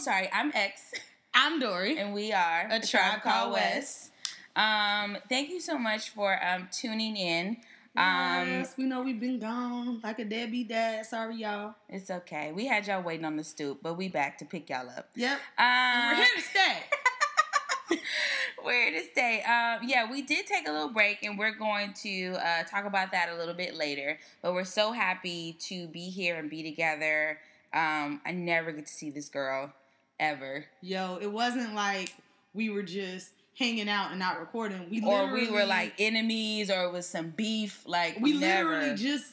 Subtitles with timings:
[0.00, 0.30] sorry.
[0.32, 0.94] I'm X,
[1.34, 1.98] I'm Dory.
[1.98, 4.12] and we are A Tribe Called West.
[4.56, 7.58] Um, thank you so much for um tuning in.
[7.96, 11.04] Um, yes, we know we've been gone like a deadbeat dad.
[11.04, 11.74] Sorry, y'all.
[11.90, 12.50] it's okay.
[12.52, 15.10] We had y'all waiting on the stoop, but we back to pick y'all up.
[15.16, 15.38] Yep.
[15.58, 17.98] Um, We're here to stay.
[18.64, 19.42] We're here to stay.
[19.42, 23.10] Um, yeah, we did take a little break, and we're going to uh, talk about
[23.12, 24.18] that a little bit later.
[24.40, 27.38] But we're so happy to be here and be together.
[27.72, 29.72] Um, I never get to see this girl
[30.20, 32.14] ever, Yo, it wasn't like
[32.54, 34.88] we were just hanging out and not recording.
[34.90, 37.82] We or we were like enemies, or it was some beef.
[37.86, 39.26] Like we literally just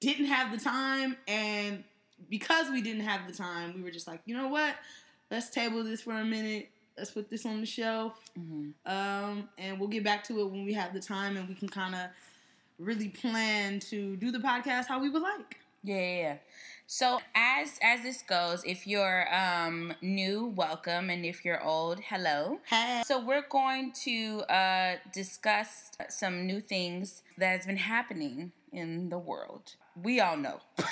[0.00, 1.84] didn't have the time, and
[2.30, 4.74] because we didn't have the time, we were just like, you know what?
[5.30, 6.70] Let's table this for a minute.
[6.96, 8.18] Let's put this on the shelf.
[8.38, 8.72] Mhm.
[8.86, 11.68] um, and we'll get back to it when we have the time and we can
[11.68, 12.08] kind of
[12.78, 15.58] really plan to do the podcast how we would like.
[15.82, 16.36] Yeah, yeah, yeah.
[16.86, 22.58] So as as this goes, if you're um new, welcome, and if you're old, hello.
[22.68, 23.02] Hey.
[23.06, 29.18] So we're going to uh, discuss some new things that has been happening in the
[29.18, 29.76] world.
[30.00, 30.60] We all know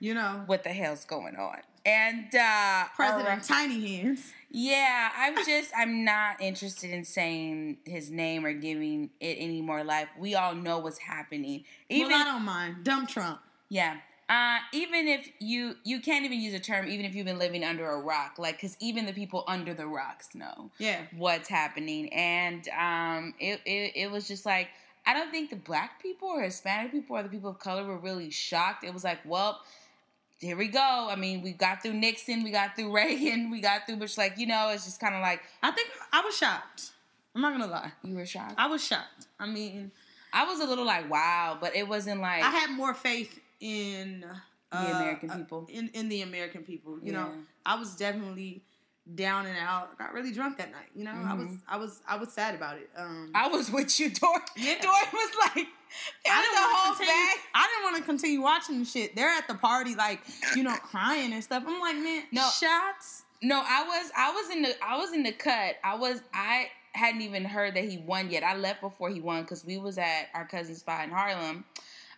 [0.00, 3.42] You know, what the hell's going on, and uh, President alright.
[3.44, 4.32] Tiny Hands.
[4.50, 9.84] Yeah, I'm just I'm not interested in saying his name or giving it any more
[9.84, 10.08] life.
[10.18, 11.64] We all know what's happening.
[11.88, 12.84] Even well, I don't mind.
[12.84, 13.40] Dumb Trump.
[13.68, 13.96] yeah.
[14.28, 17.64] Uh, even if you you can't even use a term, even if you've been living
[17.64, 21.02] under a rock, like because even the people under the rocks know Yeah.
[21.16, 24.68] what's happening, and um, it, it it was just like
[25.04, 27.98] I don't think the black people or Hispanic people or the people of color were
[27.98, 28.84] really shocked.
[28.84, 29.60] It was like, well,
[30.38, 31.08] here we go.
[31.10, 34.16] I mean, we got through Nixon, we got through Reagan, we got through Bush.
[34.16, 36.92] Like you know, it's just kind of like I think I was shocked.
[37.34, 37.92] I'm not gonna lie.
[38.04, 38.54] you were shocked.
[38.56, 39.26] I was shocked.
[39.40, 39.90] I mean,
[40.32, 44.24] I was a little like wow, but it wasn't like I had more faith in
[44.72, 45.66] uh, The American uh, people.
[45.70, 46.98] in in the American people.
[47.02, 47.30] You know,
[47.64, 48.62] I was definitely
[49.14, 49.90] down and out.
[49.98, 50.90] I got really drunk that night.
[50.94, 51.60] You know, I was Mhm.
[51.68, 52.90] I was I was sad about it.
[52.96, 54.40] Um, I was with you, Dory.
[54.56, 54.74] Yeah.
[54.80, 55.66] Dory was like,
[56.26, 57.14] I didn't want whole to continue.
[57.14, 57.38] bag.
[57.54, 59.14] I didn't want to continue watching the shit.
[59.16, 60.20] They're at the party, like
[60.56, 61.64] you know, crying and stuff.
[61.66, 62.42] I'm like, man, No.
[62.42, 63.22] shots.
[63.42, 65.76] No, I was I was in the I was in the cut.
[65.84, 68.44] I was I hadn't even heard that he won yet.
[68.44, 71.64] I left before he won because we was at our cousin's spot in Harlem.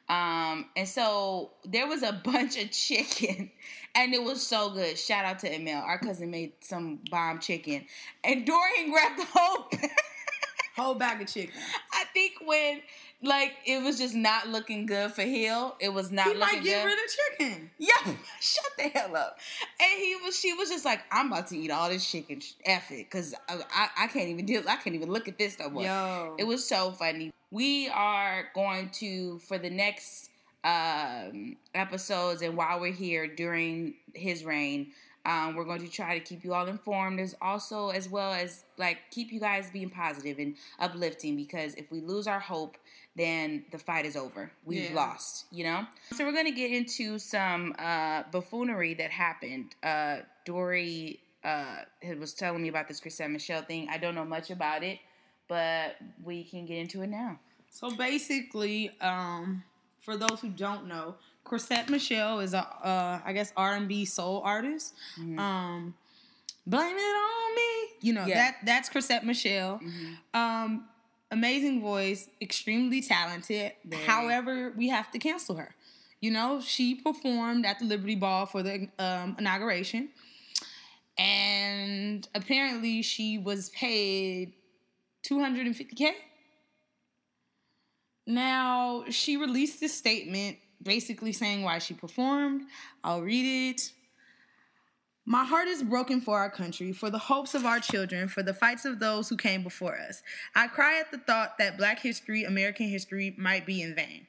[0.09, 3.50] Um, and so there was a bunch of chicken,
[3.94, 4.98] and it was so good.
[4.98, 5.78] Shout out to Emil.
[5.81, 7.87] Our cousin made some bomb chicken,
[8.22, 9.69] and Dorian grabbed the whole.
[10.76, 11.54] Whole bag of chicken.
[11.92, 12.81] I think when
[13.22, 16.65] like it was just not looking good for Hill, it was not He looking might
[16.65, 16.88] get good.
[16.88, 17.71] rid of chicken.
[17.78, 19.38] Yeah, shut the hell up.
[19.81, 22.91] And he was, she was just like, I'm about to eat all this chicken, F
[22.91, 25.71] it, because I, I, I can't even deal, I can't even look at this no
[25.71, 25.84] more.
[25.84, 27.31] Yo, It was so funny.
[27.54, 30.30] We are going to, for the next
[30.65, 34.89] um, episodes and while we're here during his reign,
[35.24, 38.65] um, we're going to try to keep you all informed as also as well as
[38.77, 42.77] like keep you guys being positive and uplifting because if we lose our hope
[43.15, 44.51] then the fight is over.
[44.65, 44.97] We've Yeah.
[44.97, 45.86] lost you know?
[46.10, 49.77] So we're going to get into some uh, buffoonery that happened.
[49.80, 51.83] Uh, dory uh,
[52.18, 53.86] was telling me about this Chrisette Michele thing.
[53.91, 54.98] I don't know much about it
[55.48, 57.38] but we can get into it now
[57.70, 59.62] So basically, um,
[59.98, 64.04] for those who don't know, Chrisette Michele is a, uh, I guess, R and B
[64.04, 64.94] soul artist.
[65.18, 65.38] Mhm.
[65.38, 65.94] Um,
[66.66, 67.96] blame it on me.
[68.00, 68.34] You know Yeah.
[68.36, 69.78] that that's Chrisette Michele.
[69.82, 70.16] Mhm.
[70.34, 70.88] Um,
[71.30, 73.72] amazing voice, extremely talented.
[73.84, 74.04] Very.
[74.04, 75.74] However, we have to cancel her.
[76.20, 80.10] You know, she performed at the Liberty Ball for the um, inauguration,
[81.18, 84.52] and apparently she was paid
[85.24, 86.15] two hundred and fifty k.
[88.26, 92.62] Now she released this statement, basically saying why she performed.
[93.03, 93.92] I'll read it.
[95.26, 98.53] My heart is broken for our country, for the hopes of our children, for the
[98.53, 100.22] fights of those who came before us.
[100.54, 104.27] I cry at the thought that Black history, American history, might be in vain.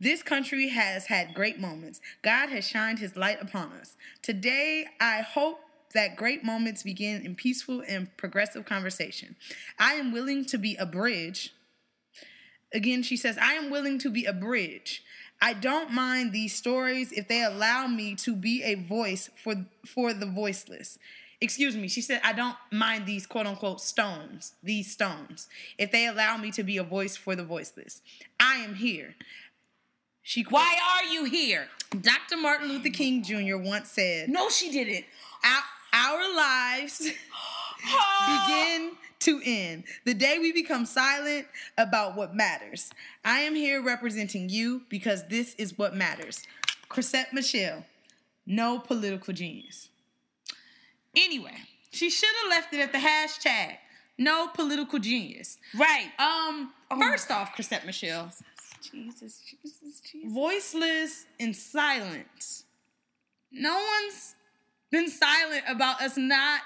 [0.00, 2.00] This country has had great moments.
[2.22, 3.96] God has shined his light upon us.
[4.22, 5.60] Today, I hope
[5.94, 9.36] that great moments begin in peaceful and progressive conversation.
[9.78, 11.54] I am willing to be a bridge.
[12.72, 15.02] Again, she says, I am willing to be a bridge.
[15.40, 20.12] I don't mind these stories if they allow me to be a voice for for
[20.12, 20.98] the voiceless.
[21.40, 26.06] Excuse me, she said I don't mind these quote unquote stones, these stones, if they
[26.06, 28.00] allow me to be a voice for the voiceless.
[28.40, 29.16] I am here.
[30.22, 31.68] She Why are you here?
[31.90, 32.38] Dr.
[32.38, 33.58] Martin Luther King Jr.
[33.58, 35.04] once said, No, she didn't.
[35.94, 37.00] Our, lives
[38.46, 39.84] begin to end.
[40.04, 41.46] The day we become silent
[41.78, 42.90] about what matters.
[43.24, 46.42] I am here representing you because this is what matters.
[46.88, 47.84] Chrisette Michele,
[48.46, 49.88] no political genius.
[51.16, 51.56] Anyway,
[51.90, 53.76] she should have left it at the hashtag
[54.18, 55.58] no political genius.
[55.74, 56.10] Right.
[56.18, 58.30] Um, Oh first off, Chrisette Michele,
[58.82, 60.32] Jesus, Jesus, Jesus.
[60.32, 62.64] voiceless and silent.
[63.50, 64.34] No one's
[64.94, 66.62] been silent about us not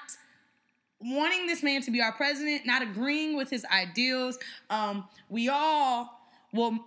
[1.00, 4.38] wanting this man to be our president, not agreeing with his ideals.
[4.70, 6.20] Um, we all,
[6.52, 6.86] well,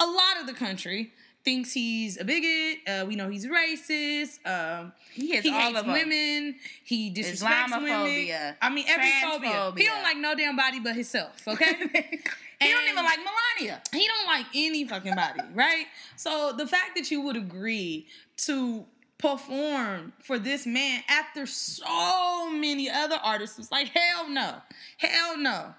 [0.00, 1.12] a lot of the country
[1.44, 2.78] thinks he's a bigot.
[2.86, 4.38] Uh, we know he's racist.
[4.46, 5.94] Um, He is he all hates of them.
[5.94, 6.54] women.
[6.84, 7.90] He disrespects women.
[7.90, 9.72] Islamophobia, I mean, every phobia.
[9.76, 11.32] He don't like no damn body but himself.
[11.46, 12.20] Okay.
[12.60, 13.80] He don't even like Melania.
[13.92, 15.86] he don't like any fucking body, right?
[16.16, 18.08] So the fact that you would agree
[18.38, 18.84] to
[19.18, 24.56] perform for this man after so many other artists was like, hell no,
[24.98, 25.74] hell no.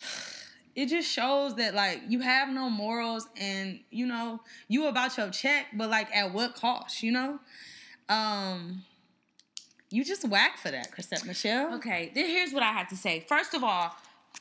[0.74, 5.28] It just shows that like you have no morals and you know you about your
[5.28, 7.38] check, but like at what cost, you know?
[8.08, 8.82] Um,
[9.90, 11.74] you just whack for that, Chrisette Michele.
[11.74, 13.22] Okay, then here's what I have to say.
[13.28, 13.94] First of all,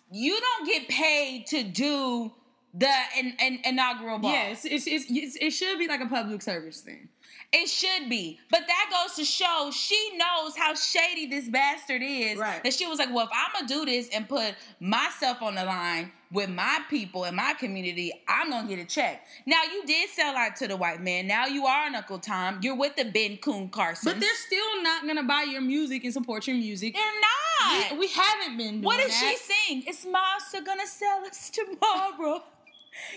[0.10, 2.32] you don't get paid to do
[2.74, 4.32] the in, in, inaugural ball.
[4.32, 7.10] Yes, it's, it's, it's, it should be like a public service thing.
[7.54, 8.40] It should be.
[8.50, 12.38] But that goes to show she knows how shady this bastard is.
[12.38, 12.64] Right.
[12.64, 15.56] That she was like, well, if I'm going to do this and put myself on
[15.56, 19.26] the line with my people and my community, I'm going to get a check.
[19.46, 21.28] Now, you did sell out to the white man.
[21.28, 22.60] Now you are an Uncle Tom.
[22.62, 24.14] You're with the Ben Coon Carson.
[24.14, 26.94] But they're still not gonna buy your music and support your music.
[26.94, 27.92] They're not.
[27.94, 29.38] We, we haven't been doing what did that.
[29.38, 29.84] she sing?
[29.88, 32.44] Is Master going to sell us tomorrow?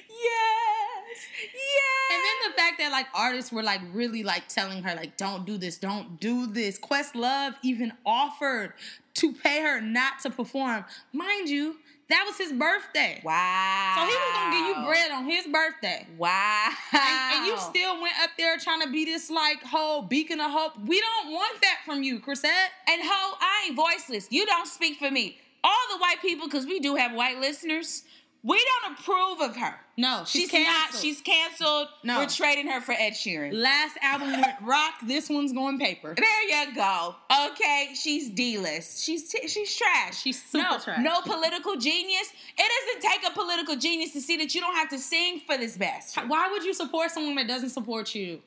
[0.09, 1.19] Yes.
[1.43, 2.12] Yes.
[2.12, 5.44] And then the fact that like artists were like really like telling her like don't
[5.44, 6.79] do this, don't do this.
[6.79, 8.75] Questlove even offered
[9.15, 10.85] to pay her not to perform.
[11.12, 11.76] Mind you,
[12.11, 13.21] that was his birthday.
[13.25, 13.94] Wow.
[13.97, 16.06] So he was gonna give you bread on his birthday.
[16.19, 16.69] Wow.
[16.93, 20.50] And, and you still went up there trying to be this like whole beacon of
[20.50, 20.73] hope.
[20.87, 22.70] We don't want that from you, Chrisette.
[22.88, 24.29] And ho, I ain't voiceless.
[24.31, 25.38] You don't speak for me.
[25.62, 28.05] All the white people, because we do have white listeners,
[28.46, 29.75] we don't approve of her.
[29.96, 30.64] No, She's, she's, not.
[30.67, 31.02] canceled.
[31.02, 31.89] She's canceled.
[32.03, 32.19] No.
[32.19, 33.53] We're trading her for Ed Sheeran.
[33.55, 34.94] last album went rock.
[35.06, 36.15] This one's going paper.
[36.17, 37.15] There you go.
[37.51, 39.03] Okay, she's D-list.
[39.03, 40.20] She's t- she's trash.
[40.20, 40.98] She's super no, trash.
[41.01, 42.32] No political genius.
[42.58, 42.70] It
[43.01, 45.77] doesn't take a political genius to see that you don't have to sing for this
[45.77, 46.29] bastard.
[46.29, 48.41] Why would you support someone that doesn't support you?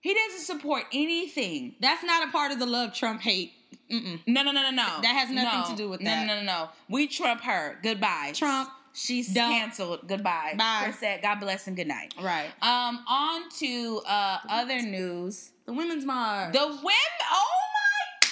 [0.00, 1.76] He doesn't support anything.
[1.80, 3.52] That's not a part of the love Trump hate.
[3.90, 4.20] Mm-mm.
[4.26, 5.00] No, no, no, no, no.
[5.02, 5.70] That has nothing No.
[5.70, 6.26] to do with that.
[6.26, 6.68] No, no, no, no.
[6.88, 7.78] We Trump her.
[7.82, 8.32] Goodbye.
[8.34, 9.50] Trump, She's don't.
[9.52, 10.06] canceled.
[10.06, 10.54] Goodbye.
[10.56, 10.82] Bye.
[10.84, 12.14] Chrisette, God bless and good night.
[12.22, 12.50] Right.
[12.62, 15.50] Um, on to uh other news.
[15.66, 16.52] The Women's March.
[16.52, 16.82] The women.
[17.30, 18.28] Oh my.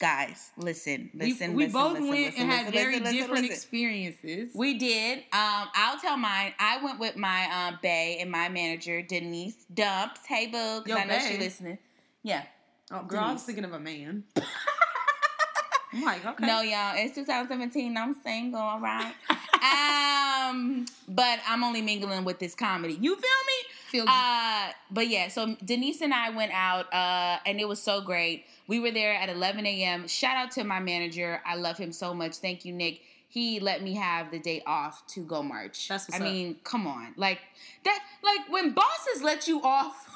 [0.00, 1.54] Guys, listen, we, listen.
[1.54, 4.48] we listen, both listen, went listen, and had very different experiences.
[4.54, 5.18] We did.
[5.18, 6.54] Um, I'll tell mine.
[6.58, 10.20] I went with my um Bay and my manager Denise Dumps.
[10.26, 11.28] Hey, boo, 'cause Yo, I know bae.
[11.28, 11.78] she listening.
[12.22, 12.42] Yeah.
[12.90, 14.24] oh, girl, I was thinking of a man.
[15.92, 16.46] I'm like, okay.
[16.46, 16.94] No, y'all.
[16.96, 17.96] It's 2017.
[17.96, 18.60] I'm single.
[18.60, 19.12] All right.
[19.62, 22.94] um, but I'm only mingling with this comedy.
[22.94, 23.54] You feel me?
[23.88, 28.00] Feel Uh, but yeah, so Denise and I went out, uh, and it was so
[28.00, 28.44] great.
[28.68, 30.06] We were there at 11 a.m.
[30.06, 31.40] Shout out to my manager.
[31.44, 32.36] I love him so much.
[32.36, 33.00] Thank you, Nick.
[33.28, 35.88] He let me have the day off to go march.
[35.88, 36.32] That's what's I up.
[36.32, 37.38] mean, come on, like
[37.84, 38.00] that.
[38.22, 40.06] Like when bosses let you off.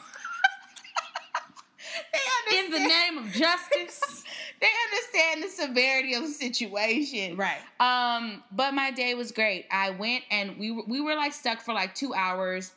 [2.50, 4.24] They in the name of justice.
[4.60, 7.36] they understand the severity of the situation.
[7.36, 7.58] right.
[7.80, 9.66] Um, but my day was great.
[9.70, 12.72] I went and we were, we were like stuck for like two hours.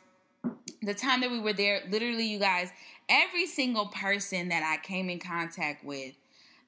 [0.82, 2.70] The time that we were there, literally, you guys,
[3.08, 6.14] every single person that I came in contact with,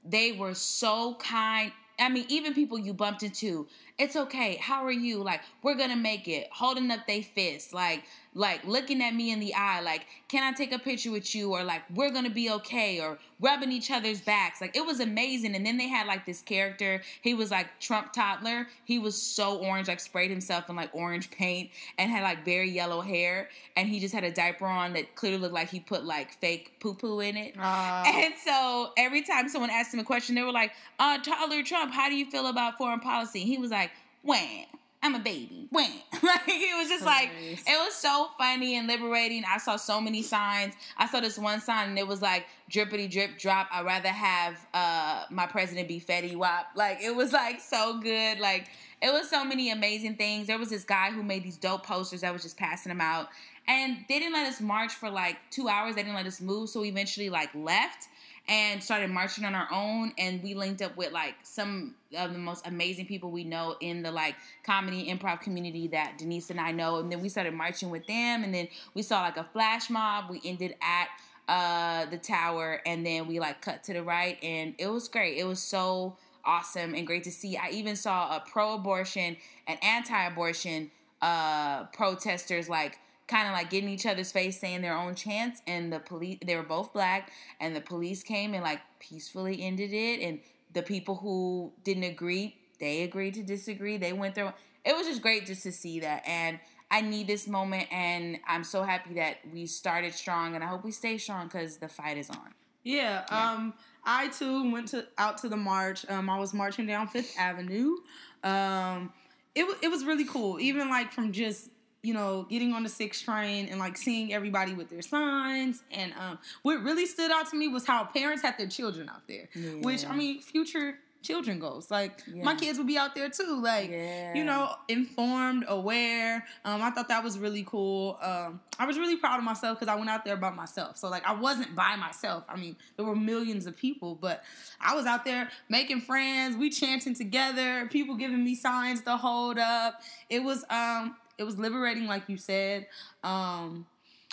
[0.05, 1.73] they were so kind.
[1.99, 3.69] I mean, even people you bumped into,
[4.01, 4.57] it's okay.
[4.57, 5.23] How are you?
[5.23, 6.49] Like, we're gonna make it.
[6.51, 8.05] Holding up they fists, like,
[8.35, 11.53] like looking at me in the eye, like, can I take a picture with you?
[11.53, 14.61] Or like, we're gonna be okay, or rubbing each other's backs.
[14.61, 15.55] Like, it was amazing.
[15.55, 17.03] And then they had like this character.
[17.21, 18.69] He was like Trump toddler.
[18.85, 22.71] He was so orange, like sprayed himself in like orange paint and had like very
[22.71, 23.51] yellow hair.
[23.77, 26.81] And he just had a diaper on that clearly looked like he put like fake
[26.81, 27.55] poo poo in it.
[27.59, 31.63] Uh, And so every time someone asked him a question, they were like, uh, Tyler
[31.63, 33.41] Trump, how do you feel about foreign policy?
[33.41, 33.90] He was like,
[34.23, 34.67] when?
[35.03, 35.67] I'm a baby.
[35.71, 35.91] When?
[36.23, 39.45] like it was just like it was so funny and liberating.
[39.49, 40.75] I saw so many signs.
[40.99, 43.69] I saw this one sign and it was like drippity drip drop.
[43.73, 46.67] I'd rather have uh my president be Fetty Wap.
[46.77, 48.41] Like it was like so good.
[48.41, 48.67] Like
[49.01, 50.47] it was so many amazing things.
[50.47, 53.29] There was this guy who made these dope posters that was just passing them out.
[53.67, 55.95] And they didn't let us march for like two hours.
[55.95, 56.69] They didn't let us move.
[56.69, 58.09] So we eventually like left
[58.49, 62.39] and started marching on our own and we linked up with like some of the
[62.39, 66.73] most amazing people we know in the like comedy improv community that Denise and I
[66.73, 69.91] know and then we started marching with them and then we saw like a flash
[69.91, 70.31] mob.
[70.31, 71.09] We ended at
[71.49, 75.39] uh the tower and then we like cut to the right and it was great.
[75.39, 77.57] It was so awesome and great to see.
[77.57, 80.91] I even saw a pro-abortion and anti-abortion
[81.23, 82.99] uh protesters like
[83.31, 86.57] kind of like getting each other's face saying their own chants and the police they
[86.57, 90.41] were both black and the police came and like peacefully ended it and
[90.73, 94.53] the people who didn't agree they agreed to disagree they went through
[94.85, 96.59] it was just great just to see that and
[96.91, 100.85] i need this moment and i'm so happy that we started strong and i hope
[100.85, 105.37] we stay strong because the fight is on Yeah, um, I too went to out
[105.39, 106.09] to the march.
[106.09, 107.97] Um, I was marching down Fifth Avenue.
[108.43, 109.13] Um,
[109.55, 110.59] it it was really cool.
[110.59, 111.69] Even like from just
[112.03, 115.83] you know getting on the six train and like seeing everybody with their signs.
[115.91, 119.23] And um, what really stood out to me was how parents had their children out
[119.29, 119.49] there.
[119.83, 121.91] Which I mean, future children goals.
[121.91, 123.61] Like my kids would be out there too.
[123.63, 124.35] Like Yeah.
[124.35, 126.47] you know, informed, aware.
[126.65, 128.17] Um, I thought that was really cool.
[128.23, 130.97] Um, I was really proud of myself because I went out there by myself.
[130.97, 132.45] So like I wasn't by myself.
[132.49, 134.43] I mean, there were millions of people, but
[134.81, 136.57] I was out there making friends.
[136.57, 137.87] We chanting together.
[137.91, 140.01] People giving me signs to hold up.
[140.31, 142.87] It was um, it was liberating, like you said.
[143.25, 143.87] Um,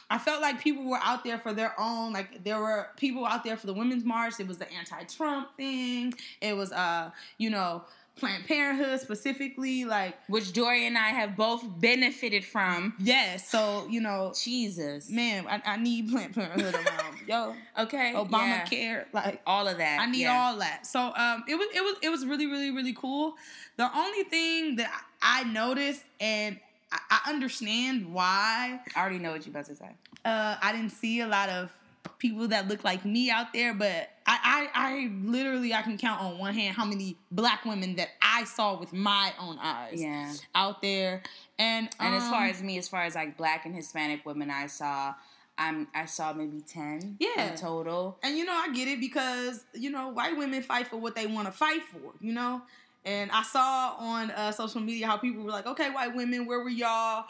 [0.10, 2.12] I felt like people were out there for their own.
[2.12, 4.34] Like there were people out there for the women's march.
[4.40, 6.14] It was the anti-Trump thing.
[6.42, 7.84] It was uh, you know,
[8.18, 9.86] Planned Parenthood specifically.
[9.86, 15.46] Like which dory and i have both benefited from yes, so you know, jesus man,
[15.48, 17.18] I, I need Planned Parenthood around.
[17.28, 18.20] Yo, okay yeah.
[18.20, 20.38] Obamacare, like all of that I need yeah.
[20.38, 20.86] all that.
[20.86, 23.36] So um, it was it was it was really really really cool.
[23.78, 26.60] The only thing that I noticed and
[26.92, 29.90] I, I understand why i already know what you're about to say
[30.26, 31.72] uh, I didn't see a lot of
[32.20, 36.22] people that look like me out there, but I, I, I literally I can count
[36.22, 40.34] on one hand how many black women that I saw with my own eyes yeah
[40.56, 41.22] out there.
[41.60, 44.50] And And as far um, as me, as far as like black and Hispanic women,
[44.52, 45.14] I saw,
[45.58, 47.52] I'm I saw maybe ten Yeah.
[47.52, 48.18] in total.
[48.24, 51.28] and you know I get it because you know white women fight for what they
[51.28, 52.62] want to fight for, you know.
[53.06, 56.60] And I saw on uh, social media how people were like, "Okay, white women, where
[56.60, 57.26] were y'all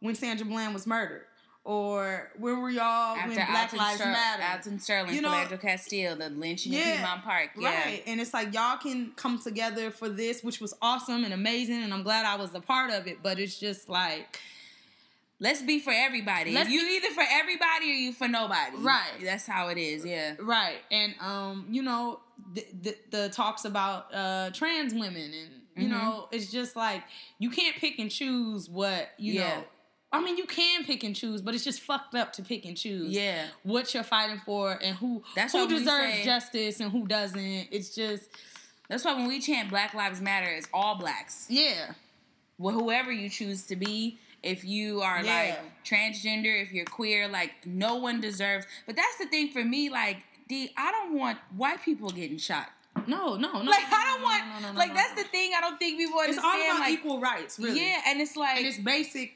[0.00, 1.22] when Sandra Bland was murdered?"
[1.64, 4.42] Or where were y'all After when Black Alton, Lives Matter?
[4.52, 7.50] Alton Sterling, You know- Philando Castile, the lynching Yeah, in Piedmont Park.
[7.58, 7.84] Yeah.
[7.84, 8.02] Right.
[8.06, 11.92] And it's like y'all can come together for this, which was awesome and amazing, and
[11.92, 13.18] I'm glad I was a part of it.
[13.20, 14.38] But it's just like
[15.38, 16.52] Let's be for everybody.
[16.52, 18.76] Let's you either for everybody or you for nobody.
[18.78, 19.20] Right.
[19.22, 20.04] That's how it is.
[20.04, 20.34] Yeah.
[20.40, 20.78] right.
[20.90, 22.20] And um, you know,
[22.54, 25.90] the the, the talks about uh trans women and you Mhm.
[25.90, 27.02] know, it's just like
[27.38, 29.56] you can't pick and choose what, you Yeah.
[29.58, 29.64] know.
[30.12, 32.74] I mean, you can pick and choose, but it's just fucked up to pick and
[32.76, 33.10] choose.
[33.14, 33.48] Yeah.
[33.64, 37.68] What you're fighting for and who That's who deserves say- justice and who doesn't.
[37.70, 38.24] It's just
[38.88, 41.46] That's why when we chant Black Lives Matter, it's all blacks.
[41.50, 41.92] yeah.
[42.58, 45.34] well, whoever you choose to be, if you are Yeah.
[45.58, 48.64] like transgender, if you're queer, like no one deserves.
[48.86, 52.68] But that's the thing for me, like D, I don't want white people getting shot.
[53.06, 53.70] No, no, no.
[53.70, 55.52] Like I don't no, want, no, no, like that's the thing.
[55.56, 56.54] I don't think people It's understand.
[56.54, 57.80] all about like, equal rights, really.
[57.80, 59.32] yeah, and it's like, and it's basic,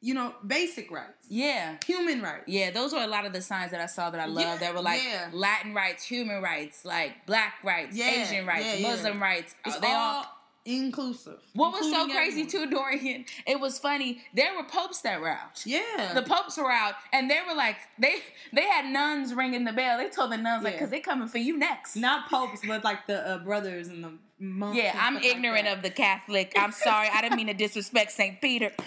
[0.00, 1.76] you know, basic rights, yeah.
[1.84, 2.44] human rights.
[2.46, 4.44] Yeah, those were a lot of the signs that I saw that I love.
[4.44, 5.30] Yeah, that were like yeah.
[5.32, 8.80] Latin rights, human rights, like black rights, Yeah, Asian rights.
[8.82, 9.54] Muslim rights.
[9.66, 10.26] It's Uh, they all, all
[10.64, 11.38] inclusive.
[11.54, 12.70] What was so crazy everyone.
[12.70, 13.24] too, Dorian?
[13.46, 14.22] It was funny.
[14.34, 15.62] There were popes that were out.
[15.66, 18.16] Yeah, The popes were out, and they were like, they
[18.52, 19.98] they had nuns ringing the bell.
[19.98, 21.96] They told the nuns like, because they coming for you next.
[21.96, 24.76] not popes, but like the uh, brothers and the monks.
[24.78, 26.52] yeah, I'm stuff like ignorant of the Catholic.
[26.56, 28.70] I'm sorry, I didn't mean to disrespect Saint Peter.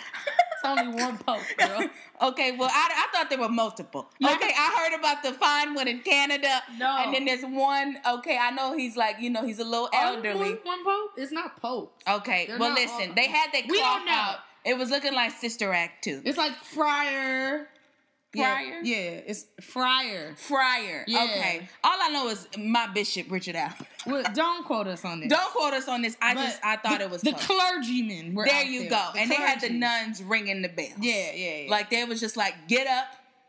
[0.66, 1.90] only one pope, girl.
[2.30, 4.08] okay, well, I, I thought there were multiple.
[4.24, 6.62] Okay, I heard about the fine one in Canada.
[6.78, 6.98] No.
[7.00, 10.40] And then there's one, okay, I know he's like, you know, he's a little elderly.
[10.40, 11.12] Only one pope?
[11.18, 11.94] It's not pope.
[12.08, 14.38] Okay, They're well, listen, all- they had that We cloth out.
[14.66, 16.24] It was looking like Sister Act 2.
[16.26, 17.70] It's like friar.
[18.36, 20.36] Yeah, yeah, it's friar.
[20.38, 21.04] Friar.
[21.08, 21.24] Yeah.
[21.24, 21.68] Okay.
[21.84, 23.74] All I know is my bishop, Richard Allen.
[24.08, 25.30] Well, don't quote us on this.
[25.30, 26.16] Don't quote us on this.
[26.22, 27.46] I But just, I thought the, it was the close.
[27.48, 28.36] clergymen.
[28.36, 28.90] There you there.
[28.92, 29.10] go.
[29.16, 30.92] The and they had the nuns ringing the bells.
[31.00, 31.72] Yeah, yeah, yeah.
[31.72, 33.08] Like they was just like, get up,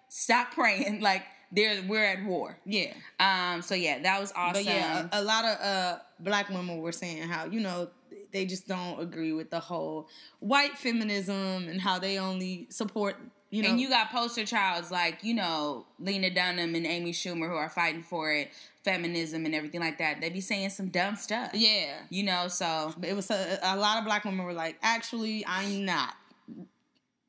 [0.09, 1.01] stop praying.
[1.03, 2.59] Like they're we're at war.
[2.65, 2.93] yeah.
[3.21, 3.61] Um.
[3.63, 4.65] So yeah, that was awesome.
[4.65, 7.89] But yeah, a, a lot of uh black women were saying how you know
[8.33, 10.09] they just don't agree with the whole
[10.41, 13.17] white feminism and how they only support
[13.57, 17.49] you know and you got poster childs like you know Lena Dunham and Amy Schumer
[17.49, 18.51] who are fighting for it,
[18.85, 20.21] feminism and everything like that.
[20.21, 21.51] They be saying some dumb stuff.
[21.55, 21.95] yeah.
[22.11, 22.49] You know.
[22.49, 26.15] So But it was a, a lot of black women were like, actually, I'm not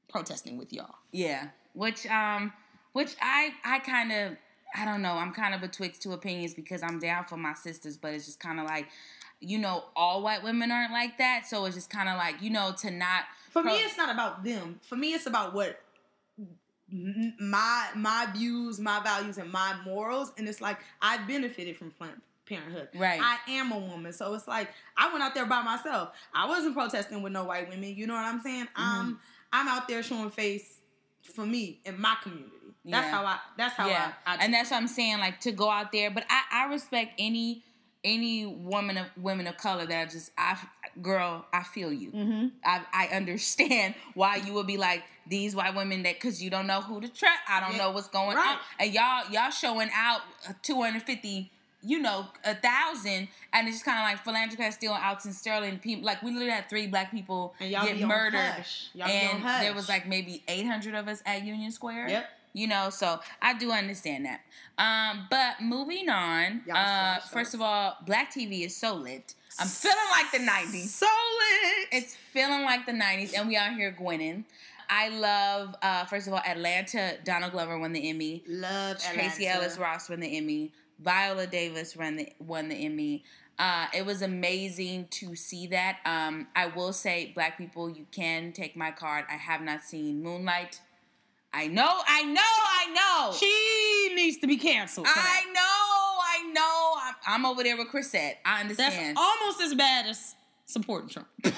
[0.10, 0.96] protesting with y'all.
[1.12, 2.54] yeah, which um,
[2.94, 4.38] which I I kind of
[4.76, 5.14] I don't know.
[5.14, 8.40] I'm kind of betwixt two opinions because I'm down for my sisters, but it's just
[8.40, 8.88] kind of like.
[9.40, 12.50] You know, all white women aren't like that, so it's just kind of like you
[12.50, 13.26] know to not.
[13.52, 14.80] For pro- me, it's not about them.
[14.90, 15.80] For me, it's about what
[16.92, 20.32] my my views, my values, and my morals.
[20.38, 22.90] And it's like I benefited from Planned Parenthood.
[22.96, 23.20] Right.
[23.22, 26.12] I am a woman, so it's like I went out there by myself.
[26.34, 27.96] I wasn't protesting with no white women.
[27.96, 28.66] You know what I'm saying?
[28.66, 28.82] Mm-hmm.
[28.82, 29.20] I'm
[29.52, 30.80] I'm out there showing face
[31.24, 32.52] for me in my community.
[32.86, 33.12] That's Yeah.
[33.12, 33.40] how I.
[33.58, 34.36] That's how yeah, I.
[34.36, 35.20] I and that's what I'm saying.
[35.20, 37.64] Like to go out there, but I, I respect any
[38.04, 40.58] any woman of women of color that just I
[41.02, 42.12] girl I feel you.
[42.12, 42.52] Mhm.
[42.64, 46.68] I I understand why you would be like these white women that because you don't
[46.68, 47.40] know who to trust.
[47.50, 48.52] I don't Yeah, know what's going right.
[48.56, 50.22] on, and y'all y'all showing out
[50.64, 51.52] two hundred fifty.
[51.84, 55.78] You know, a thousand, and it's just kind of like philanthropy still Alton Sterling.
[55.78, 58.90] People like we literally had three black people And y'all get murdered, hush.
[58.96, 62.10] Y'all be on and there was like maybe eight hundred of us at Union Square.
[62.10, 62.30] Yep.
[62.54, 64.42] You know, so I do understand that.
[64.80, 69.36] Um, but moving on, uh, first of all, Black TV is so lit.
[69.60, 70.88] I'm feeling like the 90s.
[70.88, 71.88] so lit.
[71.92, 74.46] It's feeling like the 90s, and we out here gwinning.
[74.90, 77.18] I love, uh, first of all, Atlanta.
[77.24, 78.44] Donald Glover won the Emmy.
[78.48, 79.66] love Tracee Atlanta.
[79.66, 80.72] Ellis Ross won the Emmy.
[81.00, 83.24] Viola Davis won the won the Emmy.
[83.60, 85.98] Uh, it was amazing to see that.
[86.06, 89.26] Um, I will say, Black people, you can take my card.
[89.30, 90.80] I have not seen Moonlight.
[91.54, 93.34] I know, I know, I know.
[93.36, 95.08] She needs to be canceled.
[95.10, 95.87] I know,
[96.20, 96.94] I know.
[97.02, 98.38] I'm, I'm over there with Chrisette.
[98.46, 99.18] I understand.
[99.18, 101.28] That's almost as bad as supporting Trump.
[101.44, 101.54] Don't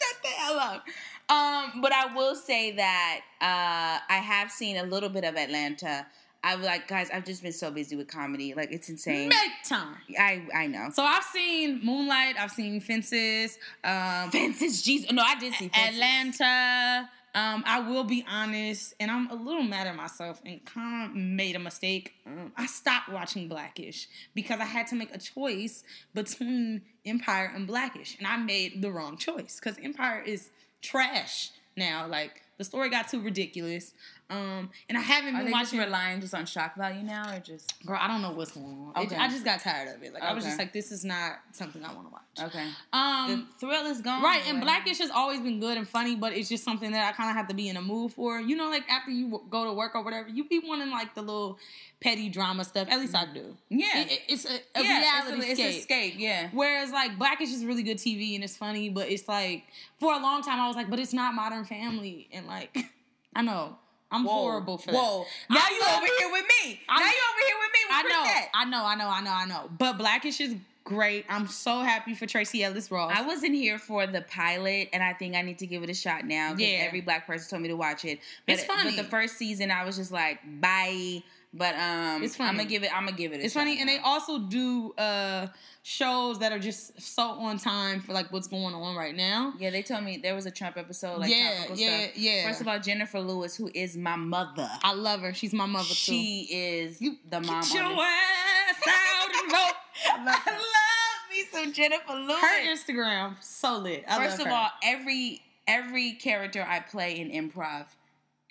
[0.00, 0.84] Shut the hell up.
[1.28, 6.06] Um, but I will say that uh, I have seen a little bit of Atlanta.
[6.42, 8.54] I was like, guys, I've just been so busy with comedy.
[8.54, 9.28] Like, it's insane.
[9.28, 9.96] Make time.
[10.18, 10.88] I I know.
[10.92, 12.36] So I've seen Moonlight.
[12.38, 13.58] I've seen Fences.
[13.84, 15.12] Um, Fences, Jesus.
[15.12, 15.94] No, I did see Fences.
[15.94, 17.10] Atlanta.
[17.34, 21.16] Um, I will be honest, and I'm a little mad at myself and kind of
[21.16, 22.14] made a mistake.
[22.26, 27.68] Um, I stopped watching Blackish because I had to make a choice between Empire and
[27.68, 30.50] Blackish, and I made the wrong choice because Empire is
[30.82, 32.06] trash now.
[32.08, 33.94] Like the story got too ridiculous.
[34.30, 35.78] Um, and I haven't Are been watching.
[35.80, 39.02] relying just on shock value now, or just Girl, I don't know what's going on.
[39.02, 39.16] It- Okay.
[39.16, 40.14] I just got tired of it.
[40.14, 42.48] Like I was just like, this is not something I want to watch.
[42.50, 42.68] okay?
[42.92, 44.22] Um, the thrill is gone.
[44.22, 47.12] Right, and Blackish has always been good and funny, but it's just something that I
[47.16, 48.40] kind of have to be in a mood for.
[48.40, 51.14] You know, like after you w- go to work or whatever, you be wanting like
[51.16, 51.58] the little
[52.00, 52.86] petty drama stuff.
[52.88, 53.56] At least I do.
[53.68, 55.78] Yeah, It- it- it's a, a yeah, reality it's, a, it's escape.
[55.80, 56.14] escape.
[56.18, 59.64] Yeah, Whereas like Blackish is really good TV and it's funny, but it's like
[59.98, 62.76] for a long time I was like, but it's not Modern Family, and like
[63.34, 63.76] I know
[64.12, 64.32] I'm Whoa.
[64.32, 65.26] horrible for Whoa!
[65.48, 65.54] that.
[65.54, 66.80] Now I you love over here with me.
[66.88, 67.80] I'm- now you over here with me.
[67.88, 68.48] With I know.
[68.54, 69.70] I know, I know, I know, I know.
[69.78, 71.24] But Blackish is great.
[71.28, 73.12] I'm so happy for Tracee Ellis Ross.
[73.14, 75.94] I wasn't here for the pilot, and I think I need to give it a
[75.94, 76.54] shot now.
[76.54, 76.78] Because Yeah.
[76.78, 78.18] every black person told me to watch it.
[78.46, 78.96] But, It's funny.
[78.96, 81.22] But the first season, I was just like, bye.
[81.52, 82.50] But um, It's funny.
[82.50, 82.94] I'm gonna give it.
[82.96, 83.40] I'm gonna give it.
[83.40, 85.48] A It's funny, and they also do uh
[85.82, 89.54] shows that are just so on time for like what's going on right now.
[89.58, 91.18] Yeah, they told me there was a Trump episode.
[91.18, 92.18] Like yeah, topical yeah, stuff.
[92.18, 92.46] yeah.
[92.46, 95.34] First of all, Jennifer Lewis, who is my mother, I love her.
[95.34, 95.94] She's my mother too.
[95.94, 97.62] she is the mom.
[97.62, 99.74] Get your ass out and vote.
[100.12, 102.40] I love I love me some Jennifer Lewis.
[102.40, 104.04] Her Instagram so lit.
[104.06, 104.52] I First of her.
[104.52, 107.86] all, every every character I play in improv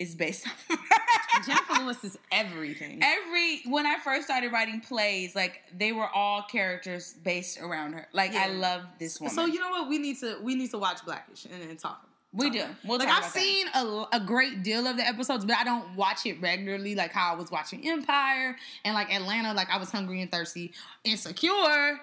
[0.00, 0.96] is based off of her.
[1.46, 3.00] Jennifer Lewis is everything.
[3.02, 8.08] every when I first started writing plays, like they were all characters based around her.
[8.12, 9.34] Like I love this woman.
[9.34, 9.88] So you know what?
[9.88, 12.06] We need to we need to watch Blackish and then talk.
[12.32, 12.64] we talk do.
[12.88, 16.26] We'll like I've seen a, a great deal of the episodes, but I don't watch
[16.26, 16.94] it regularly.
[16.94, 19.54] Like how I was watching Empire and like Atlanta.
[19.54, 20.72] Like I was hungry and thirsty.
[21.04, 22.00] Insecure.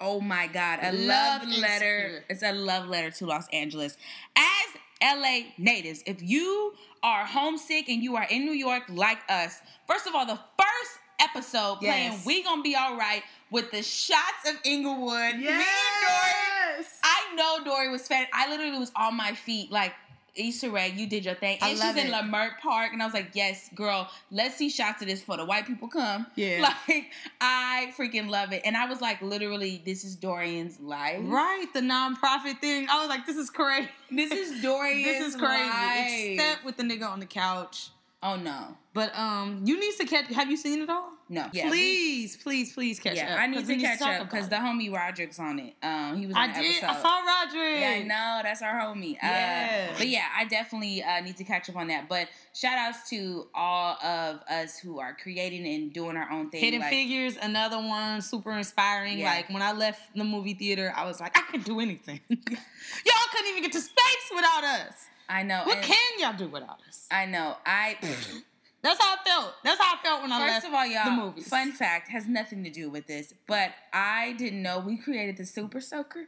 [0.00, 1.98] Oh my god, a Love love, letter.
[1.98, 2.24] Insecure.
[2.30, 3.96] It's a love letter to Los Angeles.
[4.36, 9.60] As LA natives, if you are homesick and you are in New York like us,
[9.86, 14.56] first of all, the first episode playing We Gonna Be Alright with the shots of
[14.64, 15.36] Inglewood.
[15.36, 15.64] Me and
[16.02, 18.26] Dory I know Dory was fan.
[18.32, 19.94] I literally was on my feet like
[20.34, 21.58] Issa Rae, you did your thing.
[21.60, 22.12] I And she's in it.
[22.12, 25.44] Leimert Park, and I was like, "Yes, girl, let's see shots of this for the
[25.44, 26.60] white people come." Yeah.
[26.88, 27.06] like
[27.40, 31.20] I freaking love it, and I was like, literally, this is Dorian's life.
[31.22, 32.86] Right, the nonprofit thing.
[32.90, 33.88] I was like, this is crazy.
[34.10, 35.04] This is Dorian's.
[35.04, 35.68] This is crazy.
[35.68, 36.40] life.
[36.40, 37.90] Except with the nigga on the couch.
[38.22, 40.26] oh no, But um, you need to catch.
[40.32, 41.12] Have you seen it all?
[41.28, 43.40] No, yeah, we- please, please, please catch yeah, up.
[43.40, 45.74] I need to we catch talk up because the homie Roderick's on it.
[45.82, 46.82] Um, he was on I did.
[46.82, 46.86] episode.
[46.86, 47.80] I saw Roderick.
[47.80, 49.16] Yeah, no, that's our homie.
[49.22, 52.08] Uh, but yeah, I definitely uh, need to catch up on that.
[52.08, 56.60] But shout outs to all of us who are creating and doing our own thing.
[56.60, 59.18] Hidden like, Figures, another one, super inspiring.
[59.18, 59.34] Yeah.
[59.34, 62.20] Like when I left the movie theater, I was like, I can do anything.
[62.28, 64.94] y'all couldn't even get to space without us.
[65.28, 65.62] I know.
[65.64, 67.06] What and- can y'all do without us?
[67.10, 67.56] I know.
[67.64, 67.96] I
[68.82, 69.54] That's how I felt.
[69.64, 71.04] That's how I felt when I first left of all, y'all.
[71.04, 71.48] the movies.
[71.48, 75.44] Fun fact has nothing to do with this, but I didn't know we created the
[75.46, 76.26] Super Soaker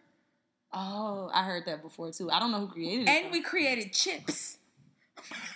[0.72, 2.30] Oh, I heard that before too.
[2.30, 3.10] I don't know who created it.
[3.10, 4.58] and we created chips.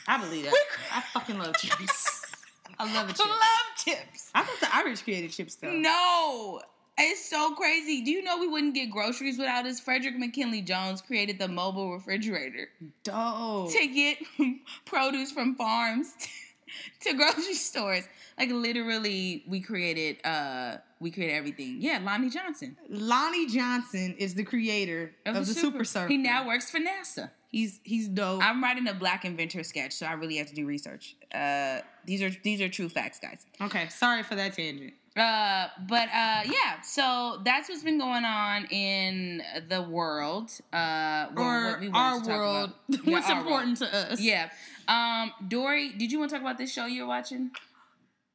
[0.09, 0.52] I believe that.
[0.52, 0.59] we-
[0.92, 2.20] I fucking love chips.
[2.78, 3.18] I love it.
[3.18, 3.38] Love
[3.76, 4.30] chips.
[4.35, 5.70] I thought the Irish created chips though.
[5.72, 6.61] No.
[6.98, 8.02] It's so crazy.
[8.02, 9.78] Do you know we wouldn't get groceries without us?
[9.80, 12.68] Frederick McKinley Jones created the mobile refrigerator.
[13.04, 13.70] Dope.
[13.72, 14.18] to get
[14.85, 16.12] produce from farms
[17.00, 18.04] to grocery stores.
[18.38, 21.76] Like literally, we created uh we created everything.
[21.80, 26.08] Yeah, Lonnie Johnson Lonnie Johnson is the creator of, the, Super, Surfer.
[26.08, 27.30] He now works for NASA.
[27.48, 28.42] he's he's dope.
[28.42, 31.16] I'm writing a Black Inventor sketch, so I really have to do research.
[31.32, 33.46] Uh, these are these are true facts, guys.
[33.60, 34.94] okay, sorry for that tangent.
[35.16, 40.50] Uh, but uh, yeah, so that's what's been going on in the world.
[40.72, 42.70] Uh, or what we wanted our to talk world.
[42.88, 43.05] about.
[43.07, 43.46] Yeah, What's our world.
[43.46, 44.20] important to us?
[44.20, 44.50] Yeah.
[44.88, 47.53] Um, Dory, did you want to talk about this show you're watching?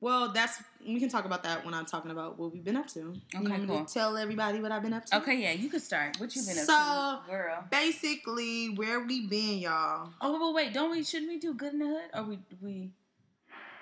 [0.02, 2.88] Well, that's we can talk about that when I'm talking about what we've been up
[2.94, 3.14] to.
[3.36, 3.84] Okay, want cool.
[3.84, 5.18] to tell everybody what I've been up to?
[5.18, 6.18] Okay, yeah, you could start.
[6.18, 7.66] What you been So- up to, girl?
[7.70, 10.12] Basically, where we been, y'all?
[10.22, 11.04] Oh, wait, wait, wait, don't we?
[11.04, 12.10] Shouldn't we do good in the hood?
[12.14, 12.92] Or we we?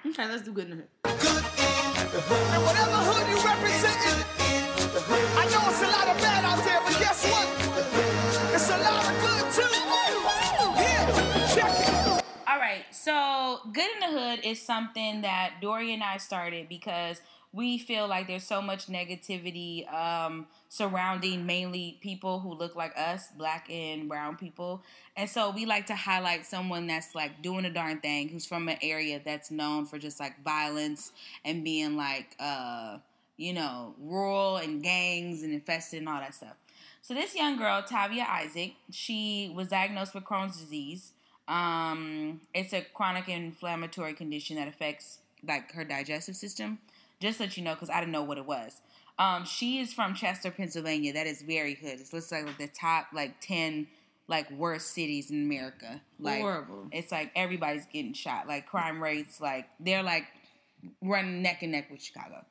[0.08, 1.84] Okay, let's do good in the hood.
[2.08, 3.38] And whatever hood you
[5.70, 7.48] it's a lot of bad out there, but guess what?
[8.56, 9.68] It's a lot of good too.
[11.54, 12.24] Check it.
[12.48, 17.20] All right, so good in the hood is something that Dory and I started because
[17.54, 23.30] we feel like there's so much negativity um, surrounding mainly people who look like us,
[23.38, 24.84] black and brown people.
[25.16, 28.68] And so we like to highlight someone that's like doing a darn thing, who's from
[28.68, 31.14] an area that's known for just like violence
[31.46, 32.98] and being like, uh,
[33.38, 36.56] you know, rural and gangs and infested and all that stuff.
[37.02, 41.14] So this young girl, Tavia Isaac, she was diagnosed with Crohn's disease.
[41.48, 46.80] Um, it's a chronic inflammatory condition that affects like her digestive system.
[47.20, 48.82] Just so that you know, because I didn't know what it was.
[49.20, 51.14] Um, she is from Chester, Pennsylvania.
[51.14, 52.00] That is very hood.
[52.00, 53.88] It's looks like the top like ten
[54.28, 56.02] like worst cities in America.
[56.20, 56.88] Like Horrible.
[56.92, 58.48] it's like everybody's getting shot.
[58.48, 60.26] Like crime rates, like they're like
[61.02, 62.46] running neck and neck with Chicago.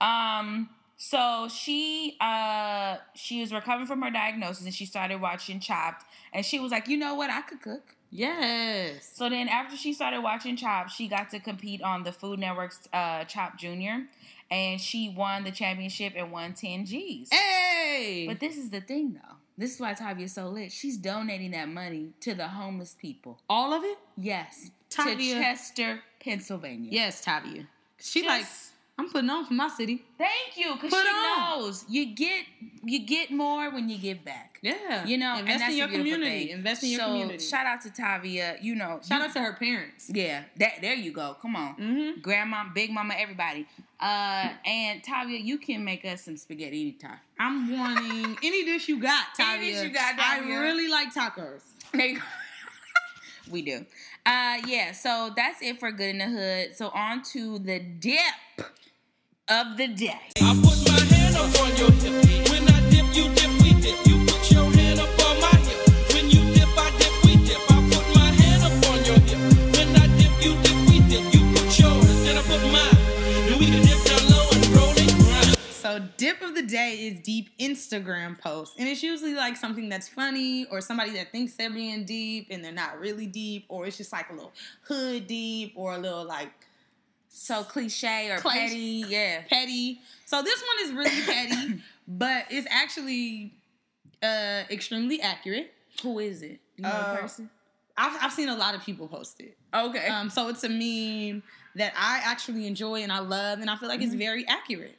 [0.00, 6.04] Um, so she uh she was recovering from her diagnosis and she started watching Chopped
[6.32, 7.96] and she was like, you know what, I could cook.
[8.16, 9.10] Yes.
[9.14, 12.80] So then after she started watching Chop, she got to compete on the Food Network's
[12.92, 14.04] uh Chopped Junior
[14.50, 17.28] and she won the championship and won 10 G's.
[17.32, 18.24] Hey.
[18.28, 19.36] But this is the thing though.
[19.58, 20.72] This is why Tavia's so lit.
[20.72, 23.38] She's donating that money to the homeless people.
[23.48, 23.98] all of it?
[24.16, 24.70] Yes.
[24.90, 26.90] Tavia- To Chester, Pennsylvania.
[26.92, 27.66] Yes, Tavia.
[27.98, 28.46] She Just- like,
[28.96, 30.04] I'm putting on for my city.
[30.16, 31.58] Thank you, because she on.
[31.60, 32.44] knows you get
[32.84, 34.58] you get more when you give back.
[34.62, 35.04] Yeah.
[35.04, 36.46] You know, invest and that's in your community.
[36.46, 36.48] thing.
[36.50, 37.44] Invest in your so, community.
[37.44, 38.56] Shout out to Tavia.
[38.62, 40.10] You know, Shout you- out to her parents.
[40.14, 40.44] yeah.
[40.58, 41.36] That there you go.
[41.42, 42.20] Come on, Mm-hmm.
[42.20, 43.66] grandma, big mama, everybody.
[43.98, 47.18] Uh, and Tavia, you can make us some spaghetti anytime.
[47.38, 49.72] I'm wanting any dish you got, Any Tavia.
[49.74, 51.62] dish you got, I really like tacos.
[51.92, 52.22] There you go.
[53.50, 53.84] we do.
[54.24, 54.92] Uh, yeah.
[54.92, 56.76] So that's it for good in the hood.
[56.76, 58.20] So on to the dip
[59.48, 60.18] of the day.
[60.40, 62.48] I put my hand up on your hip.
[62.48, 64.06] When I dip, you dip, we dip.
[64.06, 66.14] You put your hand up on my hip.
[66.14, 67.60] When you dip, I dip, we dip.
[67.68, 69.38] I put my hand up on your hip.
[69.76, 71.34] When I dip, you dip, we dip.
[71.34, 72.96] You put yours, then I put mine.
[73.44, 75.58] Then we can dip down low and roll it grind.
[75.58, 78.76] So, dip of the day is deep Instagram posts.
[78.78, 82.64] And it's usually like something that's funny or somebody that thinks they're being deep and
[82.64, 86.24] they're not really deep, or it's just like a little hood deep or a little
[86.24, 86.48] like
[87.36, 88.58] So cliche or Cliche.
[88.68, 89.42] petty, yeah.
[89.50, 90.00] petty.
[90.24, 93.52] So, this one is really petty, but it's actually
[94.22, 95.72] uh, extremely accurate.
[96.02, 96.60] Who is it?
[96.76, 97.50] You know Uh, the person?
[97.96, 99.56] I've, I've seen a lot of people post it.
[99.74, 100.06] Okay.
[100.06, 101.42] Um, so it's a meme
[101.74, 104.06] that I actually enjoy and I love, and I feel like Mm-hmm.
[104.10, 104.96] it's very accurate.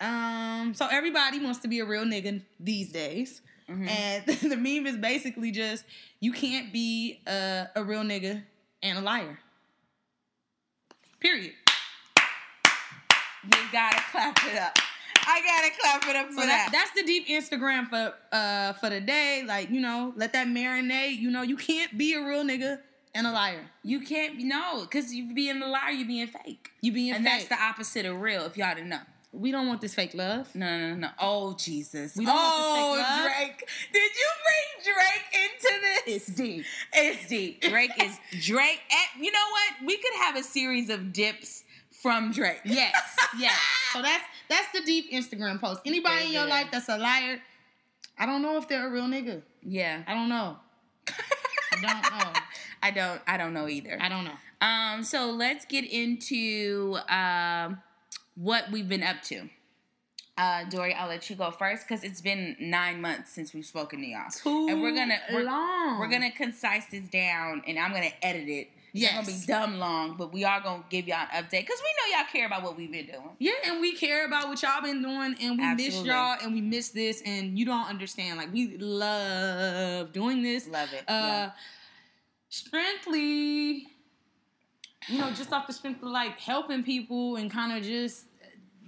[0.00, 3.88] Um, so everybody wants to be a real nigga these days, Mhm.
[3.88, 5.84] and the meme is basically just
[6.20, 8.42] you can't be a, a real nigga
[8.82, 9.38] and a liar.
[11.24, 11.54] Period.
[13.44, 14.76] you gotta clap it up.
[15.26, 16.68] I gotta clap it up for So that.
[16.70, 19.42] that, that's the deep Instagram for uh for the day.
[19.46, 21.16] Like you know, let that marinate.
[21.18, 22.78] You know, you can't be a real nigga
[23.14, 23.64] and a liar.
[23.82, 26.68] You can't no, because you being a liar, you being fake.
[26.82, 27.48] You being and fake.
[27.48, 28.44] that's the opposite of real.
[28.44, 29.00] If y'all didn't know.
[29.34, 30.54] We don't want this fake love.
[30.54, 31.08] No, no, no, no.
[31.18, 32.16] Oh Jesus.
[32.16, 33.24] We don't want this oh fake love.
[33.24, 33.68] Drake.
[33.92, 36.02] Did you bring Drake into this?
[36.06, 36.64] It's deep.
[36.92, 37.60] It's deep.
[37.68, 38.80] Drake is Drake.
[38.90, 39.86] And you know what?
[39.86, 42.60] We could have a series of dips from Drake.
[42.64, 42.94] Yes,
[43.38, 43.58] yes.
[43.92, 45.82] So that's that's the deep Instagram post.
[45.86, 47.38] Anybody in your life that's a liar,
[48.18, 49.42] I don't know if they're a real nigga.
[49.62, 50.02] Yeah.
[50.08, 50.56] I don't know.
[51.06, 52.40] I don't know.
[52.82, 53.20] I don't.
[53.28, 53.96] I don't know either.
[54.00, 54.66] I don't know.
[54.66, 55.04] Um.
[55.04, 57.80] So let's get into um
[58.34, 59.48] what we've been up to.
[60.36, 64.00] Uh, Dory, I'll let you go first because it's been nine months since we've spoken
[64.00, 66.00] to y'all, Too and we're gonna we're, long.
[66.00, 68.68] we're gonna concise this down, and I'm gonna edit it.
[68.92, 72.12] It's gonna be dumb long, but we are gonna give y'all an update because we
[72.12, 73.30] know y'all care about what we've been doing.
[73.38, 76.60] Yeah, and we care about what y'all been doing, and we miss y'all, and we
[76.60, 78.38] miss this, and you don't understand.
[78.38, 80.66] Like we love doing this.
[80.68, 81.04] Love it.
[81.08, 81.50] Uh, Yeah.
[82.48, 83.86] strictly,
[85.08, 88.26] you know, just off the strength of like helping people and kind of just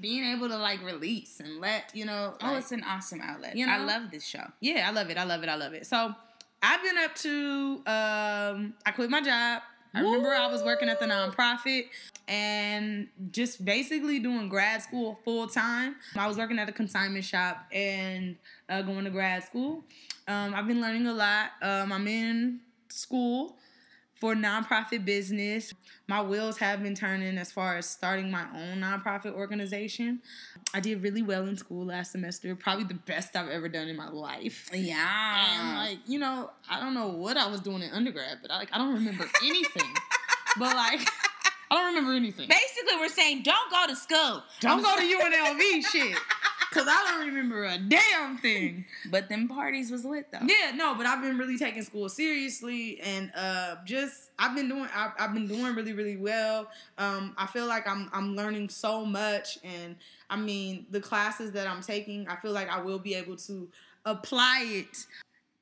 [0.01, 2.35] being able to like release and let you know.
[2.43, 3.57] Oh, it's an awesome outlet.
[3.57, 3.73] You know?
[3.73, 4.45] I love this show.
[4.61, 5.19] yeah, I love it.
[5.19, 5.49] I love it.
[5.49, 5.87] I love it.
[5.87, 6.15] So
[6.63, 9.63] I've been up to um I quit my job.
[9.95, 11.87] I remember I was working at the nonprofit
[12.29, 15.97] and just basically doing grad school full time.
[16.15, 18.37] I was working at a consignment shop and
[18.69, 19.85] uh, going to grad school.
[20.29, 21.53] Um, I've been learning a lot.
[21.63, 23.57] Um, I'm in school
[24.21, 25.73] for nonprofit business.
[26.09, 30.21] My wheels have been turning as far as starting my own nonprofit organization.
[30.73, 33.97] I did really well in school last semester, probably the best I've ever done in
[33.97, 34.71] my life.
[34.73, 35.47] Yeah.
[35.51, 38.59] And like, you know, I don't know what I was doing in undergrad, but I
[38.59, 39.95] like I don't remember anything.
[40.59, 41.01] but like
[41.71, 42.49] I don't remember anything.
[42.49, 44.43] Basically, we're saying don't go to school.
[44.61, 46.17] Don't go to UNLV shit.
[46.73, 48.85] Cause I don't remember a damn thing.
[49.11, 50.45] But them parties was lit though.
[50.47, 54.89] Yeah, no, but I've been really taking school seriously, and uh, just I've been doing
[54.95, 56.69] I've, I've been doing really really well.
[56.99, 59.97] Um, I feel like I'm I'm learning so much, and
[60.29, 63.69] I mean the classes that I'm taking, I feel like I will be able to
[64.05, 65.07] apply it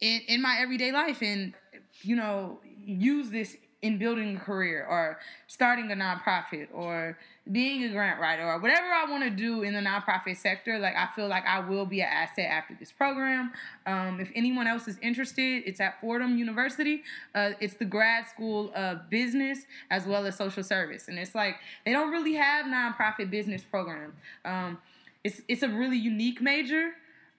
[0.01, 1.55] in in my everyday life, and
[2.03, 7.19] you know use this in building a career or starting a nonprofit or
[7.53, 10.95] being a grant writer or whatever I want to do in the nonprofit sector, like
[10.97, 13.53] I feel like I will be an asset after this program.
[13.87, 17.03] Um, if anyone else is interested, it's at Fordham University.
[17.35, 21.57] Uh, it's the grad school of business as well as social service, and it's like
[21.85, 24.15] they don't really have nonprofit business program.
[24.47, 24.79] Um,
[25.23, 26.93] it's it's a really unique major,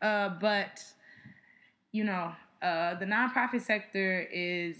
[0.03, 0.83] uh, but
[1.91, 4.75] you know uh, the nonprofit sector is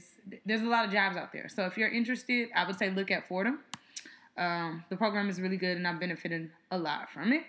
[0.46, 1.50] there's a lot of jobs out there.
[1.50, 3.60] So if you're interested, I would say look at Fordham.
[4.38, 7.44] Um, the program is really good, and I've benefited a lot from it.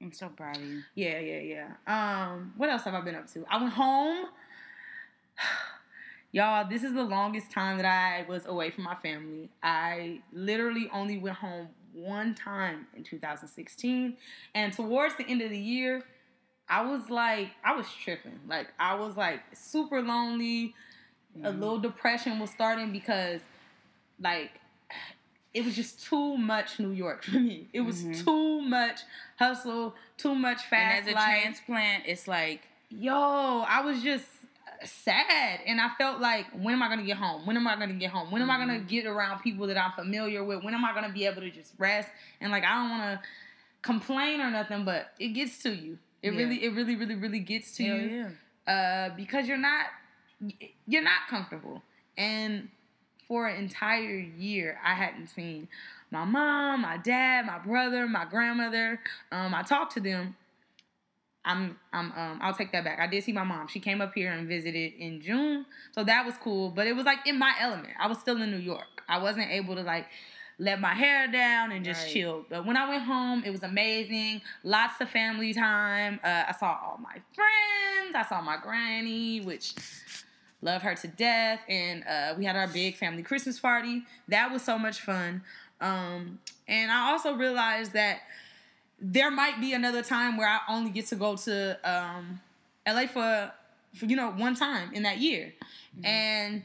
[0.00, 0.82] I'm so proud of you.
[0.94, 1.40] Yeah, yeah,
[1.86, 2.30] yeah.
[2.32, 3.44] Um, what else have I been up to?
[3.50, 4.26] I went home.
[6.32, 9.48] Y'all, this is the longest time that I was away from my family.
[9.62, 14.16] I literally only went home one time in 2016.
[14.54, 16.02] And towards the end of the year,
[16.68, 18.38] I was like, I was tripping.
[18.46, 20.74] Like, I was like super lonely.
[21.44, 23.40] A little depression was starting because,
[24.20, 24.52] like,
[25.56, 27.66] it was just too much New York for me.
[27.72, 28.24] It was Mhm.
[28.24, 29.00] too much
[29.36, 31.40] hustle, too much fast And as a life.
[31.42, 34.26] transplant, it's like Yo, I was just
[34.84, 37.44] sad, and I felt like, when am I gonna get home?
[37.46, 38.30] When am I gonna get home?
[38.30, 40.62] When am I gonna get around people that I'm familiar with?
[40.62, 42.08] When am I gonna be able to just rest?
[42.40, 43.28] And like, I don't want to
[43.82, 45.98] complain or nothing, but it gets to you.
[46.22, 46.38] It Yeah.
[46.38, 48.30] really, it really, really, really gets to hell you
[48.66, 48.72] yeah.
[48.72, 49.86] uh, because you're not
[50.86, 51.82] you're not comfortable.
[52.18, 52.68] And
[53.28, 55.68] for an entire year, I hadn't seen
[56.10, 59.00] my mom, my dad, my brother, my grandmother.
[59.32, 60.36] Um, I talked to them.
[61.44, 62.98] I'm I'm um I'll take that back.
[62.98, 63.68] I did see my mom.
[63.68, 65.64] She came up here and visited in June.
[65.92, 67.94] So that was cool, but it was like in my element.
[68.00, 69.02] I was still in New York.
[69.08, 70.06] I wasn't able to like
[70.58, 72.12] let my hair down and just Right.
[72.12, 72.46] chill.
[72.48, 74.40] But when I went home, it was amazing.
[74.64, 76.18] Lots of family time.
[76.24, 78.14] Uh, I saw all my friends.
[78.14, 79.74] I saw my granny, which
[80.66, 81.60] love her to death.
[81.68, 84.02] And uh, we had our big family Christmas party.
[84.28, 85.42] That was so much fun.
[85.80, 88.20] Um, and I also realized that
[89.00, 92.40] there might be another time where I only get to go to um,
[92.86, 93.52] LA for,
[93.94, 95.52] for you know one time in that year,
[96.02, 96.62] and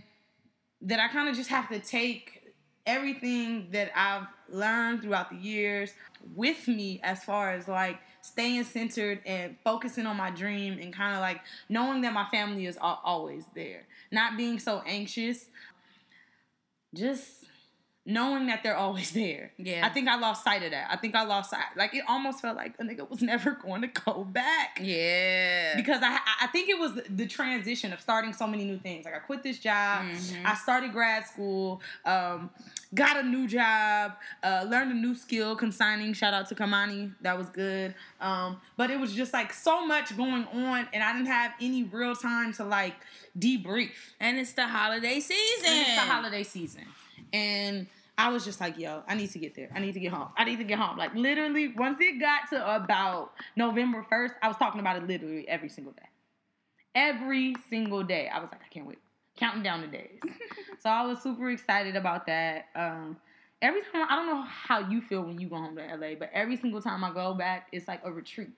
[0.81, 2.53] that I kind of just have to take
[2.85, 5.91] everything that I've learned throughout the years
[6.35, 11.15] with me as far as like staying centered and focusing on my dream and kind
[11.15, 13.83] of like knowing that my family is always there.
[14.11, 15.45] Not being so anxious.
[16.93, 17.40] Just
[18.05, 19.51] knowing that they're always there.
[19.57, 19.85] Yeah.
[19.85, 20.87] I think I lost sight of that.
[20.91, 21.63] I think I lost sight.
[21.77, 25.75] Like it almost felt like a nigga was never going to go back Yeah.
[25.75, 29.05] because I I think it was the, transition of starting so many new things.
[29.05, 30.45] Like I quit this job, Mhm.
[30.45, 32.49] I started grad school, um,
[32.93, 36.13] got a new job, uh, learned a new skill, consigning.
[36.13, 37.93] Shout out to Kamani, that was good.
[38.19, 41.83] Um, but it was just like so much going on, and I didn't have any
[41.83, 42.95] real time to like
[43.37, 43.91] debrief.
[44.19, 45.65] and it's the holiday season.
[45.67, 46.83] And it's the holiday season.
[47.33, 49.69] And I was just like, yo, I need to get there.
[49.73, 50.29] I need to get home.
[50.37, 50.97] I need to get home.
[50.97, 55.47] Like literally, once it got to about November 1st, I was talking about it literally
[55.47, 56.07] every single day.
[56.93, 58.27] Every single day.
[58.27, 58.99] I was like, I can't wait.
[59.37, 60.19] Counting down the days.
[60.79, 62.65] so I was super excited about that.
[62.75, 63.17] Um,
[63.61, 66.29] every time I don't know how you feel when you go home to LA, but
[66.33, 68.49] every single time I go back, it's like a retreat.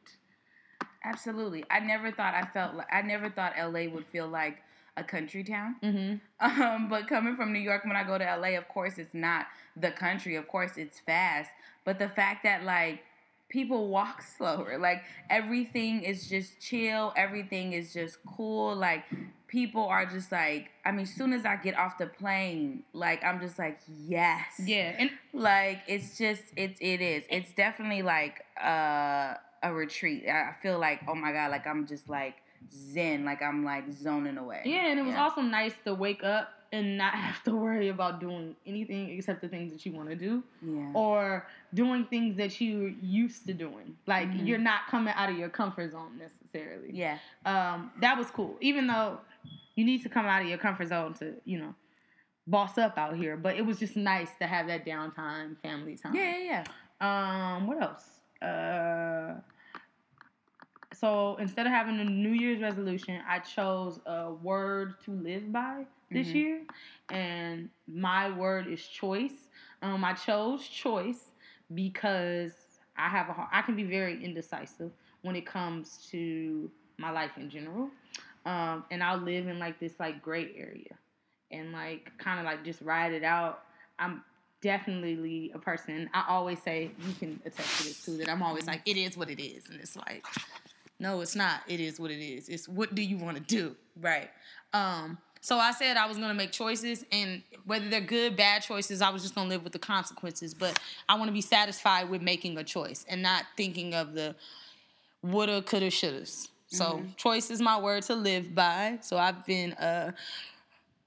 [1.05, 1.63] Absolutely.
[1.69, 4.57] I never thought I felt like I never thought LA would feel like
[4.97, 5.75] a country town.
[5.83, 6.61] Mm-hmm.
[6.61, 9.47] Um, but coming from New York, when I go to LA, of course it's not
[9.75, 10.35] the country.
[10.35, 11.49] Of course it's fast.
[11.85, 13.03] But the fact that like
[13.49, 18.75] people walk slower, like everything is just chill, everything is just cool.
[18.75, 19.03] Like
[19.47, 23.23] people are just like, I mean, as soon as I get off the plane, like
[23.23, 24.95] I'm just like, yes, Yeah.
[24.97, 30.77] And like it's just it's it is it's definitely like uh, a retreat i feel
[30.77, 32.35] like oh my god like i'm just like
[32.71, 36.49] zen like i'm like zoning away Yeah, and it was also nice to wake up
[36.71, 40.15] and not have to worry about doing anything except the things that you want to
[40.15, 43.97] do yeah or doing things that you're used to doing.
[44.05, 44.45] Like Mhm.
[44.45, 46.91] you're not coming out of your comfort zone necessarily.
[46.93, 48.57] yeah Um, that was cool.
[48.61, 49.19] Even though
[49.75, 51.73] you need to come out of your comfort zone to, you know,
[52.45, 53.35] boss up out here.
[53.37, 56.13] But it was just nice to have that downtime, family time.
[56.13, 56.63] yeah yeah
[57.01, 58.19] yeah Um, what else?
[58.41, 59.39] Uh,
[61.03, 65.85] so instead of having a New Year's resolution, I chose a word to live by
[66.09, 66.33] this Mhm.
[66.33, 66.61] year,
[67.09, 69.49] and my word is choice.
[69.81, 71.31] Um, I chose choice
[71.73, 72.53] because
[72.95, 77.49] I have a I can be very indecisive when it comes to my life in
[77.49, 77.89] general,
[78.45, 80.97] um, and I'll live in like this like gray area,
[81.51, 83.65] and like kind of like just ride it out.
[83.99, 84.23] I'm
[84.61, 86.09] definitely a person.
[86.13, 88.17] I always say you can attest to this too.
[88.19, 90.25] That I'm always like, it is what it is, and it's like,
[90.99, 91.61] no, it's not.
[91.67, 92.49] It is what it is.
[92.49, 94.29] It's what do you want to do, right?
[94.73, 95.17] Um.
[95.41, 99.09] So I said I was gonna make choices, and whether they're good, bad choices, I
[99.09, 100.53] was just gonna live with the consequences.
[100.53, 100.79] But
[101.09, 104.35] I want to be satisfied with making a choice and not thinking of the
[105.21, 106.47] woulda, coulda, shouldas.
[106.67, 108.97] So choice is my word to live by.
[109.01, 110.11] So I've been uh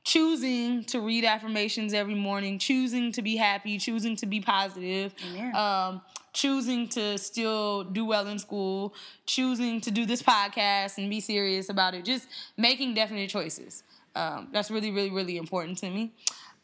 [0.06, 5.12] choosing to read affirmations every morning, choosing to be happy, choosing to be positive,
[5.52, 6.00] um,
[6.32, 8.94] choosing to still do well in school,
[9.26, 13.82] choosing to do this podcast and be serious about it, just making definite choices.
[14.14, 16.12] Um, that's really, really, really important to me.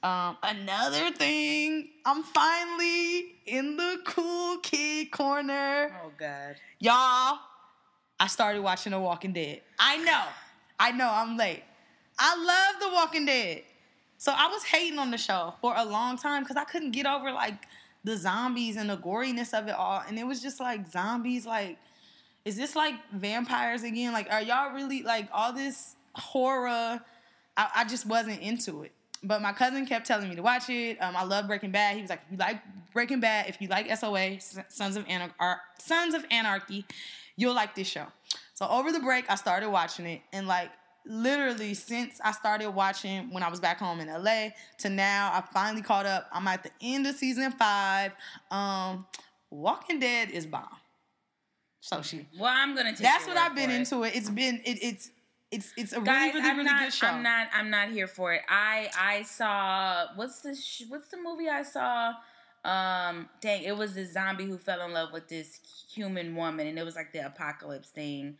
[0.04, 5.92] Um, another thing, I'm finally in the cool kid corner.
[6.04, 7.38] oh god Y'all,
[8.20, 9.62] I started watching The Walking Dead.
[9.80, 10.22] I know.
[10.78, 11.62] I know I'm late.
[12.18, 13.62] I love The Walking Dead.
[14.18, 17.06] So I was hating on the show for a long time because I couldn't get
[17.06, 17.66] over like
[18.04, 20.02] the zombies and the goriness of it all.
[20.06, 21.78] And it was just like zombies, like,
[22.44, 24.12] is this like vampires again?
[24.12, 27.00] Like, are y'all really like all this horror?
[27.56, 28.92] I, I just wasn't into it.
[29.24, 30.98] But my cousin kept telling me to watch it.
[31.00, 31.94] Um, I love Breaking Bad.
[31.94, 32.60] He was like, if you like
[32.92, 36.84] Breaking Bad, if you like SOA, Sons of Anar- Ar- Sons of Anarchy,
[37.36, 38.06] you'll like this show.
[38.54, 40.70] So over the break, I started watching it, and like
[41.06, 45.42] literally since I started watching when I was back home in LA to now, I
[45.52, 46.28] finally caught up.
[46.32, 48.12] I'm at the end of season five.
[48.50, 49.06] Um,
[49.50, 50.66] Walking Dead is bomb.
[51.80, 52.26] So she.
[52.38, 53.74] well i'm gonna take That's what I've been it.
[53.80, 54.04] into.
[54.04, 54.14] It.
[54.14, 55.10] It's been it, it's
[55.50, 57.06] it's it's a Guys, really really I'm really not, good show.
[57.08, 57.48] I'm not.
[57.52, 58.42] I'm not here for it.
[58.48, 62.12] I I saw what's the sh- what's the movie I saw?
[62.64, 65.58] Um, dang, it was this zombie who fell in love with this
[65.92, 68.36] human woman, and it was like the apocalypse thing.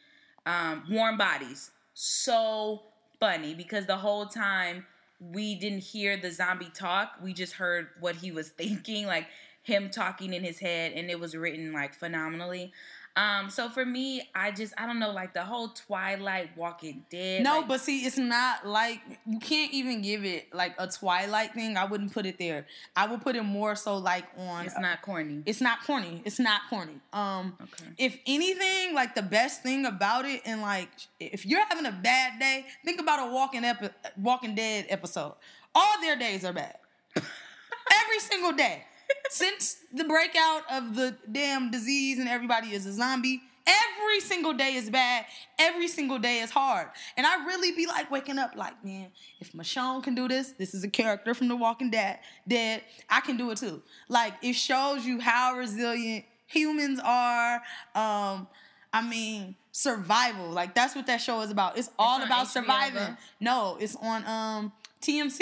[0.46, 2.82] Um, Warm Bodies, so
[3.20, 4.86] funny because the whole time
[5.20, 9.26] we didn't hear the zombie talk, we just heard what he was thinking, like
[9.62, 12.72] him talking in his head, and it was written like phenomenally.
[13.14, 17.42] Um, so for me, I just I don't know, like the whole Twilight Walking Dead.
[17.42, 21.52] No, like, but see, it's not like you can't even give it like a Twilight
[21.52, 21.76] thing.
[21.76, 22.66] I wouldn't put it there.
[22.96, 24.64] I would put it more so like on.
[24.64, 25.42] it's not corny.
[25.44, 26.22] It's not corny.
[26.24, 27.00] It's not corny.
[27.12, 27.90] Um, Okay.
[27.98, 30.88] if anything, like the best thing about it, and like
[31.20, 35.34] if you're having a bad day, think about a Walking epi- Walking Dead episode,
[35.74, 36.76] All their days are bad.
[37.16, 38.84] Every single day.
[39.30, 44.74] Since the breakout of the damn disease and everybody is a zombie, every single day
[44.74, 45.24] is bad.
[45.58, 46.88] Every single day is hard.
[47.16, 49.08] And I really be like waking up like, man,
[49.40, 53.20] if Michonne can do this, this is a character from The Walking Dead, Dead, I
[53.20, 53.82] can do it too.
[54.08, 57.56] Like it shows you how resilient humans are.
[57.94, 58.46] Um,
[58.92, 60.50] I mean, survival.
[60.50, 61.78] Like that's what that show is about.
[61.78, 62.94] It's all on about HBO, surviving.
[62.94, 63.16] though?
[63.40, 65.40] No, it's on um TMC.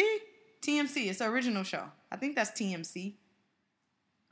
[0.62, 1.08] TMC.
[1.08, 1.84] It's the original show.
[2.12, 3.14] I think that's TMC.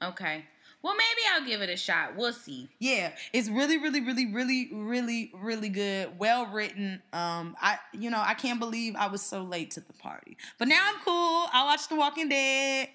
[0.02, 0.44] Okay.
[0.80, 2.14] Well, maybe I'll give it a shot.
[2.16, 2.68] We'll see.
[2.78, 6.16] Yeah, it's really, really, really, really, really, really good.
[6.18, 7.02] Well written.
[7.12, 10.68] Um, I, you know, I can't believe I was so late to the party, but
[10.68, 11.46] now I'm cool.
[11.52, 12.88] I watched The Walking Dead.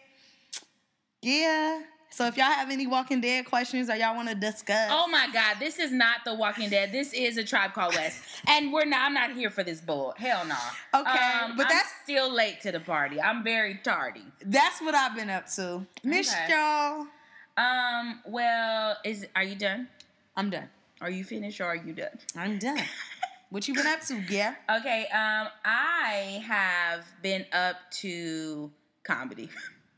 [1.22, 1.82] Yeah.
[2.14, 5.28] So if y'all have any Walking Dead questions or y'all want to discuss, Oh my
[5.34, 6.92] God, this is not The Walking Dead.
[6.92, 9.02] This is a Tribe Called West, and we're not.
[9.02, 10.14] I'm not here for this bull.
[10.16, 10.56] Hell no.
[10.94, 13.20] Okay, Um, but I'm that's- still late to the party.
[13.20, 14.26] I'm very tardy.
[14.46, 15.88] that's what I've been up to.
[16.04, 16.50] Miss Okay.
[16.52, 17.08] y'all.
[17.58, 18.22] Um.
[18.28, 19.88] Well, is are you done?
[20.38, 20.70] I'm done.
[21.02, 22.20] Are you finished or are you done?
[22.38, 22.80] I'm done.
[23.50, 24.54] what you been up to, yeah?
[24.70, 25.08] Okay.
[25.08, 25.48] Um.
[25.66, 28.72] I have been up to
[29.04, 29.50] comedy.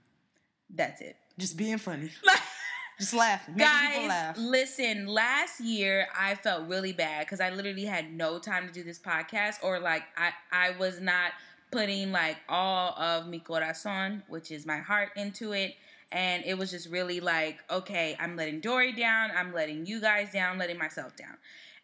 [0.70, 1.18] That's it.
[1.38, 2.12] Just being funny.
[3.00, 3.56] Just laughing.
[3.56, 4.38] Making Guys, laugh.
[4.38, 8.84] listen, last year I felt really bad because I literally had no time to do
[8.84, 11.34] this podcast or like I, I was not
[11.72, 15.76] putting like all of mi corazon, which is my heart into it.
[16.14, 20.32] And it was just really like, okay, I'm letting Dory down, I'm letting you guys
[20.32, 21.36] down, letting myself down.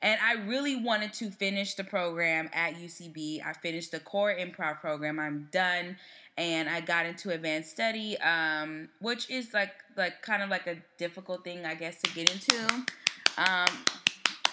[0.02, 3.46] And I really wanted to finish the program at UCB.
[3.46, 5.20] I finished the core improv program.
[5.20, 5.98] I'm done.
[6.38, 10.78] And I got into advanced study, um, which is like like kind of like a
[10.98, 12.86] difficult thing, I guess, to get into.
[13.38, 13.68] Um,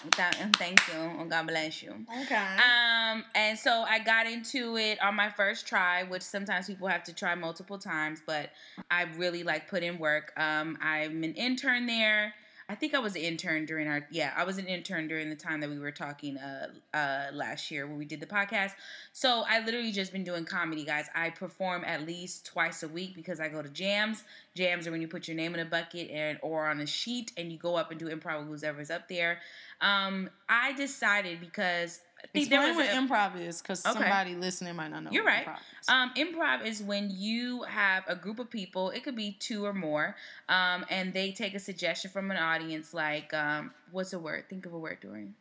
[0.05, 0.99] without, thank you.
[0.99, 1.95] and God bless you.
[2.23, 2.35] Okay.
[2.37, 7.05] Um, and so I got into it on my first try, which sometimes people have
[7.05, 8.51] to try multiple times, but
[8.91, 10.33] I really like put in work.
[10.37, 12.35] Um, I'm an intern there.
[12.71, 15.37] I think I was an intern during our yeah, I was an intern during the
[15.37, 18.73] time that we were talking uh uh last year when we did the podcast.
[19.15, 21.07] So I literally just been doing comedy, guys.
[21.15, 24.25] I perform at least twice a week because I go to jams.
[24.55, 27.33] Jams are when you put your name in a bucket and or on a sheet
[27.39, 29.39] and you go up and do improv with whoever's up there.
[29.81, 32.01] Um, I decided because
[32.33, 33.99] Think there Explain was what improv is, because Okay.
[33.99, 35.11] somebody listening might not know.
[35.11, 35.47] You're right.
[35.47, 35.89] Improv is.
[35.89, 39.73] Um, improv is when you have a group of people, it could be two or
[39.73, 40.17] more,
[40.49, 44.49] um, and they take a suggestion from an audience, like, um, what's a word?
[44.51, 45.35] Think of a word, Dorian.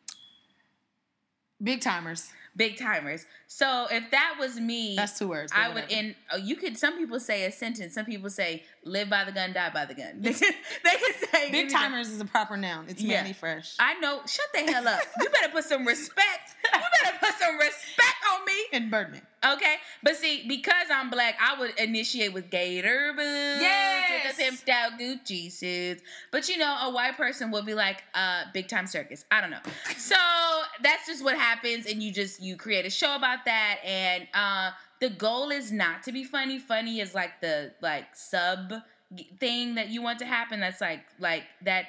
[1.61, 2.29] Big Tymers.
[2.55, 3.25] Big Tymers.
[3.47, 5.51] So if that was me, That's two words.
[5.55, 6.15] I would in.
[6.31, 6.77] Oh, you could.
[6.77, 7.95] Some people say a sentence.
[7.95, 10.13] Some people say live by the gun, die by the gun.
[10.21, 12.85] they can say Big Tymers is a proper noun.
[12.87, 13.21] It's Yeah.
[13.21, 13.75] Mannie Fresh.
[13.79, 14.21] I know.
[14.25, 15.01] Shut the hell up.
[15.19, 16.55] You better put some respect.
[16.73, 18.53] You better put some respect on me.
[18.73, 19.21] and Birdman.
[19.53, 24.35] Okay, but see, because I'm black, I would initiate with gator boots, Yes.
[24.35, 26.01] with the pimped out Gucci suits.
[26.31, 29.25] But you know, a white person would be like, uh, big time circus.
[29.29, 29.59] I don't know.
[29.97, 30.15] So
[30.81, 34.71] that's just what happens, and you just you create a show about that, and uh,
[34.99, 36.59] the goal is not to be funny.
[36.59, 38.73] Funny is like the like sub
[39.39, 40.59] thing that you want to happen.
[40.59, 41.85] That's like like that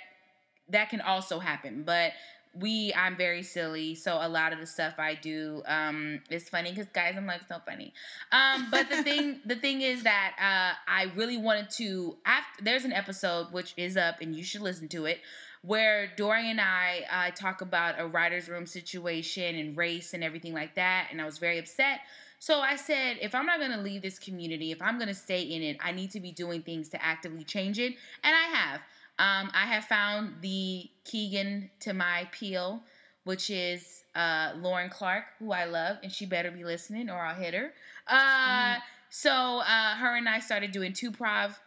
[0.70, 2.12] that can also happen, but
[2.54, 6.70] we I'm very silly, so a lot of the stuff I do um is funny
[6.70, 7.92] because guys, I'm like so funny.
[8.32, 12.16] Um, but the thing the thing is that uh, I really wanted to.
[12.24, 15.20] After there's an episode which is up, and you should listen to it.
[15.62, 20.54] Where Dory and I uh, talk about a writer's room situation and race and everything
[20.54, 22.00] like that, and I was very upset.
[22.38, 25.14] So I said, if I'm not going to leave this community, if I'm going to
[25.14, 28.56] stay in it, I need to be doing things to actively change it, and I
[28.56, 28.80] have.
[29.20, 32.80] Um, I have found the Keegan to my Peele,
[33.24, 37.34] which is uh, Lauren Clark, who I love, and she better be listening or I'll
[37.34, 37.72] hit her.
[38.06, 38.76] Uh,
[39.10, 41.58] So uh, her and I started doing two prov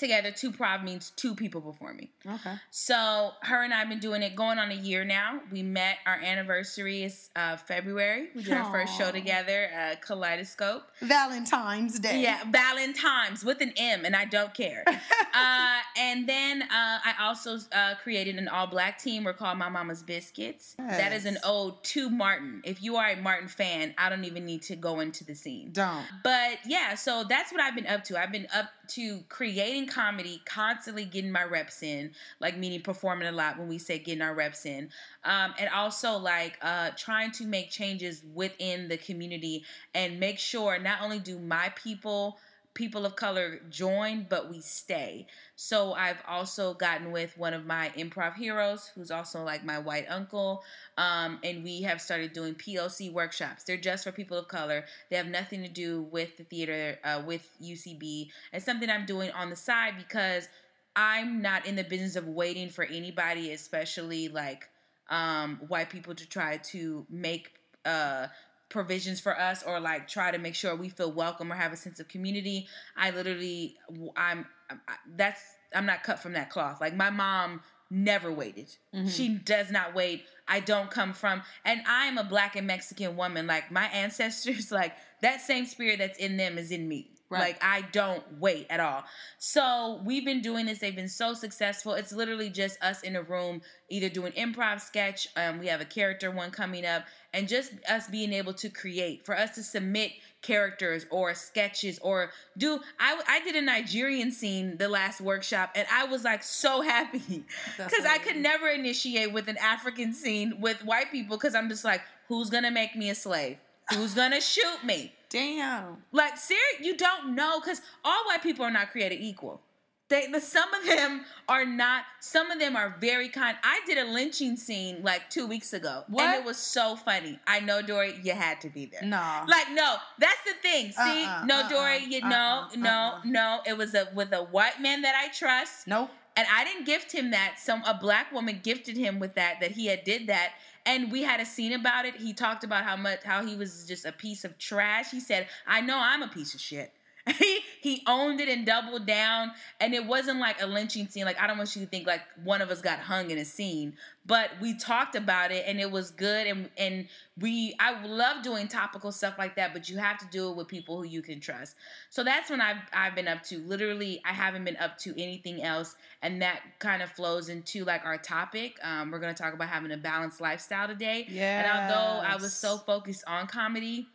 [0.00, 0.30] together.
[0.32, 2.10] Two prov means two people before me.
[2.26, 2.54] Okay.
[2.70, 5.40] So her and I've been doing it going on a year now.
[5.52, 8.30] We met our anniversary is uh, February.
[8.34, 10.82] We did our first show together, uh, Kaleidoscope.
[11.02, 12.20] Valentine's Day.
[12.22, 14.84] Yeah, Valentine's with an M, and I don't care.
[14.88, 19.24] uh, and then uh, I also uh, created an all black team.
[19.24, 20.74] We're called My Mama's Biscuits.
[20.78, 21.42] That is an Yes.
[21.44, 22.62] ode to Martin.
[22.64, 25.70] If you are a Martin fan, I don't even need to go into the scene.
[25.72, 26.04] Don't.
[26.24, 28.20] But yeah, so that's what I've been up to.
[28.20, 33.32] I've been up to creating comedy, constantly getting my reps in, like meaning performing a
[33.32, 34.90] lot when we say getting our reps in.
[35.24, 39.64] Um, and also like uh, trying to make changes within the community
[39.94, 42.38] and make sure not only do my people
[42.74, 45.26] people of color join, but we stay.
[45.56, 50.06] So I've also gotten with one of my improv heroes, who's also like my white
[50.08, 50.62] uncle,
[50.96, 53.64] um, and we have started doing POC workshops.
[53.64, 54.84] They're just for people of color.
[55.10, 58.28] They have nothing to do with the theater, uh, with UCB.
[58.52, 60.48] It's something I'm doing on the side because
[60.94, 64.68] I'm not in the business of waiting for anybody, especially like
[65.08, 67.52] um, white people, to try to make
[67.84, 68.26] uh,
[68.70, 71.76] provisions for us or like try to make sure we feel welcome or have a
[71.76, 72.66] sense of community.
[72.96, 73.76] I literally,
[74.16, 74.80] I'm, I'm
[75.16, 75.42] that's
[75.74, 76.80] I'm not cut from that cloth.
[76.80, 77.60] Like my mom
[77.90, 78.74] never waited.
[78.94, 79.08] Mm-hmm.
[79.08, 80.24] She does not wait.
[80.48, 83.46] I don't come from, and I'm a black and Mexican woman.
[83.46, 87.09] Like my ancestors, like that same spirit that's in them is in me.
[87.30, 87.40] Right.
[87.40, 89.04] Like I don't wait at all.
[89.38, 90.80] So we've been doing this.
[90.80, 91.94] They've been so successful.
[91.94, 95.28] It's literally just us in a room, either doing improv sketch.
[95.36, 99.24] Um, we have a character one coming up, and just us being able to create
[99.24, 100.10] for us to submit
[100.42, 102.80] characters or sketches or do.
[102.98, 107.44] I I did a Nigerian scene the last workshop, and I was like so happy
[107.76, 111.84] because I could never initiate with an African scene with white people because I'm just
[111.84, 113.58] like, who's gonna make me a slave?
[113.94, 115.12] Who's gonna shoot me?
[115.30, 115.98] Damn.
[116.12, 119.60] Like, serious, you don't know because all white people are not created equal.
[120.08, 122.02] They, the, some of them are not.
[122.18, 123.56] Some of them are very kind.
[123.62, 127.38] I did a lynching scene like two weeks ago, and it was so funny.
[127.46, 129.02] I know, Dory, you had to be there.
[129.04, 130.90] No, Like, no, that's the thing.
[130.90, 132.68] See, Uh-uh, no, uh-uh, Dory, you uh-uh, uh-uh.
[132.74, 133.20] no, no, uh-uh.
[133.24, 133.60] no.
[133.68, 136.10] It was a with a white man that I trust Nope.
[136.36, 137.60] and I didn't gift him that.
[137.60, 140.54] Some a black woman gifted him with that that he had did that,
[140.86, 142.16] and we had a scene about it.
[142.16, 145.10] He talked about how much how he was just a piece of trash.
[145.10, 146.92] He said, "I know I'm a piece of shit."
[147.26, 151.24] He he owned it and doubled down, and it wasn't like a lynching scene.
[151.24, 153.44] Like I don't want you to think like one of us got hung in a
[153.44, 153.94] scene,
[154.26, 156.46] but we talked about it and it was good.
[156.46, 157.08] And and
[157.38, 160.68] we I love doing topical stuff like that, but you have to do it with
[160.68, 161.74] people who you can trust.
[162.10, 163.58] So that's when I've I've been up to.
[163.58, 168.04] Literally, I haven't been up to anything else, and that kind of flows into like
[168.04, 168.78] our topic.
[168.82, 171.26] Um, we're gonna talk about having a balanced lifestyle today.
[171.28, 174.06] yeah And although I was so focused on comedy,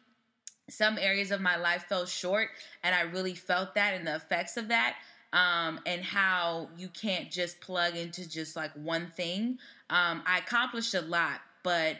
[0.70, 2.50] some areas of my life fell short,
[2.84, 4.96] and I really felt that and the effects of that.
[5.34, 9.58] Um, and how you can't just plug into just like one thing.
[9.90, 11.98] Um, I accomplished a lot, but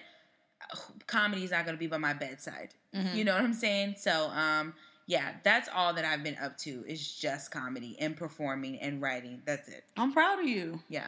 [1.06, 2.70] comedy is not going to be by my bedside.
[2.96, 3.18] Mm-hmm.
[3.18, 3.96] You know what I'm saying?
[3.98, 4.74] So, um,
[5.08, 9.42] yeah, that's all that I've been up to is just comedy and performing and writing.
[9.46, 9.84] That's it.
[9.98, 10.80] I'm proud of you.
[10.90, 11.08] Yeah,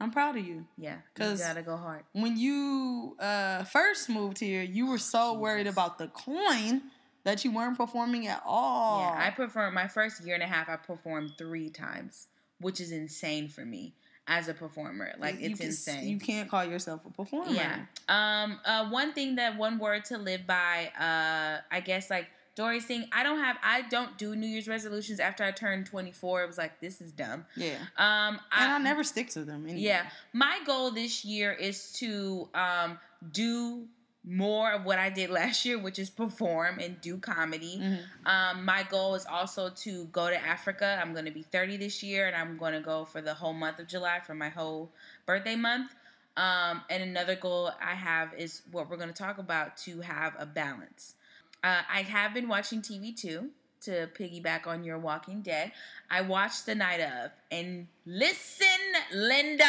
[0.00, 0.64] I'm proud of you.
[0.76, 0.94] yeah.
[0.96, 2.04] You 'Cause- gotta go hard.
[2.12, 6.82] When you uh, first moved here, you were so worried about the coin
[7.24, 9.00] that you weren't performing at all.
[9.00, 10.68] Yeah, I performed my first year and a half.
[10.68, 12.28] I performed three times,
[12.60, 13.94] which is insane for me
[14.28, 15.14] as a performer.
[15.18, 16.08] Like You it's can- insane.
[16.08, 17.50] You can't call yourself a performer.
[17.50, 17.80] Yeah.
[18.08, 18.60] Um.
[18.64, 18.88] Uh.
[18.90, 20.92] One thing that one word to live by.
[20.98, 21.60] Uh.
[21.72, 22.28] I guess like
[22.58, 23.08] Dory's saying.
[23.12, 23.56] I don't have.
[23.62, 26.42] I don't do New Year's resolutions after I turned 24.
[26.42, 27.46] It was like this is dumb.
[27.54, 27.76] Yeah.
[27.96, 28.40] Um.
[28.50, 29.64] And I, never stick to them.
[29.64, 29.80] Anyway.
[29.80, 30.06] Yeah.
[30.32, 32.98] My goal this year is to um
[33.30, 33.86] do
[34.24, 37.78] more of what I did last year, which is perform and do comedy.
[37.80, 38.00] Mhm.
[38.26, 40.98] Um, my goal is also to go to Africa.
[41.00, 43.54] I'm going to be 30 this year, and I'm going to go for the whole
[43.54, 44.90] month of July for my whole
[45.26, 45.94] birthday month.
[46.36, 50.34] Um, and another goal I have is what we're going to talk about to have
[50.38, 51.14] a balance.
[51.62, 53.50] Uh, I have been watching TV too,
[53.82, 55.72] to piggyback on your Walking Dead.
[56.10, 58.66] I watched the night of, and listen,
[59.12, 59.64] Linda,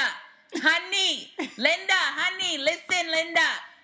[0.55, 3.41] honey, Linda, honey, listen, Linda.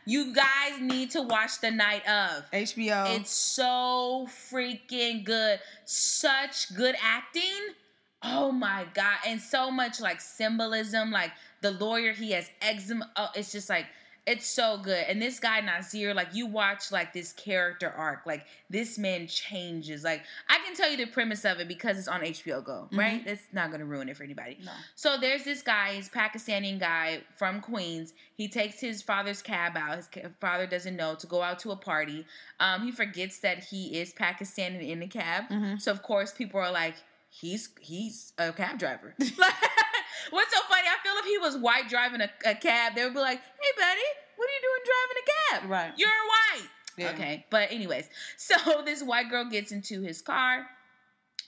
[0.08, 2.50] You guys need to watch the night of.
[2.52, 3.18] HBO.
[3.18, 5.60] It's so freaking good.
[5.86, 7.74] Such good acting.
[8.22, 9.18] Oh my god.
[9.26, 11.10] And so much like symbolism.
[11.10, 11.32] Like
[11.62, 13.10] the lawyer, he has eczema.
[13.16, 13.88] Oh, it's just like
[14.28, 15.06] it's so good.
[15.08, 18.26] And this guy Nasir, like you watch like this character arc.
[18.26, 20.04] Like this man changes.
[20.04, 23.22] Like I can tell you the premise of it because it's on HBO Go, right?
[23.26, 24.58] It's not gonna ruin it for anybody.
[24.66, 24.72] No.
[24.96, 28.14] So there's this guy, he's Pakistani guy from Queens.
[28.36, 29.96] He takes his father's cab out.
[29.96, 30.08] His
[30.42, 32.26] father doesn't know to go out to a party.
[32.60, 35.50] Um, he forgets that he is Pakistani in the cab.
[35.50, 35.80] Mhm.
[35.80, 36.96] So of course people are like,
[37.30, 39.14] he's he's a cab driver.
[40.30, 40.88] What's so funny?
[40.88, 43.72] I feel if he was white driving a, a cab, they would be like, "Hey,
[43.78, 45.70] buddy, what are you doing driving a cab?
[45.70, 45.94] Right.
[45.98, 47.10] You're white." Yeah.
[47.10, 50.66] Okay, but anyways, so this white girl gets into his car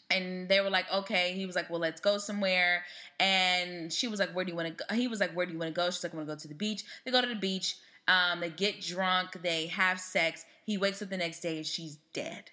[0.10, 1.34] and they were like, okay.
[1.34, 2.84] He was like, well, let's go somewhere.
[3.20, 4.96] And she was like, where do you want to go?
[4.96, 5.90] He was like, where do you want to go?
[5.90, 6.84] She's like, I want to go to the beach.
[7.04, 7.76] They go to the beach.
[8.08, 9.42] Um, they get drunk.
[9.42, 10.46] They have sex.
[10.66, 12.52] He wakes up the next day and she's dead.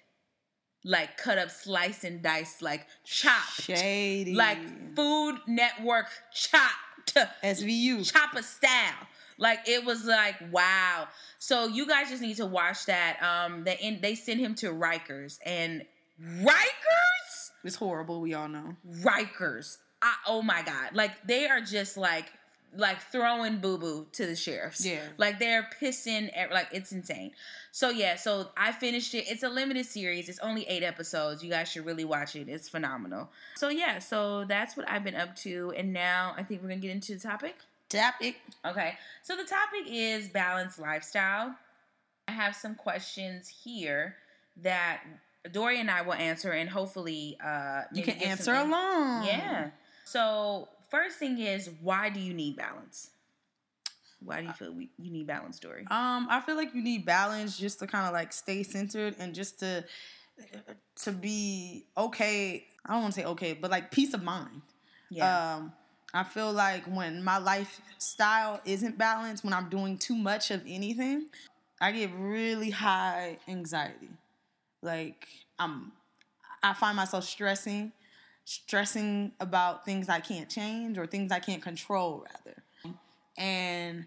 [0.87, 3.63] Like cut up, slice and dice, like chopped.
[3.63, 4.35] Shady.
[4.35, 4.59] Like
[4.95, 8.11] Food Network chopped SVU.
[8.11, 9.07] chopper style.
[9.37, 11.07] Like it was like wow.
[11.39, 13.17] So you guys just need to watch that.
[13.21, 15.83] Um, they in, they send him to Rikers and
[16.21, 17.51] Rikers.
[17.63, 18.21] It's horrible.
[18.21, 18.75] We all know.
[19.01, 19.77] Rikers.
[20.01, 20.91] I, oh my god.
[20.93, 22.31] Like they are just like
[22.75, 24.85] like throwing boo boo to the sheriffs.
[24.85, 24.99] Yeah.
[25.17, 27.31] Like they're pissing at, like it's insane.
[27.71, 29.25] So yeah, so I finished it.
[29.27, 30.29] It's a limited series.
[30.29, 31.43] It's only 8 episodes.
[31.43, 32.47] You guys should really watch it.
[32.49, 33.29] It's phenomenal.
[33.55, 36.81] So yeah, so that's what I've been up to and now I think we're going
[36.81, 37.55] to get into the topic.
[37.89, 38.37] Topic.
[38.65, 38.97] Okay.
[39.23, 41.55] So the topic is balanced lifestyle.
[42.27, 44.15] I have some questions here
[44.63, 45.01] that
[45.51, 49.25] Dory and I will answer and hopefully uh You can answer along.
[49.25, 49.69] yeah.
[50.05, 53.11] So first thing is, why do you need balance?
[54.19, 55.85] Why do you feel we, you need balance, Dory?
[55.91, 59.35] Um, I feel like you need balance just to kind of like stay centered and
[59.35, 59.83] just to
[61.03, 62.65] to be okay.
[62.85, 64.61] I don't want to say okay, but like peace of mind.
[65.09, 65.55] Yeah.
[65.55, 65.73] Um,
[66.13, 71.27] I feel like when my lifestyle isn't balanced, when I'm doing too much of anything,
[71.81, 74.09] I get really high anxiety.
[74.81, 75.27] Like
[75.59, 75.91] I'm,
[76.63, 77.91] I find myself stressing,
[78.45, 82.63] stressing about things I can't change or things I can't control, rather.
[83.37, 84.05] And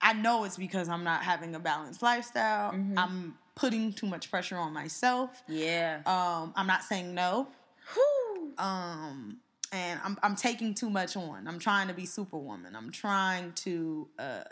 [0.00, 2.72] I know it's because I'm not having a balanced lifestyle.
[2.72, 2.94] Mhm.
[2.96, 5.42] I'm putting too much pressure on myself.
[5.48, 6.00] yeah.
[6.06, 7.48] Um, I'm not saying no
[7.94, 8.52] Whew.
[8.58, 9.38] um
[9.72, 11.46] and I'm I'm taking too much on.
[11.48, 12.74] I'm trying to be superwoman.
[12.76, 14.44] I'm trying to uh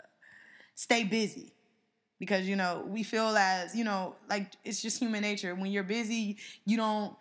[0.75, 1.53] stay busy.
[2.19, 5.55] Because you know, we feel as, you know, like it's just human nature.
[5.55, 7.15] When you're busy, you don't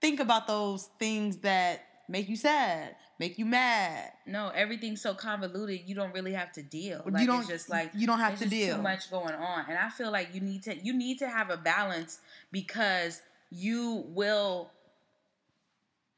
[0.00, 4.12] think about those things that make you sad, make you mad.
[4.26, 5.80] No, everything's so convoluted.
[5.86, 7.02] You don't really have to deal.
[7.18, 8.76] You don't- it's just like you don't have to deal.
[8.76, 11.50] Too much going on, and I feel like you need to you need to have
[11.50, 12.20] a balance
[12.52, 13.20] because
[13.50, 14.70] you will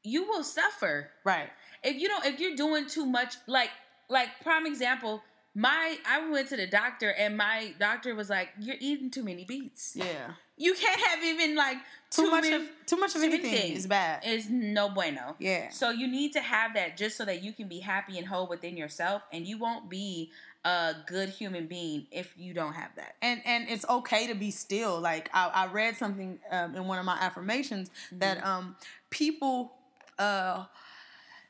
[0.03, 1.49] you will suffer Right.
[1.83, 3.69] if you don't if you're doing too much like
[4.09, 5.21] like prime example
[5.53, 9.45] my i went to the doctor and my doctor was like you're eating too many
[9.45, 10.31] beets Yeah.
[10.57, 11.77] you can't have even like
[12.11, 14.25] Too, much many- of too much of many anything is bad.
[14.25, 15.35] is no bueno.
[15.39, 15.69] Yeah.
[15.69, 18.47] so you need to have that just so that you can be happy and whole
[18.47, 20.29] within yourself and you won't be
[20.65, 23.15] a good human being if you don't have that.
[23.21, 24.99] And and it's okay to be still.
[24.99, 28.75] Like i, I read something um, in one of my affirmations that um
[29.09, 29.71] people
[30.19, 30.65] uh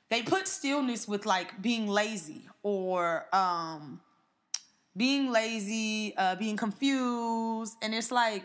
[0.10, 4.00] they put stillness with like being lazy or um
[4.96, 7.76] being lazy uh being confused.
[7.82, 8.44] And it's like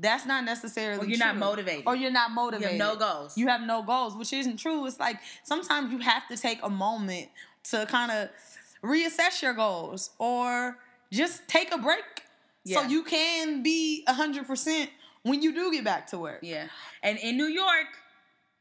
[0.00, 1.84] that's not necessarily Or you're not motivated.
[1.86, 2.72] or you're not motivated.
[2.74, 4.86] you have no goals you have no goals, which isn't true.
[4.86, 7.28] It's like sometimes you have to take a moment
[7.70, 8.28] to kind of
[8.82, 10.78] reassess your goals or
[11.12, 12.04] just take a break
[12.66, 14.88] so you can be 100%
[15.22, 16.40] when you do get back to work.
[16.42, 16.66] Yeah.
[17.02, 17.86] And in New York,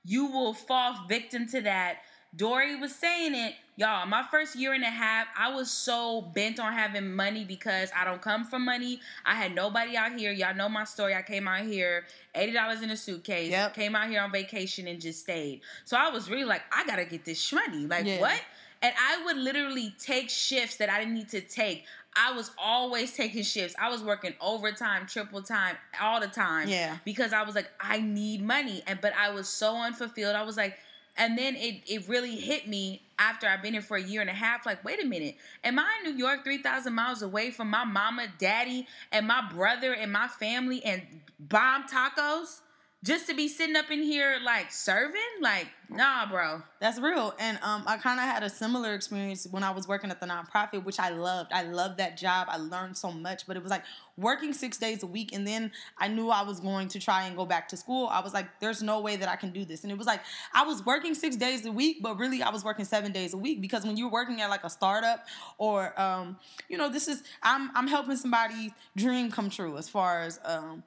[0.06, 1.98] you will fall victim to that.
[2.36, 3.56] Dory was saying it.
[3.78, 7.92] Y'all, my first year and a half, I was so bent on having money because
[7.96, 9.00] I don't come from money.
[9.24, 10.32] I had nobody out here.
[10.32, 11.14] Y'all know my story.
[11.16, 12.06] I came out here,
[12.36, 13.76] $80 in a suitcase, Yep.
[13.76, 15.62] came out here on vacation and just stayed.
[15.86, 17.86] So I was really like, I gotta get this money.
[17.86, 18.20] Like, Yeah.
[18.20, 18.42] what?
[18.82, 21.86] And I would literally take shifts that I didn't need to take.
[22.16, 23.76] I was always taking shifts.
[23.80, 26.68] I was working overtime, triple time, all the time.
[26.68, 26.98] Yeah.
[27.06, 28.82] Because I was like, I need money.
[28.88, 30.36] And but I was so unfulfilled.
[30.36, 30.78] I was like,
[31.18, 34.30] and then it, it really hit me after I've been here for a year and
[34.30, 34.66] a half.
[34.66, 35.36] Like, wait a minute.
[35.64, 39.94] Am I in New York, 3,000 miles away from my mama, daddy, and my brother
[39.94, 41.02] and my family and
[41.40, 42.62] bomb tacos?
[43.04, 45.22] Just to be sitting up in here like serving?
[45.40, 46.64] Like, nah, bro.
[46.80, 47.36] That's real.
[47.40, 50.26] And um, I kind of had a similar experience when I was working at the
[50.26, 51.54] nonprofit, which I loved.
[51.54, 52.48] I loved that job.
[52.50, 53.84] I learned so much, but it was like
[54.18, 55.32] working six days a week.
[55.32, 58.08] And then I knew I was going to try and go back to school.
[58.08, 59.84] I was like, there's no way that I can do this.
[59.84, 60.22] And it was like,
[60.52, 63.38] I was working six days a week, but really I was working seven days a
[63.38, 65.28] week because when you're working at like a startup
[65.60, 66.36] or, um,
[66.68, 70.84] you know, this is, I'm, I'm helping somebody's dream come true as far as, um,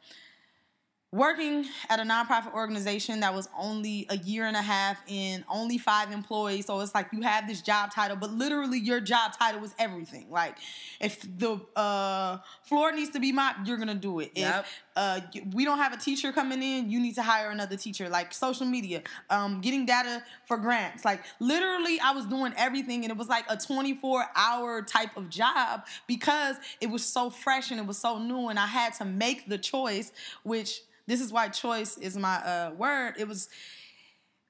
[1.13, 5.77] working at a nonprofit organization that was only a year and a half in, only
[5.77, 6.67] five employees.
[6.67, 10.31] So it's like you have this job title, but literally your job title is everything.
[10.31, 10.57] Like
[11.01, 14.33] if the uh, floor needs to be mopped, you're gonna do it.
[14.37, 14.65] Yep.
[14.65, 15.19] If uh,
[15.55, 18.07] we don't have a teacher coming in, you need to hire another teacher.
[18.11, 21.07] Like social media, um, getting data for grants.
[21.07, 25.31] Like literally, I was doing everything, and it was like a 24 hour type of
[25.31, 29.07] job because it was so fresh and it was so new, and I had to
[29.07, 33.15] make the choice, which this is why choice is my uh, word.
[33.19, 33.49] It was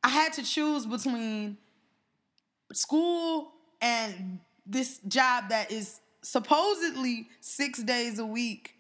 [0.03, 1.59] I had to choose between
[2.73, 8.75] school and this job that is supposedly six days a week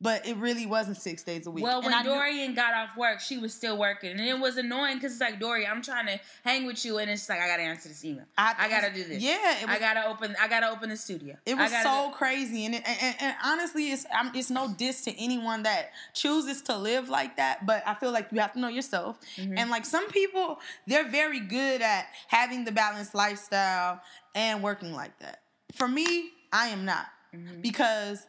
[0.00, 1.64] but it really wasn't six days a week.
[1.64, 4.38] Well, And when I knew- Dorian got off work, she was still working, and it
[4.38, 7.40] was annoying because it's like Dorian, I'm trying to hang with you, and it's like
[7.40, 8.26] I gotta answer this email.
[8.36, 9.22] I, gotta do this.
[9.22, 10.36] Yeah, it was, I gotta open.
[10.40, 11.36] I gotta open the studio.
[11.46, 14.74] It was so do- crazy, and, it, and, and, and honestly, it's I'm, it's no
[14.76, 17.64] diss to anyone that chooses to live like that.
[17.64, 19.56] But I feel like you have to know yourself, Mm-hmm.
[19.56, 24.02] and like some people, they're very good at having the balanced lifestyle
[24.34, 25.40] and working like that.
[25.74, 27.60] For me, I am not Mm-hmm.
[27.60, 28.26] because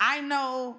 [0.00, 0.76] I know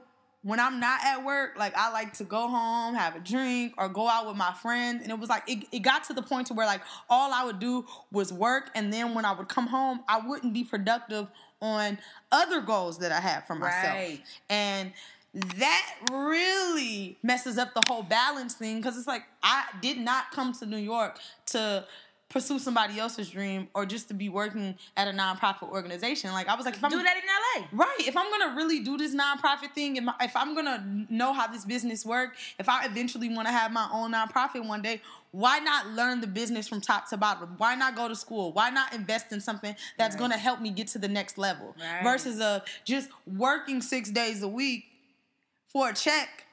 [0.47, 3.89] when I'm not at work, like I like to go home, have a drink, or
[3.89, 5.03] go out with my friends.
[5.03, 6.79] And it was like it, it got to the point to where like
[7.09, 10.53] all I would do was work, and then when I would come home, I wouldn't
[10.53, 11.27] be productive
[11.61, 11.97] on
[12.31, 13.93] other goals that I had for myself.
[13.93, 14.21] Right.
[14.49, 14.93] And
[15.33, 20.53] that really messes up the whole balance thing because it's like I did not come
[20.53, 21.85] to New York to
[22.29, 26.31] pursue somebody else's dream or just to be working at a nonprofit organization.
[26.33, 27.67] Like I was like, if I'm do that in LA.
[27.71, 27.99] Right.
[27.99, 31.63] If I'm gonna really do this nonprofit thing, if, if I'm gonna know how this
[31.63, 35.01] business work, if I eventually want to have my own nonprofit one day,
[35.31, 37.53] why not learn the business from top to bottom?
[37.57, 38.51] Why not go to school?
[38.51, 40.19] Why not invest in something that's Right.
[40.19, 42.03] gonna help me get to the next level Right.
[42.03, 44.83] versus uh, just working six days a week
[45.71, 46.45] for a check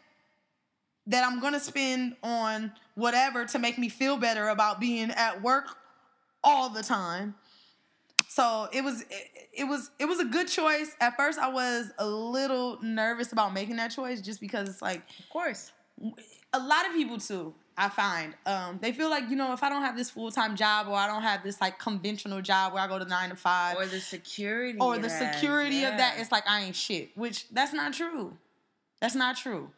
[1.08, 5.76] that I'm gonna spend on whatever to make me feel better about being at work
[6.42, 7.34] all the time.
[8.28, 9.28] So it was it,
[9.58, 10.94] it was it was a good choice.
[11.00, 15.02] At first I was a little nervous about making that choice just because it's like
[15.20, 15.72] Of course.
[16.52, 19.68] a lot of people too i find um, they feel like you know if i
[19.68, 22.86] don't have this full-time job or i don't have this like conventional job where i
[22.86, 24.78] go to nine to five Or the security.
[24.80, 28.36] or the security of that it's like i ain't shit which that's not true
[29.00, 29.70] that's not true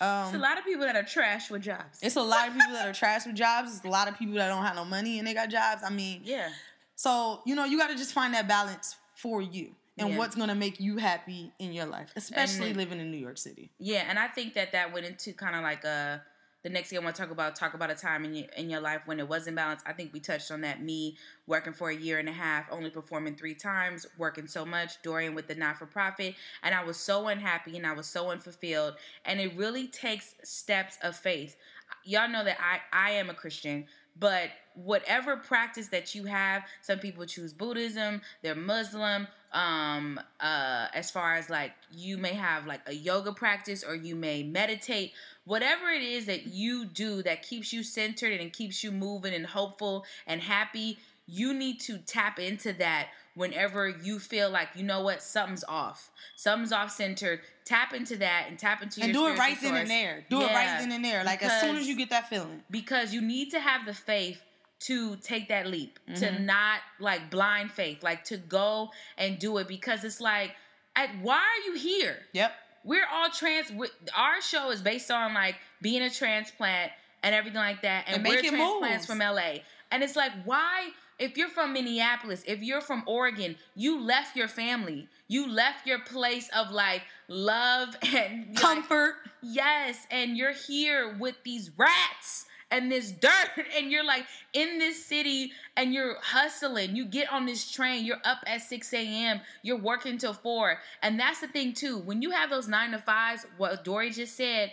[0.00, 1.98] um, It's a lot of people that are trash with jobs.
[2.02, 4.34] it's a lot of people that are trash with jobs it's a lot of people
[4.34, 6.48] that don't have no money and they got jobs i mean yeah.
[6.94, 10.18] so you know you got to just find that balance for you and Yeah.
[10.18, 13.70] what's gonna make you happy in your life especially then- living in new york city
[13.78, 16.18] Yeah, and I think that that went into kind of like uh
[16.64, 18.70] the next thing I want to talk about talk about a time in your in
[18.70, 19.84] your life when it wasn't balanced.
[19.86, 20.82] I think we touched on that.
[20.82, 25.00] Me working for a year and a half, only performing three times, working so much.
[25.02, 28.30] Dorian with the not for profit, and I was so unhappy and I was so
[28.30, 28.94] unfulfilled.
[29.26, 31.54] And it really takes steps of faith.
[32.02, 33.84] Y'all know that I I am a Christian.
[34.16, 39.26] But whatever practice that you have, some people choose Buddhism, they're Muslim.
[39.52, 44.16] Um, uh, as far as like you may have like a yoga practice or you
[44.16, 45.12] may meditate,
[45.44, 49.46] whatever it is that you do that keeps you centered and keeps you moving and
[49.46, 55.00] hopeful and happy, you need to tap into that whenever you feel like you know
[55.02, 57.40] what something's off, something's off centered.
[57.64, 60.24] Tap into that and tap into and your do it right spiritual then and there.
[60.28, 62.62] Do it right then and there like as soon as you get that feeling.
[62.70, 64.42] because you need to have the faith
[64.80, 66.44] to take that leap to Mm-hmm.
[66.44, 70.54] not like blind faith like to go and do it because it's like
[70.94, 72.18] at, why are you here?
[72.34, 72.52] Yep
[72.84, 73.72] we're all trans
[74.16, 78.24] our show is based on like being a transplant and everything like that and, And
[78.24, 79.06] we're transplants moves.
[79.06, 79.58] from LA
[79.90, 84.48] and it's like why if you're from Minneapolis, if you're from Oregon, you left your
[84.48, 85.08] family.
[85.28, 91.36] You left your place of like love and like, comfort Yes, and you're here with
[91.44, 96.94] these rats and this dirt, and you're like in this city and you're hustling.
[96.96, 100.78] You get on this train, you're up at 6 a.m., you're working till 4.
[101.02, 101.98] And that's the thing, too.
[101.98, 104.72] When you have those nine to fives, what Dory just said,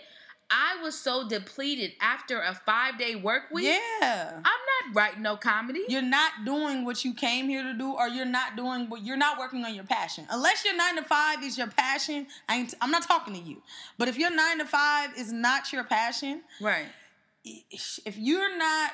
[0.50, 3.64] I was so depleted after a five day work week.
[3.64, 5.80] yeah I'm not writing no comedy.
[5.88, 9.16] you're not doing what you came here to do or you're not doing what you're
[9.16, 12.74] not working on your passion unless your nine to five is your passion I ain't,
[12.82, 13.62] i'm not talking to you
[13.96, 16.84] but if your nine to five is not your passion right.
[17.44, 18.90] If you're not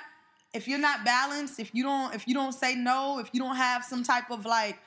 [0.55, 3.57] if you're not balanced if you don't if you don't say no if you don't
[3.57, 4.78] have some type of like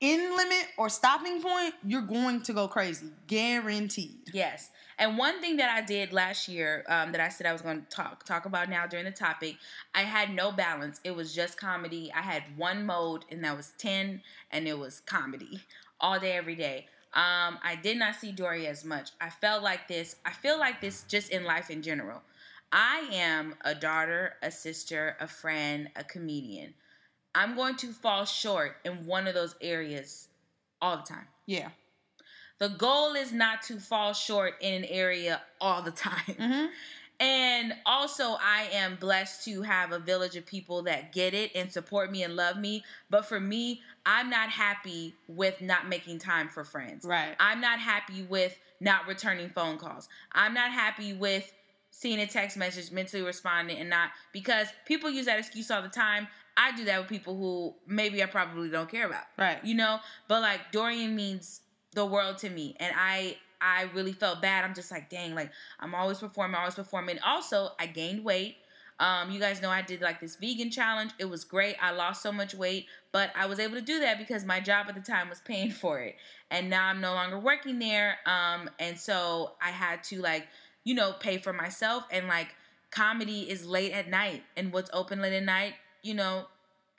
[0.00, 4.70] in limit or stopping point you're going to go crazy guaranteed Yes.
[5.00, 7.80] And one thing that I did last year um, that I said I was going
[7.80, 9.56] to talk talk about now during the topic,
[9.94, 11.00] I had no balance.
[11.04, 12.12] It was just comedy.
[12.14, 14.20] I had one mode, and that was ten,
[14.50, 15.62] and it was comedy
[16.00, 16.86] all day, every day.
[17.14, 19.10] Um, I did not see Dory as much.
[19.22, 20.16] I felt like this.
[20.26, 22.20] I feel like this just in life in general.
[22.72, 26.74] I am a daughter, a sister, a friend, a comedian.
[27.34, 30.28] I'm going to fall short in one of those areas
[30.80, 31.26] all the time.
[31.46, 31.70] yeah
[32.58, 36.24] The goal is not to fall short in an area all the time.
[36.26, 36.66] mm-hmm.
[37.20, 41.70] And also, I am blessed to have a village of people that get it and
[41.70, 42.82] support me and love me.
[43.10, 47.04] But for me, I'm not happy with not making time for friends.
[47.04, 47.36] Right.
[47.38, 50.08] I'm not happy with not returning phone calls.
[50.32, 51.52] I'm not happy with
[51.90, 55.88] seeing a text message, mentally responding, and not because people use that excuse all the
[55.88, 56.28] time.
[56.56, 59.64] I do that with people who maybe I probably don't care about Right.
[59.64, 61.62] you know but like dorian means
[61.94, 64.64] the world to me and i I really felt bad.
[64.64, 67.18] I'm just like, dang, like I'm always performing, always performing.
[67.24, 68.56] Also, I gained weight.
[68.98, 71.12] Um, you guys know I did like this vegan challenge.
[71.18, 71.76] It was great.
[71.80, 74.86] I lost so much weight, but I was able to do that because my job
[74.88, 76.16] at the time was paying for it.
[76.50, 78.18] And now I'm no longer working there.
[78.26, 80.48] Um, and so I had to like,
[80.84, 82.04] you know, pay for myself.
[82.10, 82.48] And like
[82.90, 84.42] comedy is late at night.
[84.56, 86.46] And what's open late at night, you know,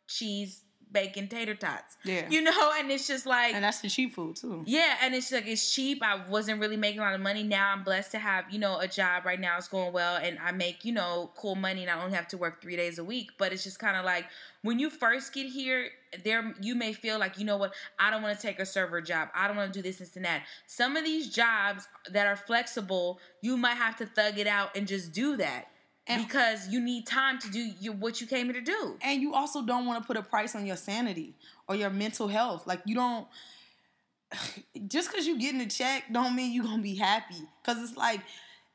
[0.08, 0.62] cheese,
[0.92, 1.98] bacon, tater tots.
[2.04, 2.28] Yeah.
[2.30, 4.64] You know, and it's just like and that's the cheap food too.
[4.66, 6.04] yeah, and it's like it's cheap.
[6.04, 7.44] I wasn't really making a lot of money.
[7.44, 9.58] Now I'm blessed to have, you know, a job right now.
[9.58, 12.38] It's going well and I make, you know, cool money and I only have to
[12.38, 13.32] work three days a week.
[13.38, 14.26] But it's just kind of like
[14.64, 15.90] when you first get here,
[16.24, 19.02] there you may feel like, you know what, I don't want to take a server
[19.02, 19.30] job.
[19.34, 20.44] I don't want to do this, this, and that.
[20.68, 24.88] Some of these jobs that are flexible, you might have to thug it out and
[24.88, 25.68] just do that.
[26.08, 28.98] And- because you need time to do your, what you came here to do.
[29.02, 31.36] And you also don't want to put a price on your sanity
[31.68, 32.66] or your mental health.
[32.66, 33.28] Like you don't
[34.88, 37.48] just because you getting a check don't mean you're gonna be happy.
[37.64, 38.22] Cause it's like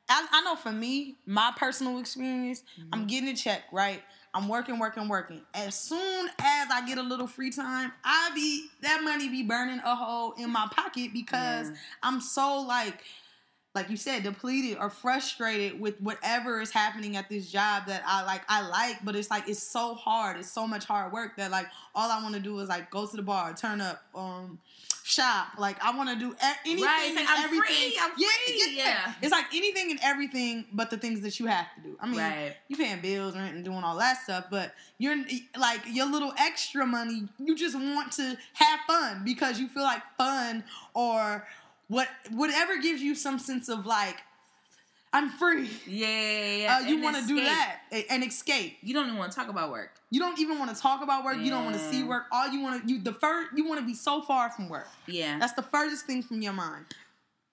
[0.09, 2.63] I, I know for me, my personal experience,
[2.93, 3.07] I'm mm-hmm.
[3.07, 4.01] getting a check, right?
[4.37, 5.41] I'm working, working, working.
[5.55, 9.79] As soon as I get a little free time, I be that money be burning
[9.83, 11.75] a hole in my pocket because Yeah.
[12.03, 13.01] I'm so like
[13.77, 18.23] like you said, depleted or frustrated with whatever is happening at this job that I
[18.25, 20.37] like I like, but it's like it's so hard.
[20.37, 23.05] It's so much hard work that like all I want to do is like go
[23.05, 24.57] to the bar, turn up, um,
[25.03, 25.49] shop.
[25.59, 27.65] Like I want to do anything Right, it's and like, I'm everything.
[27.91, 29.13] free, I'm free, yeah.
[29.21, 31.97] It's like anything and everything but the things that you have to do.
[31.99, 32.55] I mean, Right.
[32.67, 35.15] you paying bills, rent, and doing all that stuff, but you're
[35.57, 37.27] like your little extra money.
[37.39, 40.63] You just want to have fun because you feel like fun
[40.93, 41.47] or
[41.87, 44.17] what whatever gives you some sense of like
[45.13, 45.69] I'm free.
[45.87, 46.77] Yeah, yeah, yeah.
[46.77, 47.79] Uh, you want to do that
[48.09, 48.77] and escape.
[48.81, 49.91] You don't even want to talk about work.
[50.09, 51.37] You don't even want to talk about work.
[51.37, 52.25] You don't want to see work.
[52.31, 54.87] All you want to you the first you want to be so far from work.
[55.07, 55.39] Yeah.
[55.39, 56.85] That's the furthest thing from your mind.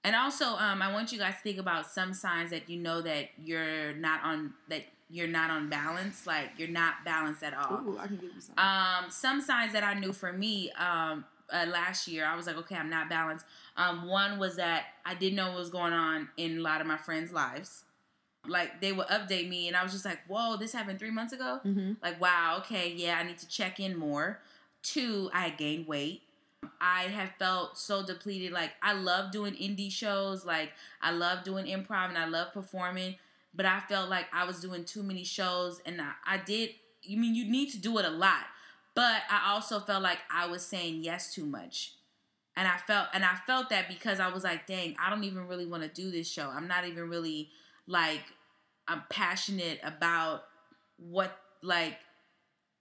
[0.03, 3.01] And also, um, I want you guys to think about some signs that you know
[3.01, 7.81] that you're not on that you're not on balance, like you're not balanced at all.
[7.87, 8.59] Ooh, I can give you some.
[8.59, 11.25] Um, some signs that I knew for me um,
[11.55, 13.47] uh, last year, I was like, okay, I'm not balanced.
[13.77, 16.87] Um, one was that I didn't know what was going on in a lot of
[16.87, 17.85] my friends' lives.
[18.47, 21.33] Like they would update me, and I was just like, whoa, this happened three months
[21.33, 21.61] ago.
[21.65, 21.97] Mhm.
[22.03, 24.41] Like, wow, okay, yeah, I need to check in more.
[24.83, 26.23] Two, I had gained weight.
[26.81, 28.53] I have felt so depleted.
[28.53, 30.45] Like I love doing indie shows.
[30.45, 33.17] Like I love doing improv and I love performing.
[33.55, 36.71] But I felt like I was doing too many shows and I, I did.
[37.03, 38.45] You mean you need to do it a lot,
[38.95, 41.95] but I also felt like I was saying yes too much.
[42.57, 45.49] And I felt and I felt that because I was like, dang, I don't even
[45.49, 46.49] really want to do this show.
[46.49, 47.51] I'm not even really
[47.89, 48.23] like
[48.87, 50.43] I'm passionate about
[50.97, 51.97] what like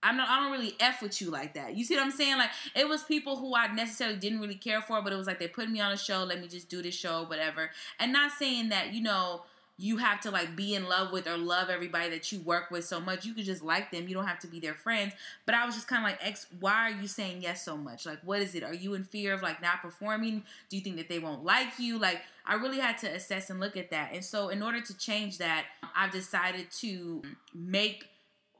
[0.00, 1.74] I'm not I don't really F with you like that.
[1.74, 2.38] You see what I'm saying?
[2.38, 5.40] Like it was people who I necessarily didn't really care for, but it was like
[5.40, 7.70] they put me on a show, let me just do this show, whatever.
[7.98, 9.42] And not saying that, you know,
[9.76, 12.84] you have to like be in love with or love everybody that you work with
[12.84, 13.24] so much.
[13.24, 14.06] You could just like them.
[14.06, 15.14] You don't have to be their friends.
[15.46, 18.06] But I was just kind of like, X, why are you saying yes so much?
[18.06, 18.62] Like, what is it?
[18.62, 20.44] Are you in fear of like not performing?
[20.68, 21.98] Do you think that they won't like you?
[21.98, 24.12] Like, I really had to assess and look at that.
[24.12, 25.64] And so, in order to change that,
[25.96, 27.22] I've decided to
[27.52, 28.06] make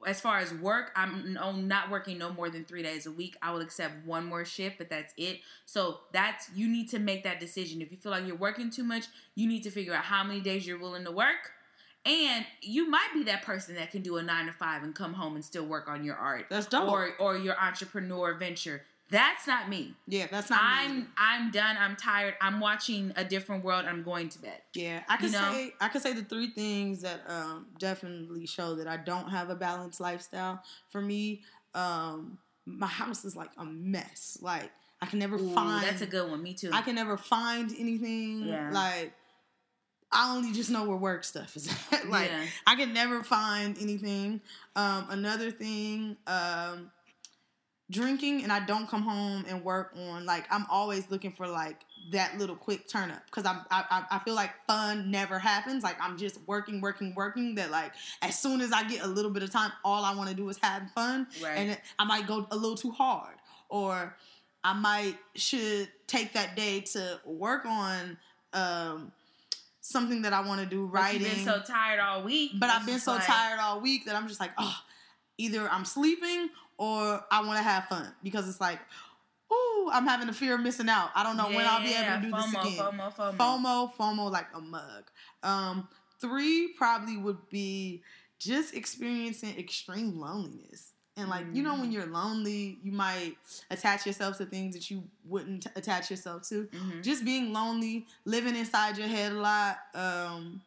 [0.07, 3.36] as far as work, I'm no, not working no more than three days a week.
[3.42, 5.40] I will accept one more shift, but that's it.
[5.66, 7.82] So that's you need to make that decision.
[7.82, 10.40] If you feel like you're working too much, you need to figure out how many
[10.40, 11.52] days you're willing to work.
[12.07, 15.14] And you might be that person that can do a nine to five and come
[15.14, 16.46] home and still work on your art.
[16.50, 16.90] That's dope.
[16.90, 18.82] Or or your entrepreneur venture.
[19.11, 19.94] That's not me.
[20.09, 20.61] Yeah, that's not.
[20.61, 21.09] me I'm.
[21.18, 21.76] I'm done.
[21.78, 22.34] I'm tired.
[22.40, 23.84] I'm watching a different world.
[23.86, 24.61] I'm going to bed.
[24.74, 25.52] Yeah, I could You know?
[25.52, 29.50] say I could say the three things that um, definitely show that I don't have
[29.50, 30.62] a balanced lifestyle.
[30.90, 31.42] For me,
[31.74, 34.38] um, my house is like a mess.
[34.40, 34.70] Like
[35.02, 35.84] I can never Ooh, find.
[35.84, 36.42] that's a good one.
[36.42, 36.70] Me too.
[36.72, 38.46] I can never find anything.
[38.46, 38.70] Yeah.
[38.72, 39.12] Like
[40.11, 42.09] I only just know where work stuff is at.
[42.09, 42.44] like Yeah.
[42.66, 44.40] I can never find anything.
[44.76, 46.90] Um, another thing, um,
[47.95, 50.26] drinking, and I don't come home and work on.
[50.26, 51.78] Like I'm always looking for like
[52.12, 55.82] that little quick turn up because I'm I, I I feel like fun never happens.
[55.82, 57.55] Like I'm just working, working, working.
[57.55, 60.28] That like as soon as I get a little bit of time, all I want
[60.28, 61.57] to do is have fun, Right.
[61.57, 63.36] and I might go a little too hard,
[63.70, 64.14] or
[64.62, 68.18] I might should take that day to work on
[68.53, 69.12] um,
[69.80, 71.22] something that I want to do, writing.
[71.22, 71.28] But.
[71.36, 72.53] You've been so tired all week.
[72.59, 74.76] But I've been so like- tired all week that I'm just like, oh,
[75.39, 78.78] either I'm sleeping or I want to have fun because it's like,
[79.53, 81.11] ooh, I'm having a fear of missing out.
[81.14, 82.78] I don't know when I'll be able to do this FOMO, again.
[82.78, 83.37] FOMO, FOMO.
[83.37, 85.05] FOMO, FOMO, like a mug.
[85.43, 85.89] Um,
[86.20, 88.03] three probably would be
[88.39, 90.91] just experiencing extreme loneliness.
[91.16, 93.37] And like you know, when you're lonely, you might
[93.70, 96.64] attach yourself to things that you wouldn't t- attach yourself to.
[96.72, 97.05] Mhm.
[97.05, 99.78] Just being lonely, living inside your head a lot.
[99.95, 100.61] Um,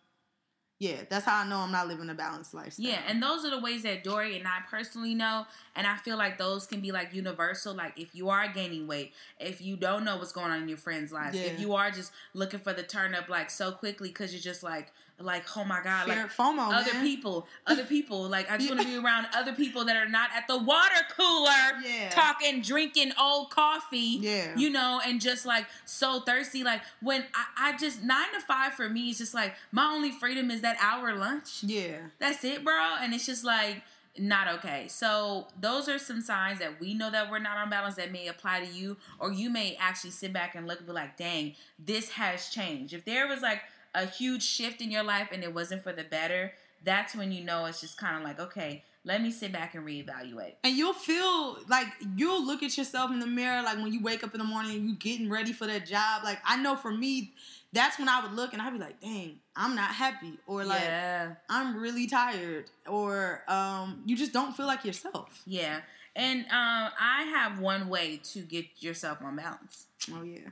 [0.79, 2.85] yeah, that's how I know I'm not living a balanced lifestyle.
[2.85, 6.17] Yeah, and those are the ways that Dory and I personally know, and I feel
[6.17, 7.73] like those can be like universal.
[7.73, 10.77] Like if you are gaining weight, if you don't know what's going on in your
[10.77, 14.33] friends' lives, if you are just looking for the turn up like so quickly because
[14.33, 17.03] you're just like like oh my god, Fear, like FOMO, other man.
[17.03, 18.29] people, other people.
[18.29, 20.95] Like I just want to be around other people that are not at the water
[21.15, 21.49] cooler,
[21.83, 22.09] Yeah.
[22.11, 24.19] talking, drinking old coffee.
[24.21, 24.55] Yeah.
[24.55, 26.63] you know, and just like so thirsty.
[26.63, 30.11] Like when I, I just nine to five for me is just like my only
[30.11, 31.63] freedom is that hour lunch.
[31.63, 31.97] Yeah.
[32.19, 32.95] That's it, bro.
[33.01, 33.81] And it's just like
[34.19, 34.87] not okay.
[34.87, 38.27] So those are some signs that we know that we're not on balance that may
[38.27, 41.53] apply to you, or you may actually sit back and look and be like, dang,
[41.83, 42.93] this has changed.
[42.93, 43.61] If there was like
[43.97, 47.43] a huge shift in your life and it wasn't for the better, that's when you
[47.43, 50.53] know it's just kind of like, okay, let me sit back and reevaluate.
[50.63, 54.23] And you'll feel like you'll look at yourself in the mirror, like when you wake
[54.23, 56.23] up in the morning and you getting ready for that job.
[56.23, 57.33] Like I know for me,
[57.73, 60.37] that's when I would look and I'd be like, dang, I'm not happy.
[60.45, 61.33] Or like yeah.
[61.49, 62.65] I'm really tired.
[62.87, 65.41] Or um you just don't feel like yourself.
[65.47, 65.79] Yeah.
[66.15, 69.85] And um, I have one way to get yourself on balance.
[70.11, 70.49] Oh yeah.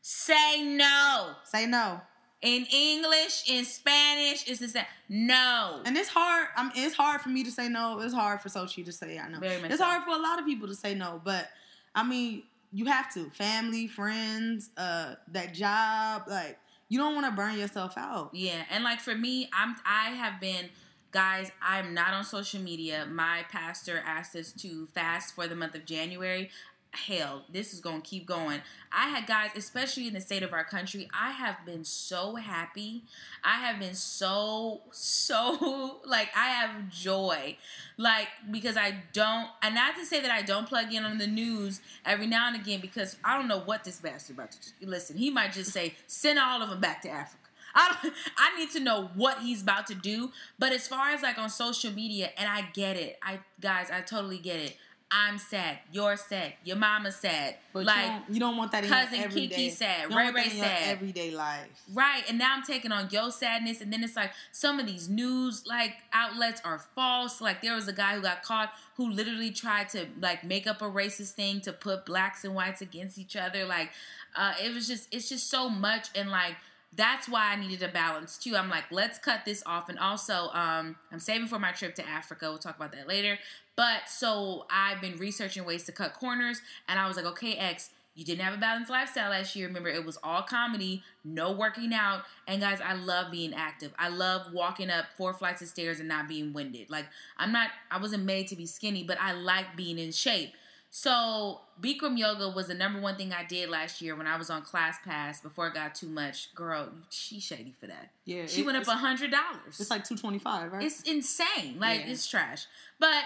[0.00, 1.32] Say no.
[1.44, 2.00] Say no.
[2.44, 4.84] In English, in Spanish, it's the same.
[5.08, 5.80] No.
[5.84, 6.48] And it's hard.
[6.56, 8.00] I mean, it's hard for me to say no.
[8.00, 9.40] It's hard for Sochi to say I know.
[9.40, 9.84] Very much It's so.
[9.86, 11.20] hard for a lot of people to say no.
[11.24, 11.48] But
[11.94, 13.30] I mean, you have to.
[13.30, 16.24] Family, friends, uh, that job.
[16.28, 18.30] Like you don't want to burn yourself out.
[18.34, 20.68] Yeah, and like for me, I'm I have been
[21.14, 23.06] guys, I'm not on social media.
[23.10, 26.50] My pastor asked us to fast for the month of January.
[26.94, 28.60] Hell, this is going to keep going.
[28.92, 33.02] I had guys, especially in the state of our country, I have been so happy.
[33.42, 37.56] I have been so so like I have joy.
[37.96, 41.26] Like because I don't and not to say that I don't plug in on the
[41.26, 44.86] news every now and again because I don't know what this bastard about to do.
[44.86, 47.38] Listen, he might just say send all of them back to Africa.
[47.74, 50.30] I I need to know what he's about to do.
[50.58, 54.00] But as far as like on social media, and I get it, I guys, I
[54.00, 54.76] totally get it.
[55.10, 55.78] I'm sad.
[55.92, 56.54] You're sad.
[56.64, 57.56] Your mama's sad.
[57.72, 59.48] But like you, don't, you don't want that in cousin your everyday.
[59.54, 60.88] Kiki sad, Ray Ray sad.
[60.88, 61.68] everyday life.
[61.92, 65.08] Right, and now I'm taking on your sadness, and then it's like some of these
[65.08, 67.40] news like outlets are false.
[67.40, 70.82] Like there was a guy who got caught who literally tried to like make up
[70.82, 73.64] a racist thing to put blacks and whites against each other.
[73.64, 73.90] Like
[74.34, 76.56] uh, it was just it's just so much, and like
[76.96, 78.56] that's why I needed a balance too.
[78.56, 82.08] I'm like, let's cut this off, and also um, I'm saving for my trip to
[82.08, 82.46] Africa.
[82.48, 83.38] We'll talk about that later.
[83.76, 87.90] But so I've been researching ways to cut corners, and I was like, okay, X.
[88.16, 89.66] You didn't have a balanced lifestyle last year.
[89.66, 92.22] Remember, it was all comedy, no working out.
[92.46, 93.92] And guys, I love being active.
[93.98, 96.90] I love walking up four flights of stairs and not being winded.
[96.90, 97.06] Like,
[97.38, 100.52] I'm not, I wasn't made to be skinny, but I like being in shape.
[100.90, 104.48] So, Bikram yoga was the number one thing I did last year when I was
[104.48, 106.54] on Class Pass before it got too much.
[106.54, 108.10] Girl, she shady for that.
[108.26, 109.80] Yeah, She it- went up a hundred dollars.
[109.80, 110.84] It's like two twenty five, right?
[110.84, 111.80] It's insane.
[111.80, 112.12] Like Yeah.
[112.12, 112.66] it's trash.
[113.00, 113.24] But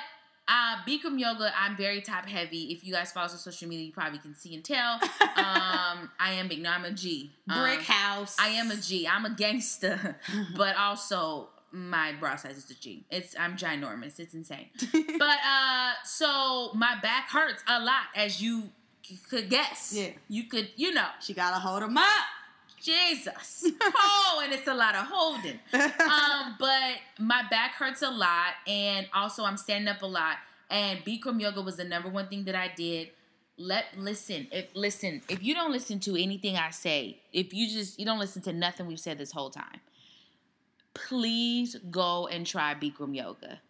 [0.48, 2.72] uh Bikram yoga, I'm very top heavy.
[2.72, 4.94] If you guys follow us on social media, you probably can see and tell.
[5.36, 6.62] um, I am big.
[6.62, 7.30] No, I'm a G.
[7.46, 8.36] Brick Um, house.
[8.40, 9.06] I am a G.
[9.06, 10.16] I'm a gangster,
[10.56, 13.04] but also my bra size is a G.
[13.10, 14.18] It's I'm ginormous.
[14.18, 14.68] It's insane.
[15.18, 18.70] but uh, so my back hurts a lot, as you
[19.04, 19.92] c- could guess.
[19.94, 20.10] Yeah.
[20.28, 20.70] you could.
[20.76, 22.04] You know, she gotta hold him up.
[22.82, 23.66] Jesus.
[23.82, 29.06] oh, and it's a lot of holding um, but my back hurts a lot, and
[29.14, 30.36] also I'm standing up a lot.
[30.70, 33.08] And Bikram yoga was the number one thing that I did.
[33.56, 37.98] Let listen, if listen, if you don't listen to anything I say, if you just
[37.98, 39.80] you don't listen to nothing we've said this whole time,
[40.94, 43.60] please go and try Bikram yoga.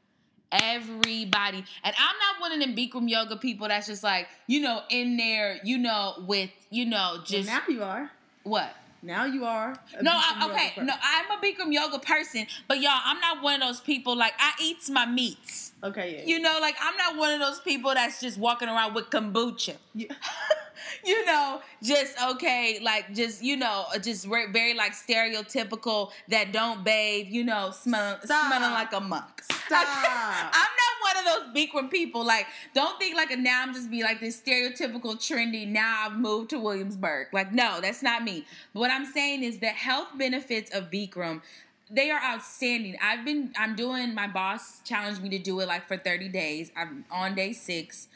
[0.51, 4.81] Everybody, and I'm not one of them Bikram yoga people that's just like you know
[4.91, 8.11] in there, you know, with you know Well, just now you are.
[8.45, 9.77] what Now you are.
[10.03, 13.69] no, I, okay, no, I'm a Bikram yoga person, but y'all, I'm not one of
[13.69, 15.73] those people like I eats my meats.
[15.85, 16.25] Okay, yeah.
[16.27, 19.77] You know, like I'm not one of those people that's just walking around with kombucha.
[19.95, 20.09] Yeah.
[21.05, 26.53] you know, just okay, like just you know, uh, just very, very like stereotypical that
[26.53, 27.29] don't bathe.
[27.29, 28.47] You know, smell, Stop.
[28.47, 29.43] smelling like a monk.
[29.67, 29.87] Stop.
[29.87, 32.25] I'm not one of those Bikram people.
[32.25, 35.67] Like, don't think like a now I'm just be like this stereotypical trendy.
[35.67, 37.29] Now I've moved to Williamsburg.
[37.33, 38.45] Like, no, that's not me.
[38.73, 41.43] But what I'm saying is the health benefits of Bikram.
[41.91, 42.97] They are outstanding.
[43.03, 46.71] I've been, I'm doing, my boss challenged me to do it like for 30 days.
[46.77, 48.09] I'm on day six.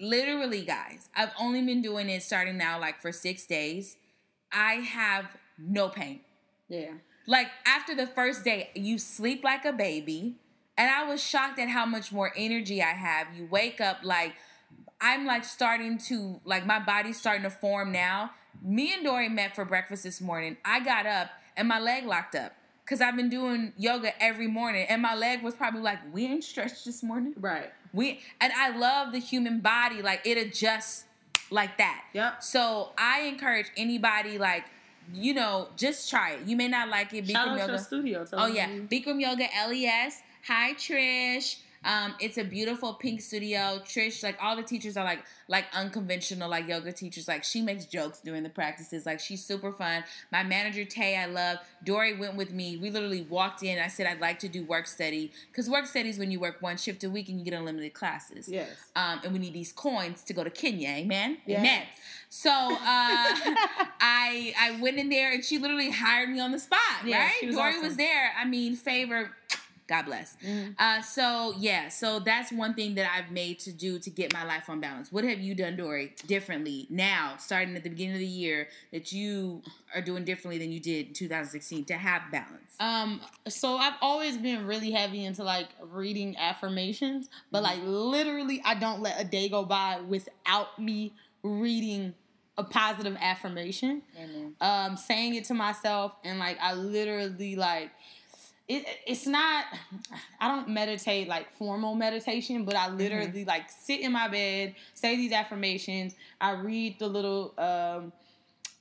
[0.00, 3.96] Literally, guys, I've only been doing it starting now like for six days.
[4.52, 5.26] I have
[5.58, 6.20] no pain.
[6.68, 6.92] yeah.
[7.26, 10.36] Like after the first day, you sleep like a baby.
[10.76, 13.28] And I was shocked at how much more energy I have.
[13.36, 14.32] You wake up like
[15.00, 18.30] I'm like starting to like my body's starting to form now.
[18.62, 20.56] Me and Dory met for breakfast this morning.
[20.64, 22.52] I got up and my leg locked up
[22.90, 26.42] because I've been doing yoga every morning, and my leg was probably like, "We ain't
[26.42, 27.70] stretched this morning." Right.
[27.92, 31.04] We and I love the human body, like it adjusts
[31.50, 32.02] like that.
[32.14, 32.42] Yep.
[32.42, 34.64] So I encourage anybody, like
[35.12, 36.46] you know, just try it.
[36.46, 37.28] You may not like it.
[37.28, 37.78] Shout Bikram out yoga.
[37.78, 38.26] studio.
[38.32, 40.22] Oh yeah, you- Bikram Yoga LES.
[40.48, 41.58] Hi Trish.
[41.84, 43.80] Um, it's a beautiful pink studio.
[43.84, 47.26] Trish, like all the teachers are like like unconventional, like yoga teachers.
[47.26, 49.06] Like she makes jokes during the practices.
[49.06, 50.04] Like she's super fun.
[50.30, 51.58] My manager Tay, I love.
[51.82, 52.76] Dory went with me.
[52.76, 53.78] We literally walked in.
[53.78, 56.60] I said I'd like to do work study because work study is when you work
[56.60, 58.48] one shift a week and you get unlimited classes.
[58.48, 58.68] Yes.
[58.94, 60.88] Um, and we need these coins to go to Kenya.
[60.90, 61.38] Amen.
[61.46, 61.60] Yes.
[61.60, 61.82] Amen.
[62.28, 62.76] So uh,
[64.00, 66.78] I I went in there and she literally hired me on the spot.
[67.04, 67.32] Right?
[67.40, 67.84] she was Dory awesome.
[67.84, 68.32] was there.
[68.38, 69.30] I mean, favor.
[69.90, 70.36] God bless.
[70.36, 70.70] Mm-hmm.
[70.78, 74.44] Uh, so yeah, so that's one thing that I've made to do to get my
[74.44, 75.10] life on balance.
[75.10, 79.12] What have you done, Dory, differently now, starting at the beginning of the year, that
[79.12, 79.62] you
[79.92, 82.76] are doing differently than you did in 2016 to have balance?
[82.78, 88.76] Um, so I've always been really heavy into like reading affirmations, but like literally, I
[88.76, 92.14] don't let a day go by without me reading
[92.56, 94.54] a positive affirmation, Amen.
[94.60, 97.90] um, saying it to myself, and like I literally like.
[98.70, 99.64] It, it's not
[100.38, 105.16] i don't meditate like formal meditation but i literally like sit in my bed say
[105.16, 108.12] these affirmations i read the little um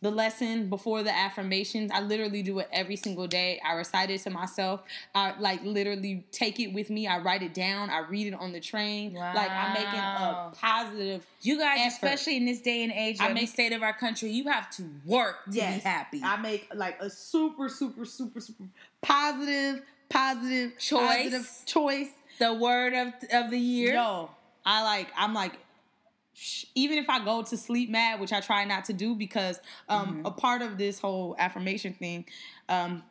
[0.02, 1.92] the lesson before the affirmations.
[1.94, 3.60] I literally do it every single day.
[3.66, 4.82] I recite it to myself.
[5.14, 7.06] I like literally take it with me.
[7.08, 7.90] I write it down.
[7.90, 9.14] I read it on the train.
[9.14, 11.26] Like I'm making a positive.
[11.42, 11.94] You guys, Effort.
[12.06, 14.84] especially in this day and age, I make- state of our country, you have to
[15.06, 16.22] work to be happy.
[16.24, 18.64] I make like a super, super, super, super
[19.02, 21.08] positive, positive Choice.
[21.30, 22.08] positive choice.
[22.40, 23.94] the word of of the year.
[23.96, 24.30] Yo,
[24.66, 25.08] I like.
[25.18, 25.54] I'm like.
[26.76, 29.60] Even if I go to sleep mad, which I try not to do, because
[29.90, 32.26] um, a part of this whole affirmation thing,
[32.70, 33.04] um,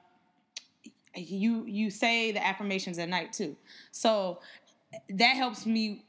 [1.15, 3.57] you you say the affirmations at night too.
[3.91, 4.41] So
[5.11, 6.05] that helps me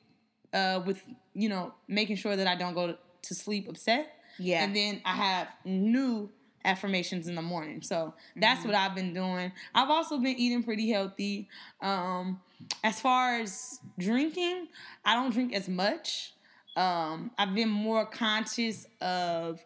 [0.54, 1.04] uh, with
[1.34, 4.14] you know making sure that I don't go to sleep upset.
[4.38, 4.64] Yeah.
[4.64, 6.30] And then I have new
[6.64, 7.82] affirmations in the morning.
[7.82, 8.70] So that's Mm-hmm.
[8.70, 9.52] what I've been doing.
[9.74, 11.50] I've also been eating pretty healthy.
[11.82, 12.40] Um,
[12.84, 14.68] as far as drinking,
[15.04, 16.34] I don't drink as much.
[16.80, 19.60] Um, I've been more conscious of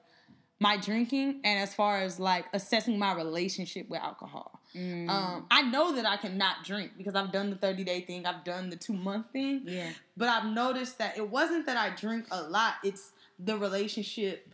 [0.60, 4.60] my drinking and as far as like assessing my relationship with alcohol.
[4.76, 5.10] Mm.
[5.10, 8.44] Um, I know that I cannot drink because I've done the 30 day thing, I've
[8.44, 9.62] done the two month thing.
[9.66, 9.92] Yeah.
[10.18, 14.53] But I've noticed that it wasn't that I drink a lot, it's the relationship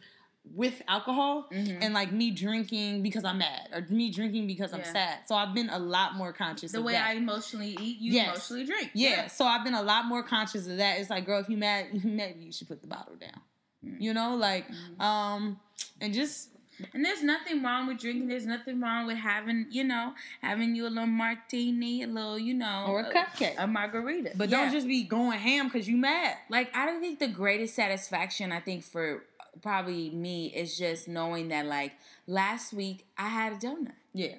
[0.56, 1.82] with alcohol Mm-hmm.
[1.84, 4.92] and like me drinking because I'm mad or me drinking because I'm Yeah.
[4.94, 5.18] sad.
[5.28, 6.72] So I've been a lot more conscious.
[6.72, 7.08] The way that.
[7.08, 8.28] I emotionally eat, you Yes.
[8.28, 8.92] emotionally drink.
[8.94, 11.00] Yeah, so I've been a lot more conscious of that.
[11.00, 13.42] It's like, girl, if you mad, maybe you should put the bottle down.
[13.86, 14.02] Mm.
[14.02, 15.02] You know, like, Mm-hmm.
[15.02, 15.60] um,
[16.02, 16.50] and just
[16.94, 18.28] And there's nothing wrong with drinking.
[18.30, 22.54] There's nothing wrong with having, you know, having you a little martini, a little, you
[22.54, 23.56] know, Or a cupcake.
[23.58, 24.32] a margarita.
[24.36, 24.62] but Yeah.
[24.64, 26.38] don't just be going ham because you mad.
[26.50, 29.24] like I don't think the greatest satisfaction I think for
[29.62, 31.94] probably me is just knowing that like
[32.28, 33.92] last week I had a donut.
[34.14, 34.36] Yeah,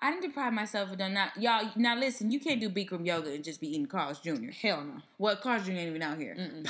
[0.00, 1.30] I didn't deprive myself of donut.
[1.38, 4.50] Y'all, now listen, you can't do Bikram yoga and just be eating Carl's Jr.
[4.60, 5.00] hell no.
[5.18, 5.72] Well, Carl's Jr.
[5.72, 6.36] ain't even out here.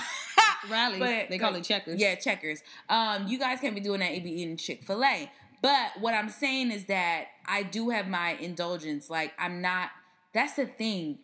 [0.70, 2.00] Rallies, But- they call but- it checkers.
[2.00, 2.62] Yeah, checkers.
[2.88, 5.30] Um, you guys can't be doing that and be eating Chick Fil A.
[5.62, 9.08] But what I'm saying is that I do have my indulgence.
[9.10, 9.90] Like I'm not.
[10.32, 11.18] That's the thing.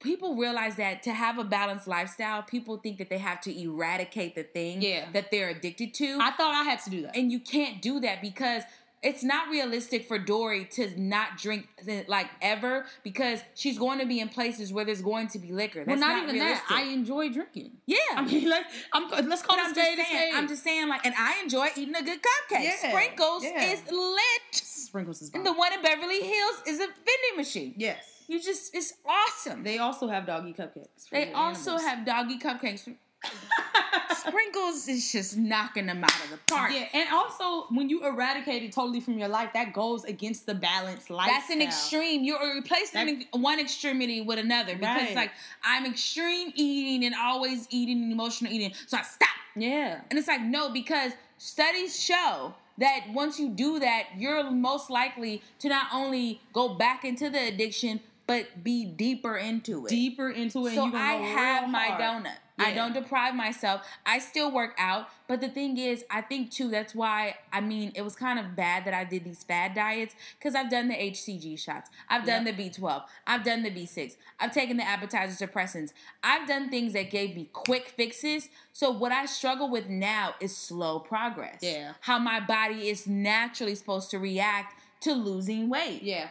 [0.00, 4.34] People realize that to have a balanced lifestyle, people think that they have to eradicate
[4.34, 5.06] the thing Yeah.
[5.12, 7.16] that they're addicted to, I thought I had to do that.
[7.16, 8.62] and you can't do that because
[9.02, 11.66] it's not realistic for Dory to not drink
[12.06, 15.84] like ever because she's going to be in places where there's going to be liquor.
[15.86, 16.68] well, That's not, not, even realistic.
[16.68, 16.78] that.
[16.78, 17.70] I enjoy drinking.
[17.86, 20.32] yeah, I mean, let's I'm, let's call it just a saying.
[20.34, 22.62] I'm just saying, like, and I enjoy eating a good cupcake.
[22.64, 23.72] Yeah, Sprinkles yeah.
[23.72, 24.54] is lit.
[24.54, 27.72] sprinkles is And the one in Beverly Hills is a vending machine.
[27.78, 29.64] Yes, You just, it's awesome.
[29.64, 31.08] They, also have doggy cupcakes.
[31.10, 31.88] They also animals.
[31.88, 32.88] have doggy cupcakes.
[34.16, 36.70] Sprinkles is just knocking them out of the park.
[36.72, 40.54] Yeah, and also when you eradicate it totally from your life, that goes against the
[40.54, 41.40] balance lifestyle.
[41.40, 42.22] That's an extreme.
[42.22, 45.16] You're replacing one extremity with another because Right.
[45.16, 45.32] like
[45.64, 48.72] I'm extreme eating and always eating and emotional eating.
[48.86, 49.28] So I stop.
[49.56, 50.02] Yeah.
[50.08, 55.42] And it's like, no, because studies show that once you do that, you're most likely
[55.58, 58.00] to not only go back into the addiction,
[58.30, 59.90] but be deeper into it.
[59.90, 60.74] deeper into it.
[60.74, 62.24] So I have my hard.
[62.24, 62.36] donut.
[62.62, 63.86] I don't deprive myself.
[64.04, 67.92] I still work out, but the thing is, I think too that's why I mean
[67.94, 70.94] it was kind of bad that I did these fad diets because I've done the
[70.94, 75.92] HCG shots, I've done the B12, I've done the B6, I've taken the appetizer suppressants,
[76.22, 78.48] I've done things that gave me quick fixes.
[78.72, 81.60] So what I struggle with now is slow progress.
[81.62, 81.94] Yeah.
[82.00, 86.02] how my body is naturally supposed to react to losing weight.
[86.02, 86.28] Yeah.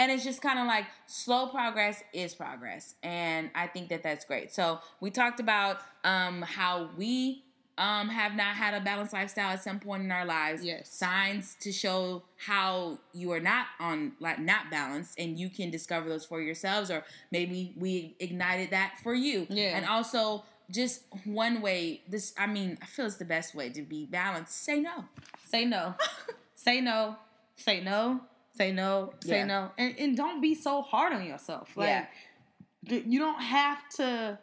[0.00, 2.94] And it's just kind of like slow progress is progress.
[3.02, 4.50] And I think that that's great.
[4.50, 7.44] So we talked about um, how we
[7.76, 10.64] um, have not had a balanced lifestyle at some point in our lives.
[10.64, 10.88] Yes.
[10.90, 16.08] Signs to show how you are not on like not balanced and you can discover
[16.08, 19.46] those for yourselves or maybe we ignited that for you.
[19.50, 19.76] Yeah.
[19.76, 23.82] And also just one way this I mean, I feel it's the best way to
[23.82, 24.64] be balanced.
[24.64, 25.04] Say no.
[25.44, 25.94] Say no.
[26.54, 27.16] say no.
[27.56, 28.22] Say no.
[28.56, 29.14] Say no.
[29.24, 29.44] Say Yeah.
[29.46, 29.70] no.
[29.78, 31.76] And and don't be so hard on yourself.
[31.76, 32.98] Like Yeah.
[33.06, 34.38] you don't have to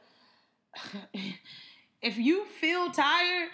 [2.02, 3.50] if you feel tired,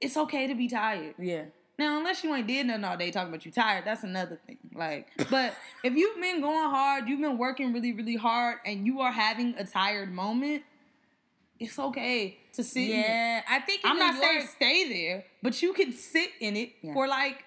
[0.00, 1.14] it's okay to be tired.
[1.18, 1.44] Yeah.
[1.78, 4.58] Now, unless you ain't did nothing all day talking about you tired, that's another thing.
[4.74, 5.54] Like, but
[5.84, 9.54] if you've been going hard, you've been working really, really hard, and you are having
[9.56, 10.62] a tired moment,
[11.58, 12.82] it's okay to sit.
[12.82, 13.06] in it.
[13.08, 13.42] Yeah.
[13.48, 16.92] I think I'm New not saying stay there, but you can sit in it Yeah.
[16.92, 17.42] for like,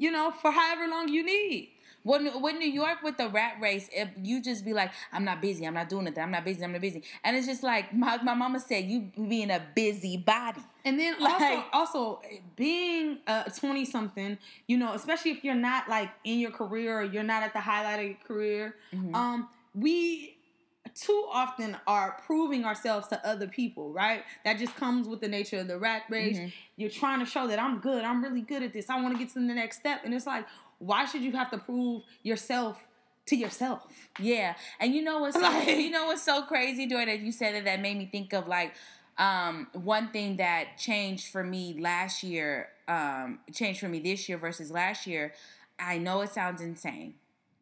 [0.00, 1.70] you know, for however long you need.
[2.02, 5.42] When with New York with the rat race, if you just be like, I'm not
[5.42, 7.92] busy, I'm not doing it, I'm not busy, I'm not busy, and it's just like
[7.92, 10.62] my, my mama said, you being a busy body.
[10.86, 12.22] And then Like- also, also
[12.56, 17.04] being a twenty something, you know, especially if you're not like in your career or
[17.04, 19.14] you're not at the highlight of your career, Mm-hmm.
[19.14, 20.36] um, we
[20.94, 24.24] too often are proving ourselves to other people, right?
[24.44, 26.38] That just comes with the nature of the rat race.
[26.38, 26.52] Mhm.
[26.76, 28.88] You're trying to show that I'm good, I'm really good at this.
[28.90, 30.46] I want to get to the next step, and it's like,
[30.78, 32.82] why should you have to prove yourself
[33.26, 33.86] to yourself?
[34.18, 37.32] Yeah, and you know what's so, Like- you know what's so crazy, Dory, that you
[37.32, 38.74] said that that made me think of like
[39.18, 44.38] um, one thing that changed for me last year, um, changed for me this year
[44.38, 45.34] versus last year.
[45.78, 47.14] I know it sounds insane.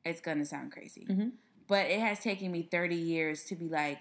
[0.04, 1.32] It's gonna sound crazy, Mhm.
[1.68, 3.98] But it has taken me thirty years to be like,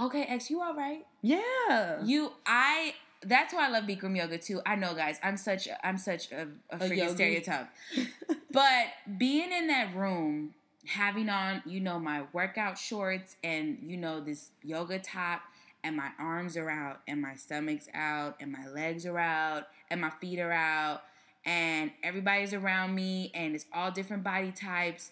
[0.00, 1.04] okay, X, you all right?
[1.22, 2.02] Yeah.
[2.04, 2.94] You, I.
[3.24, 4.60] That's why I love Bikram yoga too.
[4.64, 5.18] I know, guys.
[5.22, 5.68] I'm such.
[5.82, 7.14] I'm such a, a freaking yogi.
[7.14, 7.68] stereotype.
[8.52, 8.86] but
[9.18, 10.54] being in that room,
[10.86, 15.42] having on, you know, my workout shorts and you know this yoga top,
[15.82, 20.00] and my arms are out, and my stomach's out, and my legs are out, and
[20.00, 21.02] my feet are out,
[21.44, 25.10] and everybody's around me, and it's all different body types,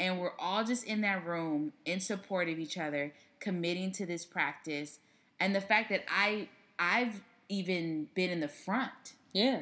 [0.00, 4.24] and we're all just in that room in support of each other, committing to this
[4.24, 4.98] practice,
[5.40, 6.48] and the fact that I
[6.78, 9.60] I've even been in the front yeah.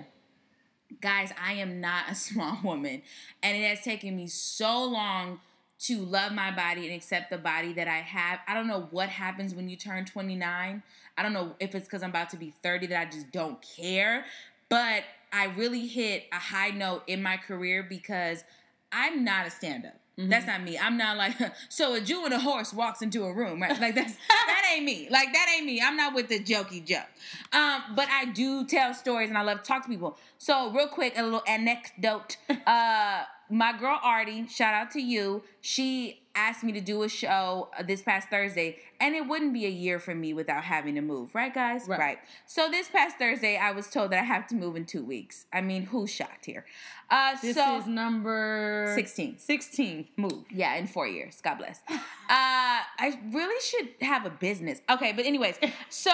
[1.01, 3.03] guys, I am not a small woman.
[3.43, 5.41] And it has taken me so long
[5.79, 8.41] to love my body and accept the body that I have.
[8.49, 10.83] I don't know what happens when you turn 29.
[11.19, 13.61] I don't know if it's because I'm about to be 30 that I just don't
[13.61, 14.25] care.
[14.69, 18.43] But I really hit a high note in my career because
[18.91, 20.01] I'm not a stand up.
[20.19, 20.79] That's not me.
[20.79, 21.35] I'm not like
[21.69, 23.79] so a Jew and a horse walks into a room, right?
[23.79, 25.09] Like that's that ain't me.
[25.11, 25.83] Like that ain't me.
[25.83, 27.07] I'm not with the jokey joke.
[27.53, 30.17] Um, but I do tell stories and I love to talk to people.
[30.39, 32.37] So real quick, a little anecdote.
[32.67, 35.43] Uh, my girl Artie, shout out to you.
[35.61, 39.70] She asked me to do a show this past Thursday, and it wouldn't be a
[39.70, 41.86] year for me without having to move, right, guys?
[41.89, 42.18] Right.
[42.47, 45.47] So this past Thursday, I was told that I have to move in two weeks.
[45.52, 46.64] I mean, who's shocked here?
[47.09, 49.39] Uh, This so is number 16.
[49.39, 50.32] 16 move.
[50.51, 51.40] yeah, in four years.
[51.43, 51.81] God bless.
[52.28, 54.81] Uh, I really should have a business.
[54.90, 55.60] Okay, but anyways,
[55.90, 56.10] so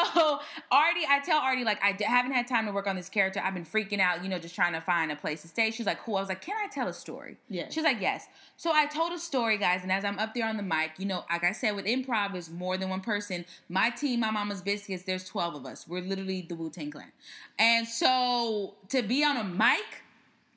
[0.70, 3.40] Artie, I tell Artie like I d- haven't had time to work on this character.
[3.42, 5.70] I've been freaking out, you know, just trying to find a place to stay.
[5.70, 6.16] She's like, cool.
[6.16, 7.38] I was like, can I tell a story?
[7.48, 7.70] Yeah.
[7.70, 8.26] She's like, yes.
[8.58, 11.06] So I told a story, guys, and as I'm up there on the mic, you
[11.06, 13.44] know, like I said, with improv is more than one person.
[13.68, 15.86] My team, my mama's biscuits, there's 12 of us.
[15.86, 17.12] We're literally the Wu Tang Clan.
[17.58, 20.02] And so to be on a mic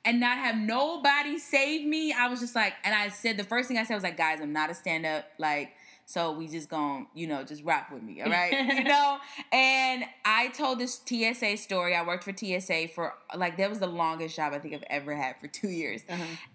[0.04, 3.68] and not have nobody save me, I was just like, and I said the first
[3.68, 5.26] thing I said was like, guys, I'm not a stand up.
[5.38, 5.72] Like,
[6.08, 8.52] so we just gonna, you know, just rock with me, all right?
[8.76, 9.18] you know?
[9.52, 11.96] And I told this TSA story.
[11.96, 15.16] I worked for TSA for like that was the longest job I think I've ever
[15.16, 16.02] had for two years.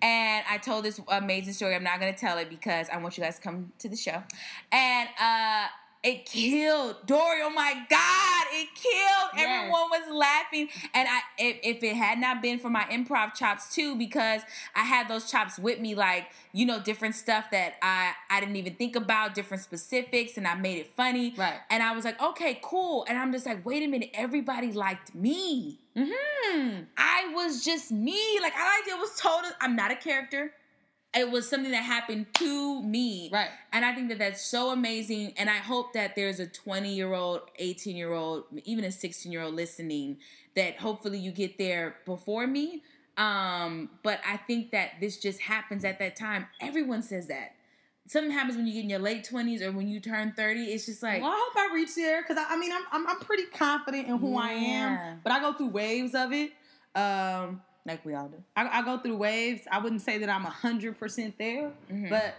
[0.02, 1.76] And I told this amazing story.
[1.76, 4.24] I'm not gonna tell it because I want you guys to come to the show.
[4.72, 5.68] And uh
[6.04, 7.42] it killed Dory.
[7.44, 9.30] Oh my God, it killed.
[9.36, 9.48] Yes.
[9.48, 10.68] Everyone was laughing.
[10.94, 14.42] And I if, if it had not been for my improv chops too, because
[14.76, 18.56] I had those chops with me, like, you know, different stuff that I I didn't
[18.56, 21.36] even think about, different specifics, and I made it funny.
[21.38, 21.60] Right.
[21.70, 23.06] And I was like, okay, cool.
[23.08, 25.78] And I'm just like, wait a minute, everybody liked me.
[25.96, 26.84] Mm-hmm.
[26.98, 28.40] I was just me.
[28.42, 30.54] Like I did was told I'm not a character.
[31.14, 33.30] It was something that happened to me.
[33.32, 33.50] Right.
[33.74, 35.34] And I think that that's so amazing.
[35.38, 39.32] And I hope that there's a 20 year old, 18 year old, even a 16
[39.32, 40.18] year old listening
[40.56, 42.84] that hopefully you get there before me.
[43.18, 46.48] Um, but I think that this just happens at that time.
[46.62, 47.56] Everyone says that.
[48.08, 50.64] Something happens when you get in your late 20s or when you turn 30.
[50.64, 53.08] It's just like, Well, I hope I reach there because I, I mean I'm, I'm
[53.08, 56.52] I'm pretty confident in who I am, but I go through waves of it.
[56.96, 58.38] Um, like we all do.
[58.56, 59.62] I, I go through waves.
[59.72, 62.10] I wouldn't say that I'm hundred percent there, Mhm.
[62.10, 62.36] but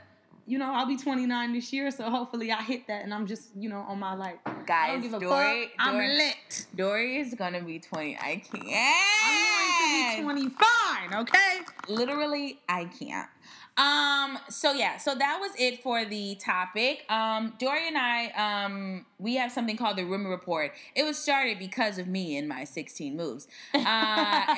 [0.46, 3.50] you know I'll be 29 this year, so hopefully I hit that, and I'm just
[3.56, 5.70] you know on my like Guys, don't give a Dory, fuck.
[5.78, 6.66] I'm Dory, lit.
[6.76, 8.16] Dory is gonna be 20.
[8.16, 8.64] I can't.
[9.24, 11.12] I'm going to be 25.
[11.14, 11.58] Okay.
[11.88, 13.28] literally i can't
[13.78, 17.04] um so yeah so that was it for the topic.
[17.08, 20.72] Um dory and i um we have something called the rumor report.
[20.94, 23.48] It was started because of me and my 16 moves.
[23.74, 23.78] Uh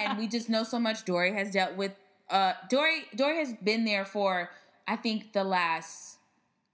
[0.01, 1.93] and we just know so much dory has dealt with
[2.31, 4.51] uh dory dory has been there for
[4.89, 6.19] i think the last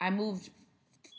[0.00, 0.50] i moved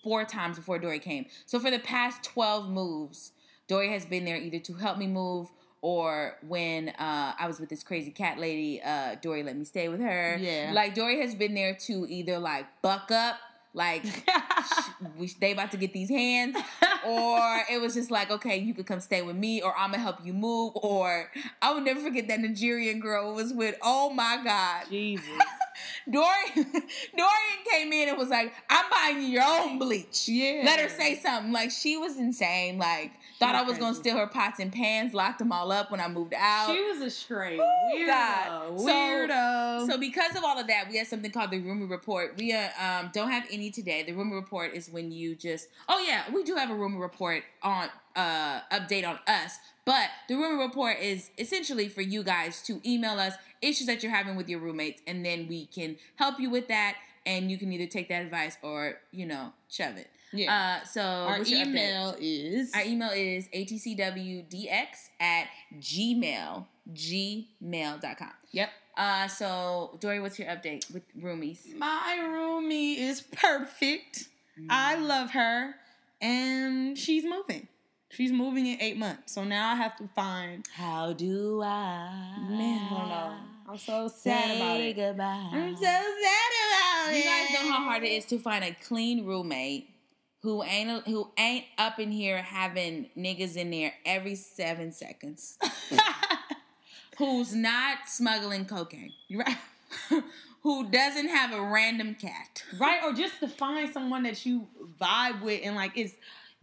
[0.04, 1.26] four times before dory came.
[1.46, 3.32] So for the past 12 moves
[3.68, 5.50] dory has been there either to help me move
[5.82, 9.90] or when uh, I was with this crazy cat lady, uh, Dory let me stay
[9.90, 10.38] with her.
[10.40, 10.72] Yeah.
[10.74, 13.38] Like Dory has been there to either like buck up,
[13.74, 14.04] like
[15.18, 16.56] we, they about to get these hands,
[17.06, 20.04] or it was just like, okay, you could come stay with me, or I'm gonna
[20.04, 21.32] help you move, or
[21.62, 23.76] I will never forget that Nigerian girl was with.
[23.82, 25.26] Oh my god, Jesus.
[26.12, 26.54] Dorian,
[27.18, 30.64] Dorian came in and was like, "I'm buying you your own bleach." Yeah.
[30.66, 31.52] Let her say something.
[31.52, 32.78] Like she was insane.
[32.78, 35.14] Like thought I was gonna steal her pots and pans.
[35.14, 36.74] Locked them all up when I moved out.
[36.76, 38.08] She was a straight Oh, weirdo.
[38.08, 38.80] God.
[38.80, 39.88] So- Weirdo.
[39.88, 42.36] So because of all of that, we had something called the rumor report.
[42.38, 44.04] We uh, um, don't have any today.
[44.04, 47.44] The rumor report is when you just oh yeah, we do have a rumor report
[47.64, 49.58] on uh update on us.
[49.86, 54.12] But the rumor report is essentially for you guys to email us issues that you're
[54.12, 56.96] having with your roommates, and then we can help you with that.
[57.26, 60.08] And you can either take that advice or you know shove it.
[60.34, 60.80] yeah.
[60.82, 61.68] Uh, so Our your update?
[61.68, 64.88] email is Our email is atcwdx
[65.20, 65.48] at
[65.80, 68.32] gmail gmail.com.
[68.52, 68.70] Yep.
[68.98, 71.76] Uh, so Dory, what's your update with roomies?
[71.78, 74.28] My roomie is perfect.
[74.70, 75.08] I Mm.
[75.08, 75.76] love her,
[76.22, 77.68] and she's moving.
[78.12, 80.68] She's moving in eight months, so now I have to find.
[80.74, 82.10] How do I?
[82.50, 83.34] Man, I don't know.
[83.70, 84.96] I'm so sad about it.
[84.98, 85.50] goodbye.
[85.54, 87.18] I'm so sad about it.
[87.18, 89.90] You guys know how hard it is to find a clean roommate
[90.42, 95.58] who ain't who ain't up in here having niggas in there every seven seconds.
[97.18, 99.14] Who's not smuggling cocaine?
[99.32, 99.58] right,
[100.64, 102.64] who doesn't have a random cat?
[102.80, 104.68] right, or just to find someone that you
[105.00, 106.14] vibe with, and like it's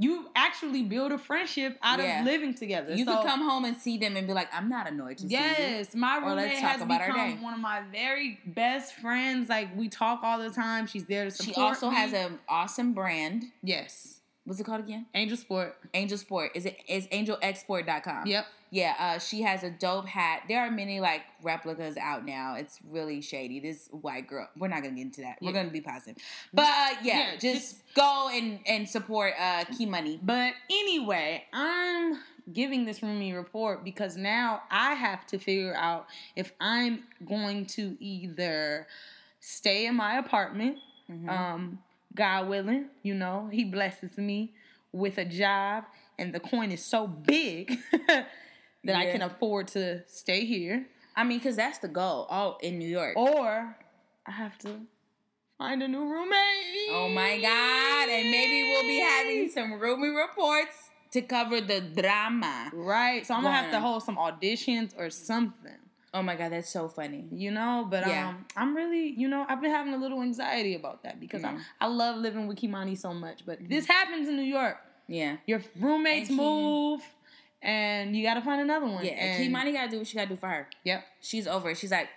[0.00, 2.20] you actually build a friendship out Yeah.
[2.20, 2.94] of living together.
[2.94, 5.28] You So- could come home and see them and be like, "I'm not annoyed to
[5.28, 9.48] see you." Yes, my roommate has become one of my very best friends.
[9.48, 10.86] Like we talk all the time.
[10.86, 11.96] She's there to support She also me.
[11.96, 13.46] has an awesome brand.
[13.62, 14.14] yes,
[14.44, 15.04] What's it called again?
[15.14, 15.76] Angel Sport.
[15.92, 16.52] Angel Sport.
[16.54, 18.26] Is it is angelexport.com.
[18.26, 18.46] Yep.
[18.70, 20.42] Yeah, uh, she has a dope hat.
[20.48, 22.54] There are many like replicas out now.
[22.56, 23.60] It's really shady.
[23.60, 24.48] This white girl.
[24.58, 25.38] We're not gonna get into that.
[25.40, 26.22] We're gonna be positive.
[26.52, 30.20] But uh, yeah, Yeah, just, go and and support uh Key Money.
[30.22, 32.18] But anyway, I'm
[32.52, 37.96] giving this roomie report because now I have to figure out if I'm going to
[38.00, 38.86] either
[39.40, 40.78] stay in my apartment,
[41.10, 41.28] Mhm.
[41.28, 41.78] um,
[42.14, 44.52] God willing, you know, He blesses me
[44.92, 45.84] with a job,
[46.18, 47.78] and the coin is so big
[48.84, 50.86] that I can afford to stay here,
[51.16, 52.26] I mean, because that's the goal.
[52.30, 53.16] All in New York.
[53.16, 53.76] or
[54.26, 54.80] I have to
[55.58, 56.90] find a new roommate.
[56.90, 58.08] Oh my God.
[58.08, 62.70] And maybe we'll be having some roomie reports to cover the drama.
[62.74, 65.72] Right, so I'm gonna have to hold some auditions or something.
[66.14, 67.24] Oh my God, that's so funny.
[67.32, 68.28] you know but Yeah.
[68.30, 71.58] um i'm really you know i've been having a little anxiety about that because Mhm.
[71.80, 75.36] I, I love living with kimani so much but this happens in new york Yeah.
[75.46, 77.02] your roommates he- move
[77.62, 79.12] and you gotta find another one Yeah.
[79.12, 80.68] and, Money gotta do what she gotta do for her.
[80.84, 81.76] yep She's over it.
[81.78, 82.08] She's like,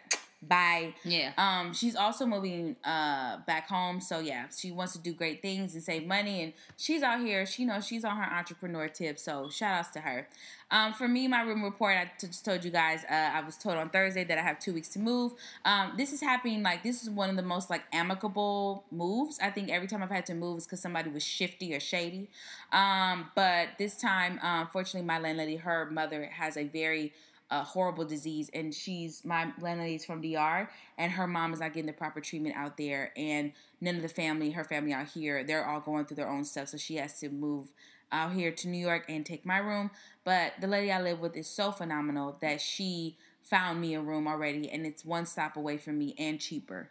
[0.41, 0.93] bye.
[1.03, 5.41] yeah Um, she's also moving uh back home, so yeah, she wants to do great
[5.41, 7.45] things and save money, and she's out here.
[7.45, 10.27] She knows she's on her entrepreneur tip, so shout outs to her.
[10.71, 13.57] Um, for me, my room report, I t- just told you guys, uh, I was
[13.57, 15.33] told on Thursday that I have two weeks to move.
[15.65, 19.37] Um, this is happening like this is one of the most like amicable moves.
[19.41, 22.29] I think every time I've had to move is because somebody was shifty or shady.
[22.71, 27.11] Um, but this time, um, fortunately, my landlady, her mother has a very
[27.51, 31.85] a horrible disease and she's my landlady's from DR and her mom is not getting
[31.85, 33.51] the proper treatment out there and
[33.81, 36.69] none of the family her family out here they're all going through their own stuff
[36.69, 37.67] so she has to move
[38.11, 39.91] out here to New York and take my room
[40.23, 44.27] but the lady I live with is so phenomenal that she found me a room
[44.27, 46.89] already and it's one stop away from me and cheaper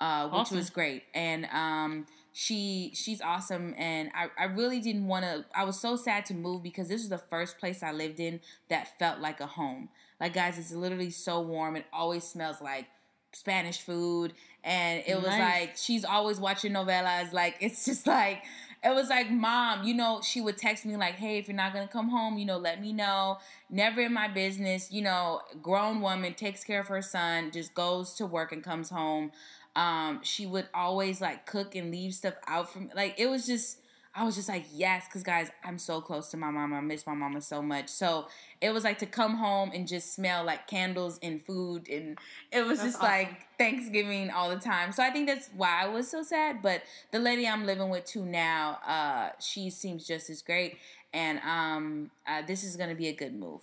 [0.00, 0.56] uh, which Awesome.
[0.56, 1.02] was great.
[1.14, 3.74] And um, she she's awesome.
[3.76, 5.44] And I, I really didn't want to.
[5.54, 8.40] I was so sad to move because this was the first place I lived in
[8.68, 9.88] that felt like a home.
[10.20, 11.76] Like guys, it's literally so warm.
[11.76, 12.86] It always smells like
[13.32, 14.32] Spanish food,
[14.64, 15.40] and it was Nice.
[15.40, 17.32] like she's always watching novelas.
[17.32, 18.42] Like it's just like
[18.82, 19.84] it was like mom.
[19.84, 22.44] You know, she would text me like, "Hey, if you're not gonna come home, you
[22.44, 23.38] know, let me know."
[23.68, 24.90] Never in my business.
[24.90, 28.90] You know, grown woman takes care of her son, just goes to work and comes
[28.90, 29.30] home.
[29.76, 33.78] Um, she would always like cook and leave stuff out from like it was just.
[34.12, 36.78] I was just like, yes, because guys, I'm so close to my mama.
[36.78, 37.88] I miss my mama so much.
[37.88, 38.26] So
[38.60, 42.18] it was like to come home and just smell like candles and food, and
[42.50, 43.08] it was That's just awesome.
[43.08, 44.90] like Thanksgiving all the time.
[44.90, 46.60] So I think that's why I was so sad.
[46.60, 46.82] But
[47.12, 50.78] the lady I'm living with too now, uh, she seems just as great,
[51.14, 53.60] and um, uh, this is gonna be a good move.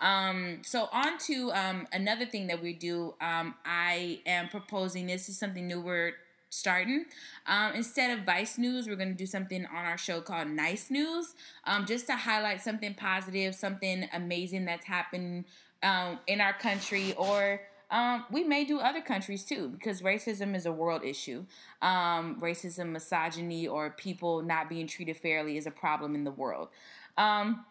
[0.00, 3.14] Um, so on to um, another thing that we do.
[3.20, 6.12] Um, I am proposing this is something new we're
[6.50, 7.04] starting.
[7.46, 10.90] Um, instead of Vice News, we're going to do something on our show called Nice
[10.90, 11.34] News,
[11.64, 15.44] um, just to highlight something positive, something amazing that's happened
[15.82, 17.60] um, in our country, or
[17.90, 21.44] um, we may do other countries too, because racism is a world issue.
[21.82, 26.68] Um, racism, misogyny, or people not being treated fairly is a problem in the world.
[27.16, 27.64] Um,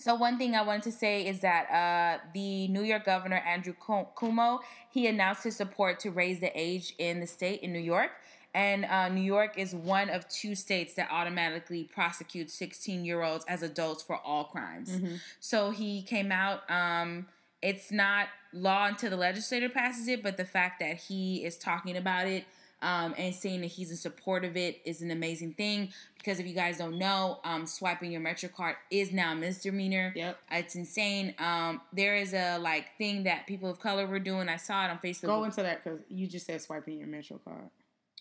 [0.00, 3.74] so one thing I wanted to say is that uh, the New York governor Andrew
[3.78, 4.60] Cu- Cuomo
[4.90, 8.10] he announced his support to raise the age in the state in New York,
[8.54, 13.44] and uh, New York is one of two states that automatically prosecute 16 year olds
[13.48, 15.00] as adults for all crimes.
[15.40, 16.68] So he came out.
[16.70, 17.26] Um,
[17.62, 21.96] it's not law until the legislator passes it, but the fact that he is talking
[21.96, 22.44] about it
[22.84, 25.88] um, and saying that he's in support of it is an amazing thing.
[26.18, 30.12] Because if you guys don't know, um, swiping your Metro card is now a misdemeanor.
[30.14, 30.38] Yep.
[30.52, 31.34] It's insane.
[31.38, 34.48] Um, there is a like thing that people of color were doing.
[34.48, 35.26] I saw it on Facebook.
[35.26, 37.70] Go into that because you just said swiping your Metro card.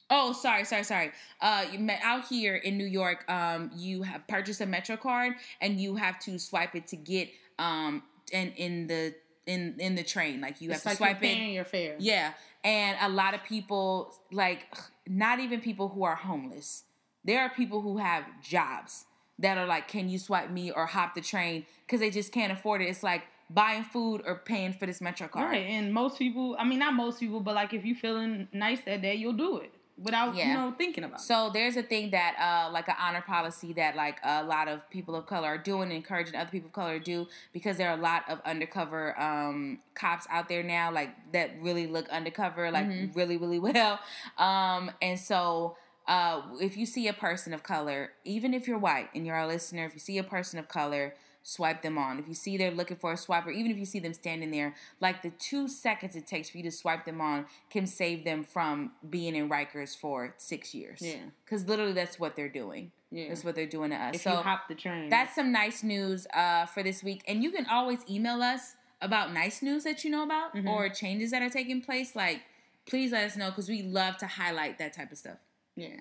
[0.10, 1.12] Oh, sorry, sorry, sorry.
[1.42, 1.66] Uh,
[2.02, 3.30] out here in New York.
[3.30, 7.30] Um, you have purchased a Metro card, and you have to swipe it to get
[7.60, 9.16] um, and in the
[9.46, 10.42] in in the train.
[10.42, 11.96] Like you It's have like to you're swipe in your fare.
[12.00, 12.34] Yeah,
[12.64, 14.68] and a lot of people, like,
[15.08, 16.84] not even people who are homeless.
[17.26, 19.06] There are people who have jobs
[19.40, 22.52] that are like, "Can you swipe me or hop the train?" Because they just can't
[22.52, 22.86] afford it.
[22.86, 25.50] It's like buying food or paying for this Metro card.
[25.50, 28.82] Right, and most people, I mean, not most people, but like if you feeling nice
[28.86, 30.48] that day, you'll do it without Yeah.
[30.48, 31.20] you know thinking about.
[31.20, 31.24] it.
[31.24, 34.90] So there's a thing that, uh, like an honor policy that like a lot of
[34.90, 37.90] people of color are doing, and encouraging other people of color to do, because there
[37.90, 42.72] are a lot of undercover um, cops out there now, like that really look undercover,
[42.72, 44.00] like really, really well.
[44.38, 49.10] Um, and so, uh, if you see a person of color, even if you're white
[49.16, 51.14] and you're a listener, if you see a person of color,
[51.44, 52.18] swipe them on.
[52.20, 54.76] If you see they're looking for a swiper, even if you see them standing there,
[55.02, 58.44] like the two seconds it takes for you to swipe them on can save them
[58.44, 61.00] from being in Rikers for six years.
[61.02, 61.18] Yeah.
[61.46, 62.92] Because literally that's what they're doing.
[63.12, 63.28] Yeah.
[63.28, 64.16] That's what they're doing to us.
[64.16, 67.24] if so you hop the train, that's some nice news uh, for this week.
[67.28, 70.68] And you can always email us about nice news that you know about Mm-hmm.
[70.68, 72.16] or changes that are taking place.
[72.16, 72.42] Like,
[72.88, 75.38] please let us know because we love to highlight that type of stuff.
[75.76, 75.98] Yeah.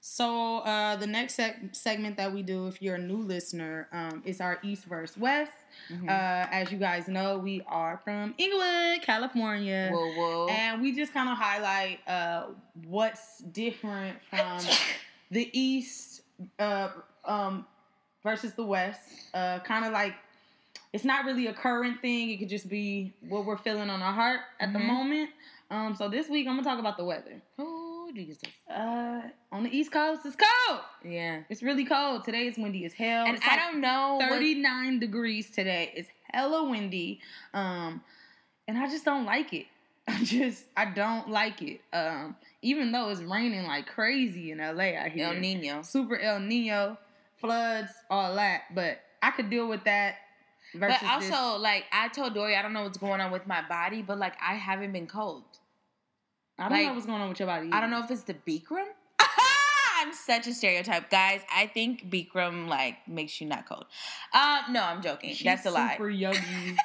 [0.00, 4.22] So uh, the next seg- segment that we do, if you're a new listener, um,
[4.26, 5.52] is our East versus West.
[5.90, 6.08] Mm-hmm.
[6.08, 10.46] Uh, as you guys know, we are from Inglewood, California, Whoa, whoa.
[10.48, 12.48] and we just kind of highlight uh,
[12.86, 14.58] what's different from
[15.30, 16.20] the East
[16.58, 16.90] uh,
[17.24, 17.64] um,
[18.22, 19.00] versus the West.
[19.32, 20.14] Uh, kind of like
[20.92, 22.30] it's not really a current thing.
[22.30, 24.86] It could just be what we're feeling on our heart at the Mhm.
[24.86, 25.30] moment.
[25.70, 27.40] Um, so this week I'm gonna talk about the weather.
[27.60, 27.83] Ooh,
[28.14, 28.42] Jesus.
[28.70, 29.22] Uh,
[29.52, 30.80] on the East Coast, it's cold.
[31.04, 31.40] Yeah.
[31.48, 32.24] It's really cold.
[32.24, 33.26] Today it's windy as hell.
[33.26, 34.16] And It's I like don't know.
[34.20, 35.92] what- 39 degrees today.
[35.94, 37.20] It's hella windy.
[37.52, 38.02] Um,
[38.68, 39.66] and I just don't like it.
[40.08, 41.80] I just I don't like it.
[41.92, 45.26] Um, even though it's raining like crazy in LA out here.
[45.26, 45.82] El Nino.
[45.82, 46.98] Super El Nino,
[47.38, 48.62] floods, all that.
[48.74, 50.16] But I could deal with that.
[50.74, 51.30] Versus But this.
[51.32, 54.18] also, like, I told Dory, I don't know what's going on with my body, but
[54.18, 55.44] like, I haven't been cold.
[56.58, 57.70] I don't like, know what's going on with your body.
[57.72, 58.86] I don't know if it's the Bikram.
[59.98, 61.40] I'm such a stereotype, guys.
[61.54, 63.86] I think Bikram like makes you not cold.
[64.32, 65.34] Um, no, I'm joking.
[65.34, 65.92] She's That's a lie.
[65.96, 66.38] Super yogi.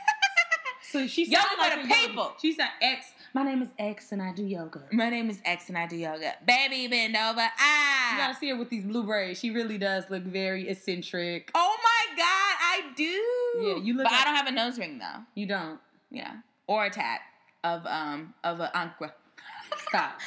[0.92, 2.30] so she's Yoga like the yogi.
[2.42, 3.08] She's an X.
[3.34, 4.82] My name is X and I do yoga.
[4.92, 6.34] My name is X and I do yoga.
[6.48, 7.42] Baby, bend over.
[7.42, 8.16] You Ah.
[8.18, 9.40] gotta see her with these blue braids.
[9.40, 11.52] She really does look very eccentric.
[11.54, 13.04] Oh my God, I do.
[13.68, 15.22] Yeah, you look But like- I don't have a nose ring though.
[15.36, 15.80] You don't
[16.10, 17.22] Yeah, or a tat
[17.64, 19.14] of um of an ankra.
[19.88, 20.20] Stop.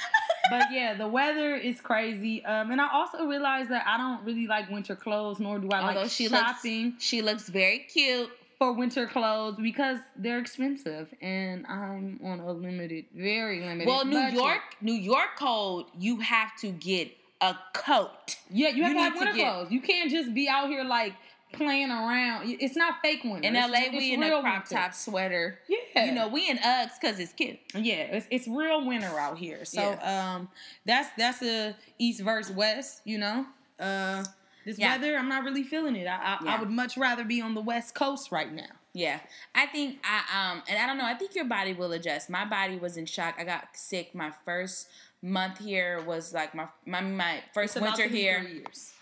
[0.50, 2.44] but yeah, the weather is crazy.
[2.44, 5.80] Um, and I also realized that I don't really like winter clothes, nor do I
[5.82, 6.84] Although like she shopping.
[6.92, 12.52] looks, she looks very cute for winter clothes because they're expensive, and I'm on a
[12.52, 13.86] limited, very limited.
[13.88, 14.34] Well, New budget.
[14.34, 17.10] York, New York cold, you have to get
[17.40, 18.36] a coat.
[18.50, 19.72] yeah, you have you to have need to winter get- clothes.
[19.72, 21.14] You can't just be out here like
[21.52, 22.48] playing around.
[22.60, 23.46] It's not fake winter.
[23.46, 24.74] In LA, it's we in a crop winter.
[24.74, 25.58] top sweater.
[25.68, 27.58] Yeah, You know, we in Uggs because it's cute.
[27.74, 29.64] Yeah, it's, it's real winter out here.
[29.64, 30.48] So um
[30.86, 33.46] that's that's a east versus west, you know.
[33.78, 34.24] Uh
[34.64, 34.92] this Yeah.
[34.96, 36.06] weather, I'm not really feeling it.
[36.06, 36.54] I I, Yeah.
[36.56, 38.70] I would much rather be on the west coast right now.
[38.94, 39.20] Yeah,
[39.54, 41.06] I think I um, and I don't know.
[41.06, 42.28] I think your body will adjust.
[42.28, 43.36] My body was in shock.
[43.38, 44.14] I got sick.
[44.14, 44.88] My first
[45.22, 48.46] month here was like my my my first It's winter here.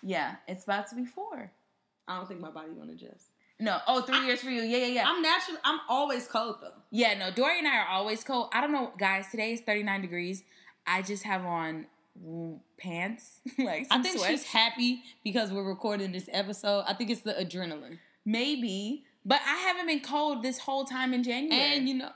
[0.02, 1.50] Yeah, it's about to be four.
[2.10, 3.26] I don't think my body gonna adjust.
[3.58, 4.62] No, oh, three years for you.
[4.62, 5.04] Yeah, yeah, yeah.
[5.06, 6.72] I'm naturally I'm always cold though.
[6.90, 8.48] yeah, no, Dory and I are always cold.
[8.52, 9.26] I don't know, guys.
[9.30, 10.42] Today is 39 degrees.
[10.86, 11.86] I just have on
[12.78, 14.30] pants, like some I think sweats.
[14.30, 16.84] she's happy because we're recording this episode.
[16.86, 17.98] I think it's the adrenaline.
[18.24, 21.76] maybe, but I haven't been cold this whole time in January.
[21.76, 22.10] And you know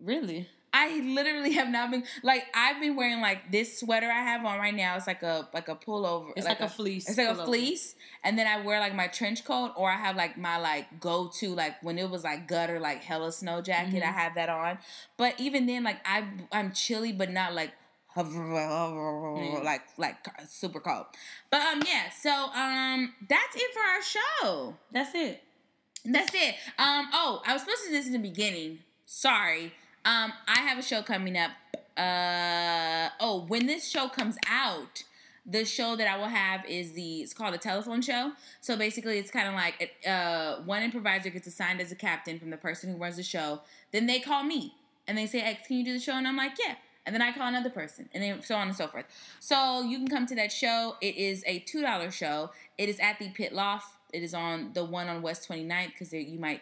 [0.00, 0.48] really?
[0.72, 4.58] I literally have not been like I've been wearing like this sweater I have on
[4.58, 4.96] right now.
[4.96, 6.32] It's like a like a pullover.
[6.36, 9.44] It's like a fleece It's like a fleece, and then I wear like my trench
[9.44, 12.80] coat, or I have like my like go to like when it was like gutter
[12.80, 14.02] like hella snow jacket.
[14.02, 14.08] Mm-hmm.
[14.08, 14.78] I have that on,
[15.16, 17.72] but even then like I I'm chilly, but not like
[18.16, 20.16] like like
[20.48, 21.06] super cold.
[21.50, 24.74] But um yeah, so um that's it for our show.
[24.92, 25.42] That's it.
[26.04, 26.54] That's it.
[26.78, 27.08] Um.
[27.12, 28.80] Oh, I was supposed to do this in the beginning.
[29.06, 29.72] Sorry.
[30.04, 30.32] Um.
[30.46, 31.50] I have a show coming up.
[31.96, 33.08] Uh.
[33.20, 35.02] Oh, when this show comes out,
[35.44, 37.22] the show that I will have is the.
[37.22, 38.32] It's called the telephone show.
[38.60, 42.50] So basically, it's kind of like uh, one improviser gets assigned as a captain from
[42.50, 43.60] the person who runs the show.
[43.90, 44.74] Then they call me
[45.06, 46.74] and they say, "X, can you do the show?" And I'm like, "Yeah."
[47.06, 49.06] And then I call another person, and then so on and so forth.
[49.40, 50.96] So you can come to that show.
[51.00, 52.50] It is a two dollar show.
[52.76, 53.94] It is at the Pit Loft.
[54.12, 56.60] It is on the one on West 29th because you might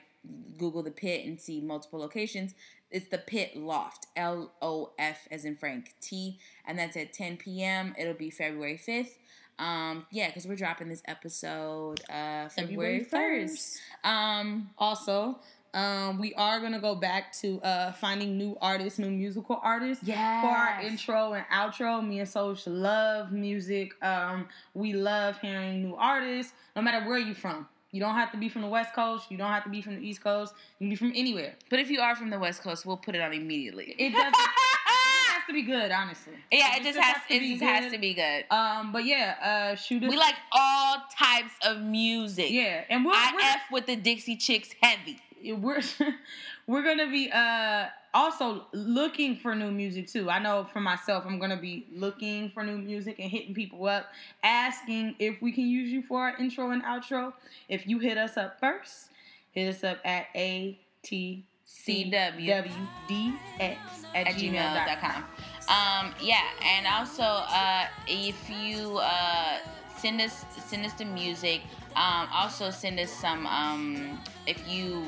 [0.57, 2.55] Google the Pit and see multiple locations.
[2.91, 7.37] It's the Pit Loft, L O F as in Frank T, and that's at 10
[7.39, 7.95] p.m.
[7.99, 9.11] It'll be February 5th.
[9.59, 13.77] Um, yeah, because we're dropping this episode uh February, February 1st.
[14.05, 15.39] Um, Also,
[15.75, 20.05] um, we are gonna go back to uh, finding new artists, new musical artists.
[20.05, 20.43] Yes.
[20.45, 23.93] For our intro and outro, me and Soch love music.
[24.03, 27.67] Um, we love hearing new artists, no matter where you're from.
[27.93, 29.31] You don't have to be from the West Coast.
[29.31, 30.55] You don't have to be from the East Coast.
[30.79, 31.55] You can be from anywhere.
[31.71, 33.95] but if you are from the West Coast, we'll put it on immediately.
[33.99, 34.35] It doesn't.
[34.35, 36.35] it has to be good, honestly.
[36.51, 38.45] yeah, it just has it be just has to be good.
[38.51, 40.11] Um, but yeah, uh, shoot us.
[40.11, 42.51] We like all types of music.
[42.51, 45.19] yeah, and we're, I we're F with the Dixie Chicks heavy.
[45.45, 45.83] we're
[46.67, 50.31] we're gonna be uh also looking for new music too.
[50.31, 54.07] I know for myself, I'm gonna be looking for new music and hitting people up,
[54.43, 57.35] asking if we can use you for our intro and outro.
[57.69, 59.11] If you hit us up first,
[59.53, 62.47] hit us up at a t c CW.
[62.47, 62.75] w
[63.07, 63.79] d x
[64.15, 65.25] at gmail.com.
[65.69, 69.59] Um, yeah, and also uh, if you uh,
[69.99, 71.61] send us send us the music,
[71.97, 75.03] um, also send us some um, if you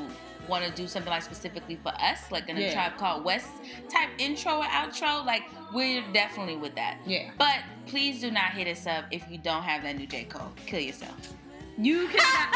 [0.49, 2.73] want to do something like specifically for us, like in a Yeah.
[2.73, 3.49] tribe called West
[3.91, 5.43] type intro or outro, like
[5.73, 6.99] we're definitely with that.
[7.07, 7.31] Yeah.
[7.39, 10.51] But please do not hit us up if you don't have that new J Cole.
[10.67, 11.35] Kill yourself.
[11.81, 12.49] You cannot,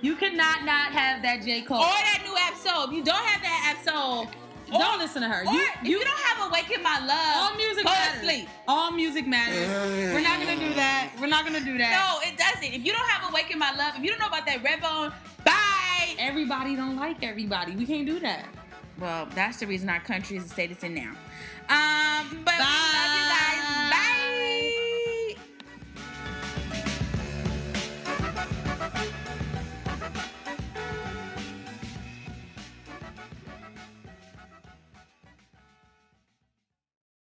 [0.00, 1.78] you, you could not not have that J Cole.
[1.78, 2.84] Or that new Ab-Soul.
[2.84, 4.28] If you don't have that Ab-Soul,
[4.70, 5.40] Don't listen to her.
[5.44, 8.20] Or You, if you, don't have Awaken My Love, all music go matters.
[8.20, 8.48] to sleep.
[8.68, 9.66] All music matters.
[10.14, 11.10] We're not gonna do that.
[11.20, 11.90] We're not gonna do that.
[11.90, 12.72] No, it doesn't.
[12.72, 15.12] If you don't have Awaken My Love, if you don't know about that Redbone,
[15.44, 15.59] bye
[16.20, 17.74] everybody don't like everybody.
[17.74, 18.46] We can't do that.
[19.00, 21.12] Well, that's the reason our country is the state it's in now.
[21.70, 22.58] Um, but Bye.
[22.58, 22.64] we
[22.94, 23.90] love you guys.
[23.90, 24.69] Bye.